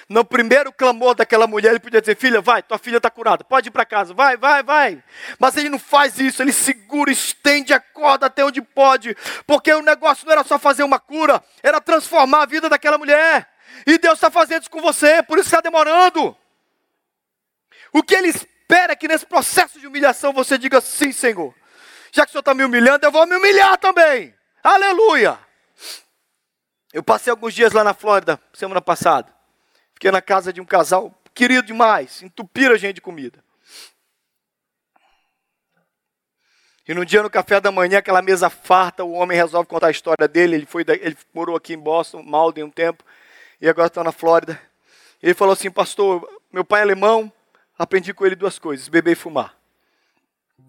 No 0.07 0.23
primeiro 0.23 0.71
clamor 0.71 1.15
daquela 1.15 1.47
mulher, 1.47 1.71
ele 1.71 1.79
podia 1.79 2.01
dizer: 2.01 2.15
Filha, 2.15 2.39
vai, 2.39 2.61
tua 2.61 2.77
filha 2.77 2.97
está 2.97 3.09
curada, 3.09 3.43
pode 3.43 3.69
ir 3.69 3.71
para 3.71 3.85
casa, 3.85 4.13
vai, 4.13 4.37
vai, 4.37 4.61
vai. 4.61 5.03
Mas 5.39 5.57
ele 5.57 5.69
não 5.69 5.79
faz 5.79 6.19
isso, 6.19 6.41
ele 6.41 6.53
segura, 6.53 7.11
estende 7.11 7.73
a 7.73 7.79
corda 7.79 8.27
até 8.27 8.45
onde 8.45 8.61
pode, 8.61 9.15
porque 9.47 9.73
o 9.73 9.81
negócio 9.81 10.25
não 10.25 10.33
era 10.33 10.43
só 10.43 10.59
fazer 10.59 10.83
uma 10.83 10.99
cura, 10.99 11.43
era 11.63 11.81
transformar 11.81 12.43
a 12.43 12.45
vida 12.45 12.69
daquela 12.69 12.97
mulher. 12.97 13.49
E 13.87 13.97
Deus 13.97 14.15
está 14.15 14.29
fazendo 14.29 14.61
isso 14.61 14.69
com 14.69 14.81
você, 14.81 15.23
por 15.23 15.39
isso 15.39 15.47
está 15.47 15.61
demorando. 15.61 16.37
O 17.91 18.03
que 18.03 18.15
ele 18.15 18.31
espera 18.71 18.95
que 18.95 19.05
nesse 19.05 19.25
processo 19.25 19.77
de 19.77 19.85
humilhação 19.85 20.31
você 20.31 20.57
diga 20.57 20.79
sim, 20.79 21.11
Senhor. 21.11 21.53
Já 22.09 22.25
que 22.25 22.29
o 22.29 22.31
Senhor 22.31 22.39
está 22.39 22.53
me 22.53 22.63
humilhando, 22.63 23.05
eu 23.05 23.11
vou 23.11 23.27
me 23.27 23.35
humilhar 23.35 23.77
também. 23.77 24.33
Aleluia! 24.63 25.37
Eu 26.93 27.03
passei 27.03 27.31
alguns 27.31 27.53
dias 27.53 27.73
lá 27.73 27.83
na 27.83 27.93
Flórida, 27.93 28.39
semana 28.53 28.81
passada. 28.81 29.33
Fiquei 29.93 30.09
na 30.09 30.21
casa 30.21 30.53
de 30.53 30.61
um 30.61 30.65
casal 30.65 31.13
querido 31.33 31.67
demais, 31.67 32.21
entupiram 32.21 32.73
a 32.73 32.77
gente 32.77 32.95
de 32.95 33.01
comida. 33.01 33.43
E 36.87 36.93
num 36.93 37.05
dia 37.05 37.21
no 37.21 37.29
café 37.29 37.59
da 37.59 37.71
manhã, 37.71 37.99
aquela 37.99 38.21
mesa 38.21 38.49
farta, 38.49 39.03
o 39.03 39.11
homem 39.11 39.37
resolve 39.37 39.67
contar 39.67 39.87
a 39.87 39.91
história 39.91 40.27
dele. 40.27 40.55
Ele, 40.55 40.65
foi, 40.65 40.83
ele 40.87 41.17
morou 41.33 41.55
aqui 41.55 41.73
em 41.73 41.77
Boston, 41.77 42.23
Malden, 42.23 42.63
um 42.63 42.71
tempo, 42.71 43.03
e 43.59 43.67
agora 43.67 43.87
está 43.87 44.03
na 44.03 44.11
Flórida. 44.11 44.61
Ele 45.21 45.33
falou 45.33 45.53
assim: 45.53 45.69
Pastor, 45.69 46.27
meu 46.51 46.65
pai 46.65 46.81
é 46.81 46.83
alemão, 46.83 47.31
aprendi 47.81 48.13
com 48.13 48.25
ele 48.25 48.35
duas 48.35 48.59
coisas: 48.59 48.87
beber 48.87 49.13
e 49.13 49.15
fumar. 49.15 49.57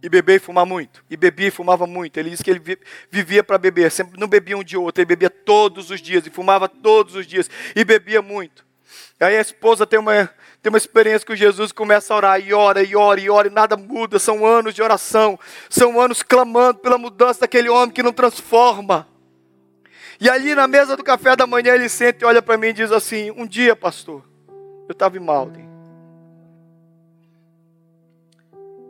E 0.03 0.09
beber 0.09 0.37
e 0.37 0.39
fumar 0.39 0.67
muito. 0.67 1.05
E 1.09 1.17
bebia 1.17 1.49
e 1.49 1.51
fumava 1.51 1.87
muito. 1.87 2.17
Ele 2.17 2.31
disse 2.31 2.43
que 2.43 2.51
ele 2.51 2.79
vivia 3.11 3.45
para 3.45 3.57
beber. 3.57 3.91
Sempre 3.91 4.19
não 4.19 4.27
bebia 4.27 4.57
um 4.57 4.65
dia 4.65 4.79
ou 4.79 4.87
outro. 4.87 5.01
Ele 5.01 5.07
bebia 5.07 5.31
todos 5.31 5.91
os 5.91 6.01
dias. 6.01 6.27
E 6.27 6.31
fumava 6.31 6.69
todos 6.69 7.15
os 7.15 7.25
dias. 7.25 7.49
E 7.77 7.85
bebia 7.85 8.21
muito. 8.21 8.67
Aí 9.21 9.37
a 9.37 9.41
esposa 9.41 9.87
tem 9.87 10.01
uma, 10.01 10.29
tem 10.61 10.71
uma 10.71 10.79
experiência 10.79 11.25
que 11.25 11.37
Jesus 11.37 11.71
começa 11.71 12.13
a 12.13 12.17
orar. 12.17 12.41
E 12.41 12.53
ora, 12.53 12.83
e 12.83 12.97
ora, 12.97 13.21
e 13.21 13.31
ora. 13.31 13.47
E 13.47 13.51
nada 13.51 13.77
muda. 13.77 14.19
São 14.19 14.45
anos 14.45 14.75
de 14.75 14.83
oração. 14.83 15.39
São 15.71 16.01
anos 16.01 16.23
clamando 16.23 16.81
pela 16.81 16.99
mudança 16.99 17.41
daquele 17.43 17.69
homem 17.69 17.95
que 17.95 18.03
não 18.03 18.13
transforma. 18.13 19.07
E 20.19 20.29
ali 20.29 20.55
na 20.55 20.67
mesa 20.67 20.97
do 20.97 21.05
café 21.05 21.37
da 21.37 21.47
manhã 21.47 21.75
ele 21.75 21.89
senta 21.89 22.25
e 22.25 22.27
olha 22.27 22.43
para 22.43 22.57
mim 22.57 22.69
e 22.69 22.73
diz 22.73 22.91
assim: 22.91 23.31
Um 23.33 23.47
dia, 23.47 23.77
pastor, 23.77 24.25
eu 24.89 24.93
estava 24.93 25.17
em 25.17 25.21
Malden. 25.21 25.72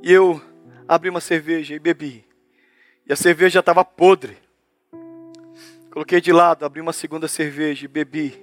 E 0.03 0.13
eu 0.13 0.43
abri 0.89 1.09
uma 1.09 1.21
cerveja 1.21 1.77
e 1.77 1.79
bebi. 1.79 2.25
E 3.07 3.13
a 3.13 3.17
cerveja 3.17 3.61
estava 3.61 3.85
podre. 3.85 4.37
Coloquei 5.93 6.21
de 6.21 6.33
lado, 6.33 6.65
abri 6.65 6.81
uma 6.81 6.93
segunda 6.93 7.29
cerveja 7.29 7.85
e 7.85 7.89
bebi. 7.89 8.35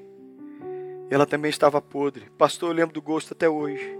E 1.12 1.14
ela 1.14 1.26
também 1.26 1.50
estava 1.50 1.82
podre. 1.82 2.30
Pastor, 2.38 2.70
eu 2.70 2.76
lembro 2.76 2.94
do 2.94 3.02
gosto 3.02 3.34
até 3.34 3.50
hoje. 3.50 3.98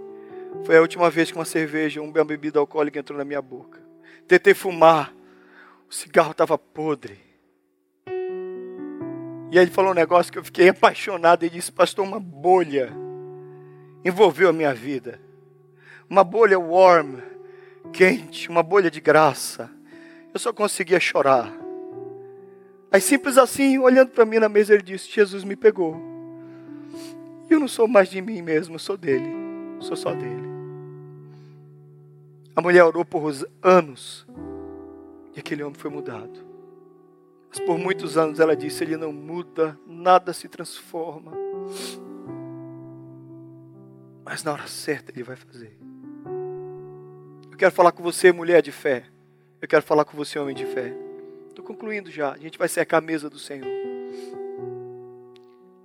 Foi 0.64 0.76
a 0.78 0.80
última 0.80 1.10
vez 1.10 1.30
que 1.30 1.36
uma 1.36 1.44
cerveja, 1.44 2.00
uma 2.00 2.24
bebida 2.24 2.58
alcoólica 2.58 2.98
entrou 2.98 3.18
na 3.18 3.26
minha 3.26 3.42
boca. 3.42 3.78
Tentei 4.26 4.54
fumar, 4.54 5.12
o 5.86 5.92
cigarro 5.92 6.30
estava 6.30 6.56
podre. 6.56 7.18
E 9.50 9.58
aí 9.58 9.64
ele 9.64 9.70
falou 9.70 9.90
um 9.90 9.94
negócio 9.94 10.32
que 10.32 10.38
eu 10.38 10.44
fiquei 10.44 10.70
apaixonado. 10.70 11.42
Ele 11.42 11.56
disse, 11.56 11.70
pastor, 11.70 12.06
uma 12.06 12.20
bolha 12.20 12.90
envolveu 14.02 14.48
a 14.48 14.52
minha 14.52 14.72
vida. 14.72 15.20
Uma 16.08 16.24
bolha 16.24 16.58
warm, 16.58 17.18
quente, 17.92 18.48
uma 18.48 18.62
bolha 18.62 18.90
de 18.90 19.00
graça. 19.00 19.70
Eu 20.32 20.38
só 20.38 20.52
conseguia 20.52 21.00
chorar. 21.00 21.52
Aí 22.92 23.00
simples 23.00 23.38
assim, 23.38 23.78
olhando 23.78 24.10
para 24.10 24.24
mim 24.24 24.38
na 24.38 24.48
mesa, 24.48 24.74
ele 24.74 24.82
disse, 24.82 25.10
Jesus 25.10 25.44
me 25.44 25.56
pegou. 25.56 25.96
Eu 27.48 27.58
não 27.58 27.68
sou 27.68 27.88
mais 27.88 28.08
de 28.08 28.20
mim 28.20 28.42
mesmo, 28.42 28.78
sou 28.78 28.96
dele. 28.96 29.28
Sou 29.80 29.96
só 29.96 30.12
dele. 30.12 30.48
A 32.54 32.60
mulher 32.60 32.84
orou 32.84 33.04
por 33.04 33.32
anos. 33.62 34.26
E 35.34 35.40
aquele 35.40 35.62
homem 35.62 35.78
foi 35.78 35.90
mudado. 35.90 36.50
Mas 37.48 37.58
por 37.60 37.78
muitos 37.78 38.16
anos 38.16 38.38
ela 38.38 38.56
disse: 38.56 38.84
Ele 38.84 38.96
não 38.96 39.12
muda, 39.12 39.78
nada 39.86 40.32
se 40.32 40.48
transforma. 40.48 41.32
Mas 44.24 44.44
na 44.44 44.52
hora 44.52 44.66
certa 44.66 45.10
Ele 45.10 45.22
vai 45.22 45.36
fazer. 45.36 45.76
Quero 47.60 47.72
falar 47.72 47.92
com 47.92 48.02
você, 48.02 48.32
mulher 48.32 48.62
de 48.62 48.72
fé. 48.72 49.04
Eu 49.60 49.68
quero 49.68 49.82
falar 49.82 50.06
com 50.06 50.16
você, 50.16 50.38
homem 50.38 50.54
de 50.54 50.64
fé. 50.64 50.94
Estou 51.50 51.62
concluindo 51.62 52.10
já. 52.10 52.32
A 52.32 52.38
gente 52.38 52.56
vai 52.56 52.66
secar 52.66 52.96
a 52.96 53.00
mesa 53.02 53.28
do 53.28 53.38
Senhor. 53.38 53.68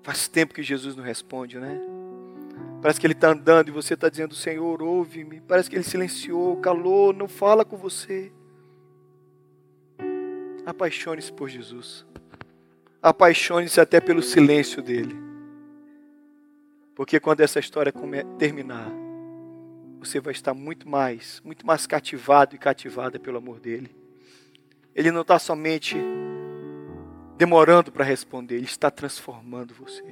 Faz 0.01 0.29
tempo 0.29 0.53
que 0.53 0.63
Jesus 0.63 0.95
não 0.95 1.03
responde, 1.03 1.59
né? 1.59 1.77
Parece 2.81 2.97
que 2.97 3.05
Ele 3.05 3.11
está 3.11 3.27
andando 3.27 3.67
e 3.67 3.71
você 3.71 3.93
está 3.93 4.07
dizendo: 4.07 4.33
Senhor, 4.33 4.81
ouve-me. 4.81 5.41
Parece 5.41 5.69
que 5.69 5.75
Ele 5.75 5.83
silenciou, 5.83 6.55
calou, 6.61 7.11
não 7.11 7.27
fala 7.27 7.65
com 7.65 7.75
você. 7.75 8.31
Apaixone-se 10.65 11.33
por 11.33 11.49
Jesus. 11.49 12.05
Apaixone-se 13.01 13.81
até 13.81 13.99
pelo 13.99 14.23
silêncio 14.23 14.81
dele. 14.81 15.13
Porque 16.95 17.19
quando 17.19 17.41
essa 17.41 17.59
história 17.59 17.91
terminar, 18.39 18.89
você 20.05 20.19
vai 20.19 20.31
estar 20.31 20.53
muito 20.53 20.87
mais, 20.87 21.41
muito 21.43 21.65
mais 21.65 21.87
cativado 21.87 22.55
e 22.55 22.59
cativada 22.59 23.19
pelo 23.19 23.37
amor 23.37 23.59
dele. 23.59 23.89
Ele 24.93 25.11
não 25.11 25.21
está 25.21 25.37
somente 25.39 25.97
demorando 27.37 27.91
para 27.91 28.05
responder, 28.05 28.55
ele 28.55 28.65
está 28.65 28.89
transformando 28.89 29.73
você. 29.73 30.03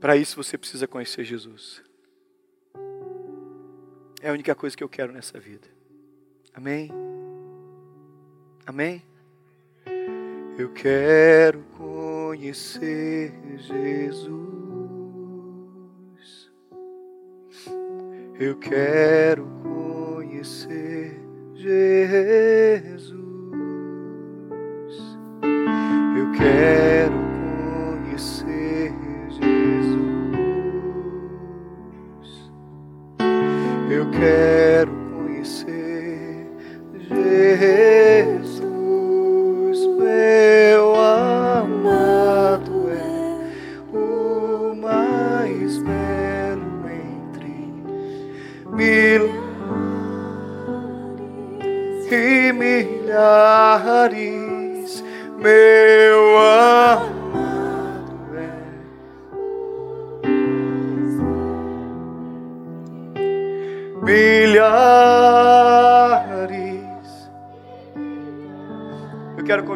Para 0.00 0.16
isso 0.16 0.36
você 0.36 0.56
precisa 0.56 0.86
conhecer 0.86 1.24
Jesus. 1.24 1.82
É 4.20 4.30
a 4.30 4.32
única 4.32 4.54
coisa 4.54 4.76
que 4.76 4.82
eu 4.82 4.88
quero 4.88 5.12
nessa 5.12 5.38
vida. 5.38 5.68
Amém? 6.54 6.90
Amém? 8.66 9.02
Eu 10.56 10.72
quero 10.72 11.62
conhecer 11.76 13.32
Jesus. 13.58 14.61
Eu 18.38 18.56
quero 18.56 19.46
conhecer 19.62 21.20
Jesus. 21.54 23.12
Eu 26.16 26.32
quero 26.36 26.71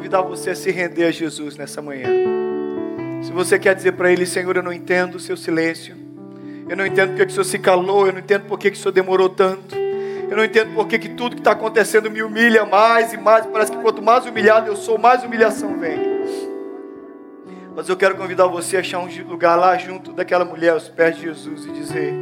convidar 0.07 0.23
você 0.23 0.51
a 0.51 0.55
se 0.55 0.71
render 0.71 1.05
a 1.05 1.11
Jesus 1.11 1.57
nessa 1.57 1.83
manhã. 1.83 2.09
Se 3.23 3.33
você 3.33 3.59
quer 3.59 3.75
dizer 3.75 3.91
para 3.93 4.13
Ele, 4.13 4.25
Senhor, 4.25 4.55
eu 4.55 4.63
não 4.63 4.73
entendo 4.73 5.17
o 5.17 5.21
seu 5.21 5.37
silêncio. 5.37 5.97
Eu 6.69 6.77
não 6.77 6.87
entendo 6.87 7.09
porque 7.09 7.27
que 7.27 7.33
o 7.33 7.35
Senhor 7.35 7.45
se 7.45 7.59
calou, 7.59 8.07
eu 8.07 8.13
não 8.13 8.21
entendo 8.21 8.45
porque 8.47 8.71
que 8.71 8.77
o 8.77 8.81
Senhor 8.81 8.93
demorou 8.93 9.29
tanto. 9.29 9.75
Eu 9.75 10.37
não 10.37 10.45
entendo 10.45 10.73
por 10.75 10.87
que 10.87 10.97
tudo 11.09 11.35
que 11.35 11.41
está 11.41 11.51
acontecendo 11.51 12.09
me 12.09 12.23
humilha 12.23 12.65
mais 12.65 13.13
e 13.13 13.17
mais. 13.17 13.47
Parece 13.47 13.73
que 13.73 13.79
quanto 13.79 14.01
mais 14.01 14.25
humilhado 14.25 14.69
eu 14.69 14.77
sou, 14.77 14.97
mais 14.97 15.25
humilhação 15.25 15.77
vem. 15.77 15.99
Mas 17.75 17.89
eu 17.89 17.97
quero 17.97 18.15
convidar 18.15 18.47
você 18.47 18.77
a 18.77 18.81
achar 18.81 19.01
um 19.01 19.09
lugar 19.29 19.57
lá 19.57 19.77
junto 19.77 20.13
daquela 20.13 20.45
mulher 20.45 20.71
aos 20.71 20.89
pés 20.89 21.17
de 21.17 21.23
Jesus 21.23 21.67
e 21.67 21.73
dizer: 21.73 22.15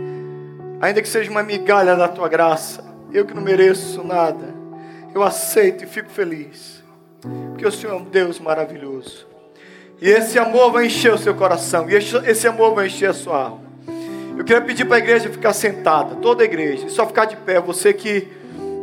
ainda 0.80 1.02
que 1.02 1.08
seja 1.08 1.30
uma 1.30 1.42
migalha 1.42 1.94
da 1.94 2.08
tua 2.08 2.30
graça, 2.30 2.82
eu 3.12 3.26
que 3.26 3.34
não 3.34 3.42
mereço 3.42 4.02
nada, 4.02 4.54
eu 5.14 5.22
aceito 5.22 5.84
e 5.84 5.86
fico 5.86 6.08
feliz, 6.08 6.82
porque 7.50 7.66
o 7.66 7.72
Senhor 7.72 7.94
é 7.94 7.96
um 7.96 8.04
Deus 8.04 8.38
maravilhoso. 8.38 9.26
E 10.00 10.08
esse 10.08 10.38
amor 10.38 10.72
vai 10.72 10.86
encher 10.86 11.12
o 11.12 11.18
seu 11.18 11.34
coração, 11.34 11.88
e 11.88 11.94
esse 11.94 12.46
amor 12.46 12.74
vai 12.74 12.86
encher 12.86 13.10
a 13.10 13.14
sua 13.14 13.42
alma. 13.44 13.64
Eu 14.36 14.44
queria 14.44 14.60
pedir 14.60 14.84
para 14.84 14.96
a 14.96 14.98
igreja 14.98 15.30
ficar 15.30 15.52
sentada, 15.52 16.16
toda 16.16 16.42
a 16.42 16.44
igreja, 16.44 16.86
e 16.86 16.90
só 16.90 17.06
ficar 17.06 17.24
de 17.24 17.36
pé. 17.36 17.60
Você 17.60 17.92
que 17.92 18.28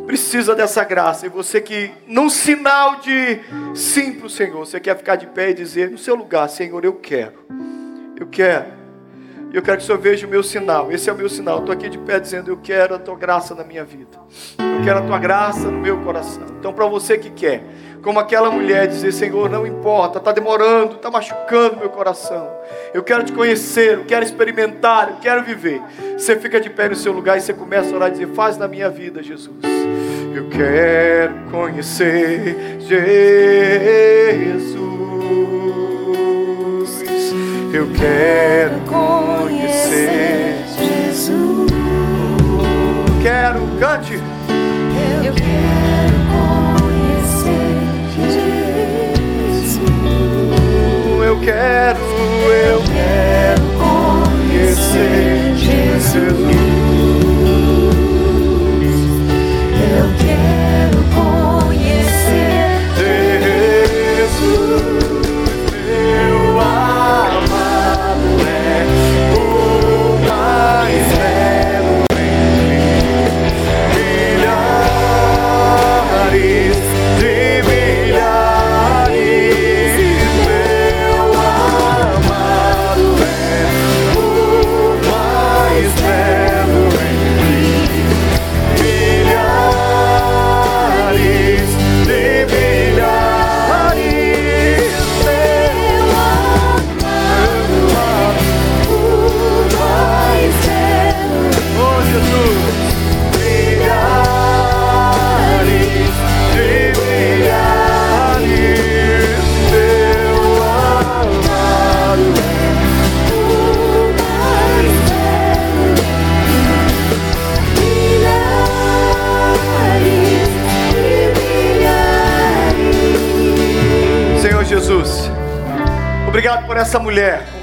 precisa 0.06 0.54
dessa 0.54 0.82
graça, 0.82 1.26
e 1.26 1.28
você 1.28 1.60
que, 1.60 1.92
num 2.06 2.28
sinal 2.30 2.96
de 2.96 3.40
sim 3.74 4.12
para 4.12 4.26
o 4.26 4.30
Senhor, 4.30 4.58
você 4.58 4.80
quer 4.80 4.96
ficar 4.96 5.16
de 5.16 5.26
pé 5.26 5.50
e 5.50 5.54
dizer 5.54 5.90
no 5.90 5.98
seu 5.98 6.14
lugar: 6.14 6.48
Senhor, 6.48 6.84
eu 6.84 6.94
quero, 6.94 7.34
eu 8.18 8.26
quero. 8.26 8.81
E 9.52 9.56
eu 9.56 9.60
quero 9.60 9.76
que 9.76 9.82
o 9.82 9.86
Senhor 9.86 9.98
veja 9.98 10.26
o 10.26 10.30
meu 10.30 10.42
sinal. 10.42 10.90
Esse 10.90 11.10
é 11.10 11.12
o 11.12 11.16
meu 11.16 11.28
sinal. 11.28 11.58
Estou 11.58 11.74
aqui 11.74 11.88
de 11.88 11.98
pé 11.98 12.18
dizendo: 12.18 12.50
Eu 12.50 12.56
quero 12.56 12.94
a 12.94 12.98
tua 12.98 13.14
graça 13.14 13.54
na 13.54 13.62
minha 13.62 13.84
vida. 13.84 14.18
Eu 14.58 14.82
quero 14.82 15.00
a 15.00 15.02
tua 15.02 15.18
graça 15.18 15.70
no 15.70 15.78
meu 15.78 15.98
coração. 15.98 16.44
Então, 16.58 16.72
para 16.72 16.86
você 16.86 17.18
que 17.18 17.28
quer, 17.28 17.62
como 18.02 18.18
aquela 18.18 18.50
mulher, 18.50 18.88
dizer: 18.88 19.12
Senhor, 19.12 19.50
não 19.50 19.66
importa, 19.66 20.18
está 20.18 20.32
demorando, 20.32 20.96
está 20.96 21.10
machucando 21.10 21.76
meu 21.76 21.90
coração. 21.90 22.50
Eu 22.94 23.02
quero 23.02 23.24
te 23.24 23.32
conhecer, 23.32 23.98
eu 23.98 24.04
quero 24.06 24.24
experimentar, 24.24 25.10
eu 25.10 25.16
quero 25.16 25.44
viver. 25.44 25.82
Você 26.16 26.34
fica 26.36 26.58
de 26.58 26.70
pé 26.70 26.88
no 26.88 26.94
seu 26.94 27.12
lugar 27.12 27.36
e 27.36 27.42
você 27.42 27.52
começa 27.52 27.92
a 27.92 27.96
orar 27.96 28.08
e 28.08 28.12
dizer: 28.12 28.28
Faz 28.28 28.56
na 28.56 28.66
minha 28.66 28.88
vida, 28.88 29.22
Jesus. 29.22 29.62
Eu 30.34 30.48
quero 30.48 31.34
conhecer 31.50 32.78
Jesus. 32.80 34.82
Eu 37.74 37.88
quero 37.88 38.80
conhecer 38.80 40.62
Jesus. 40.78 41.72
Quero, 43.22 43.66
cante. 43.80 44.20
Eu 45.24 45.32
quero 45.32 46.18
conhecer 46.82 47.78
Jesus. 49.54 49.80
Eu 51.24 51.40
quero, 51.40 51.98
eu 51.98 52.82
quero 52.92 53.62
conhecer 53.78 55.54
Jesus. 55.56 56.91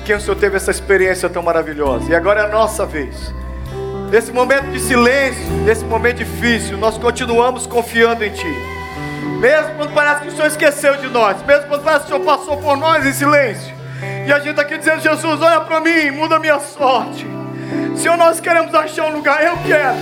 Quem 0.10 0.16
o 0.16 0.20
Senhor 0.20 0.38
teve 0.38 0.58
essa 0.58 0.72
experiência 0.72 1.30
tão 1.30 1.44
maravilhosa. 1.44 2.12
E 2.12 2.16
agora 2.16 2.42
é 2.42 2.46
a 2.46 2.48
nossa 2.48 2.84
vez. 2.84 3.32
Nesse 4.10 4.32
momento 4.32 4.72
de 4.72 4.80
silêncio, 4.80 5.46
nesse 5.64 5.86
momento 5.86 6.18
difícil, 6.18 6.80
nós 6.80 6.98
continuamos 6.98 7.68
confiando 7.68 8.26
em 8.26 8.32
Ti. 8.32 8.56
Mesmo 9.40 9.76
quando 9.76 9.94
parece 9.94 10.22
que 10.22 10.30
o 10.30 10.32
Senhor 10.32 10.48
esqueceu 10.48 10.98
de 10.98 11.08
nós, 11.10 11.40
mesmo 11.44 11.68
quando 11.68 11.84
parece 11.84 12.08
que 12.08 12.12
o 12.12 12.16
Senhor 12.16 12.26
passou 12.26 12.58
por 12.58 12.76
nós 12.76 13.06
em 13.06 13.14
silêncio. 13.14 13.72
E 14.26 14.34
a 14.34 14.40
gente 14.40 14.50
está 14.50 14.64
aqui 14.64 14.80
dizendo: 14.80 15.00
Jesus, 15.00 15.42
olha 15.44 15.62
para 15.62 15.80
mim, 15.80 16.10
muda 16.10 16.38
a 16.38 16.40
minha 16.40 16.60
sorte. 16.60 17.28
Senhor, 17.96 18.18
nós 18.18 18.40
queremos 18.40 18.74
achar 18.74 19.06
um 19.06 19.14
lugar, 19.14 19.46
eu 19.46 19.58
quero, 19.58 19.96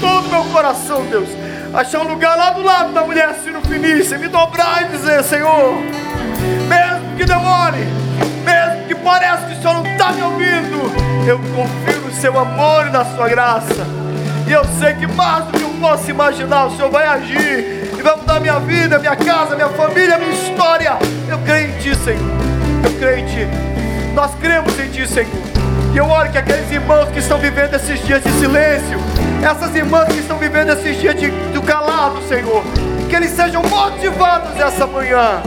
todo 0.00 0.26
meu 0.30 0.44
coração, 0.54 1.04
Deus, 1.04 1.28
achar 1.74 2.00
um 2.00 2.08
lugar 2.08 2.34
lá 2.34 2.52
do 2.52 2.62
lado 2.62 2.94
da 2.94 3.02
mulher 3.02 3.34
Ciro 3.34 3.60
Finícia, 3.60 4.16
me 4.16 4.28
dobrar 4.28 4.86
e 4.86 4.96
dizer: 4.96 5.22
Senhor, 5.22 5.74
mesmo 6.66 7.16
que 7.18 7.26
demore, 7.26 7.84
mesmo 8.42 8.59
pareça 9.00 9.46
que 9.46 9.54
o 9.54 9.62
Senhor 9.62 9.74
não 9.74 9.86
está 9.86 10.12
me 10.12 10.22
ouvindo, 10.22 11.26
eu 11.26 11.38
confio 11.38 12.00
no 12.02 12.12
seu 12.12 12.38
amor 12.38 12.86
e 12.86 12.90
na 12.90 13.04
sua 13.04 13.28
graça. 13.28 13.86
E 14.46 14.52
eu 14.52 14.64
sei 14.78 14.94
que 14.94 15.06
mais 15.06 15.44
do 15.44 15.52
que 15.52 15.62
eu 15.62 15.70
posso 15.80 16.10
imaginar, 16.10 16.66
o 16.66 16.76
Senhor 16.76 16.90
vai 16.90 17.06
agir 17.06 17.90
e 17.98 18.02
vai 18.02 18.16
mudar 18.16 18.40
minha 18.40 18.58
vida, 18.58 18.98
minha 18.98 19.16
casa, 19.16 19.54
minha 19.54 19.68
família, 19.68 20.18
minha 20.18 20.32
história. 20.32 20.98
Eu 21.28 21.38
creio 21.38 21.68
em 21.68 21.78
Ti, 21.78 21.94
Senhor. 21.96 22.30
Eu 22.84 22.98
creio 22.98 23.18
em 23.18 23.26
Ti. 23.26 23.48
Nós 24.14 24.32
cremos 24.40 24.78
em 24.78 24.88
Ti, 24.88 25.06
Senhor. 25.06 25.30
E 25.92 25.96
eu 25.96 26.08
oro 26.08 26.30
que 26.30 26.38
aqueles 26.38 26.70
irmãos 26.70 27.08
que 27.10 27.18
estão 27.18 27.38
vivendo 27.38 27.74
esses 27.74 28.04
dias 28.04 28.22
de 28.22 28.30
silêncio, 28.32 28.98
essas 29.42 29.74
irmãs 29.74 30.08
que 30.08 30.18
estão 30.18 30.36
vivendo 30.36 30.70
esses 30.70 31.00
dias 31.00 31.14
de, 31.14 31.28
do 31.52 31.62
calado, 31.62 32.20
Senhor, 32.28 32.62
que 33.08 33.16
eles 33.16 33.30
sejam 33.30 33.62
motivados 33.62 34.58
essa 34.60 34.86
manhã 34.86 35.42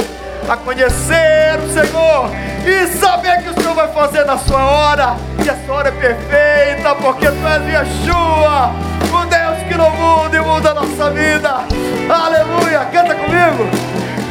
a 0.49 0.57
conhecer 0.57 1.59
o 1.63 1.73
Senhor 1.73 2.29
e 2.65 2.87
saber 2.97 3.43
que 3.43 3.49
o 3.49 3.61
Senhor 3.61 3.75
vai 3.75 3.87
fazer 3.89 4.25
na 4.25 4.37
sua 4.37 4.63
hora, 4.65 5.15
e 5.43 5.49
a 5.49 5.55
sua 5.65 5.75
hora 5.75 5.89
é 5.89 5.91
perfeita, 5.91 6.95
porque 6.95 7.27
tu 7.27 7.47
és 7.47 7.65
Yeshua, 7.67 8.71
o 9.11 9.25
Deus 9.25 9.67
que 9.67 9.75
não 9.75 9.89
muda 9.91 10.37
e 10.37 10.41
muda 10.41 10.71
a 10.71 10.73
nossa 10.73 11.09
vida. 11.11 11.65
Aleluia! 12.09 12.85
Canta 12.91 13.15
comigo. 13.15 13.69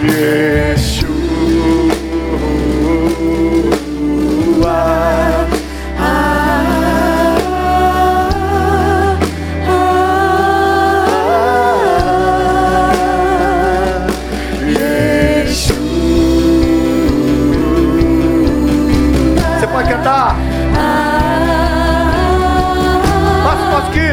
Yeshua. 0.03 1.13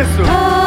isso. 0.01 0.58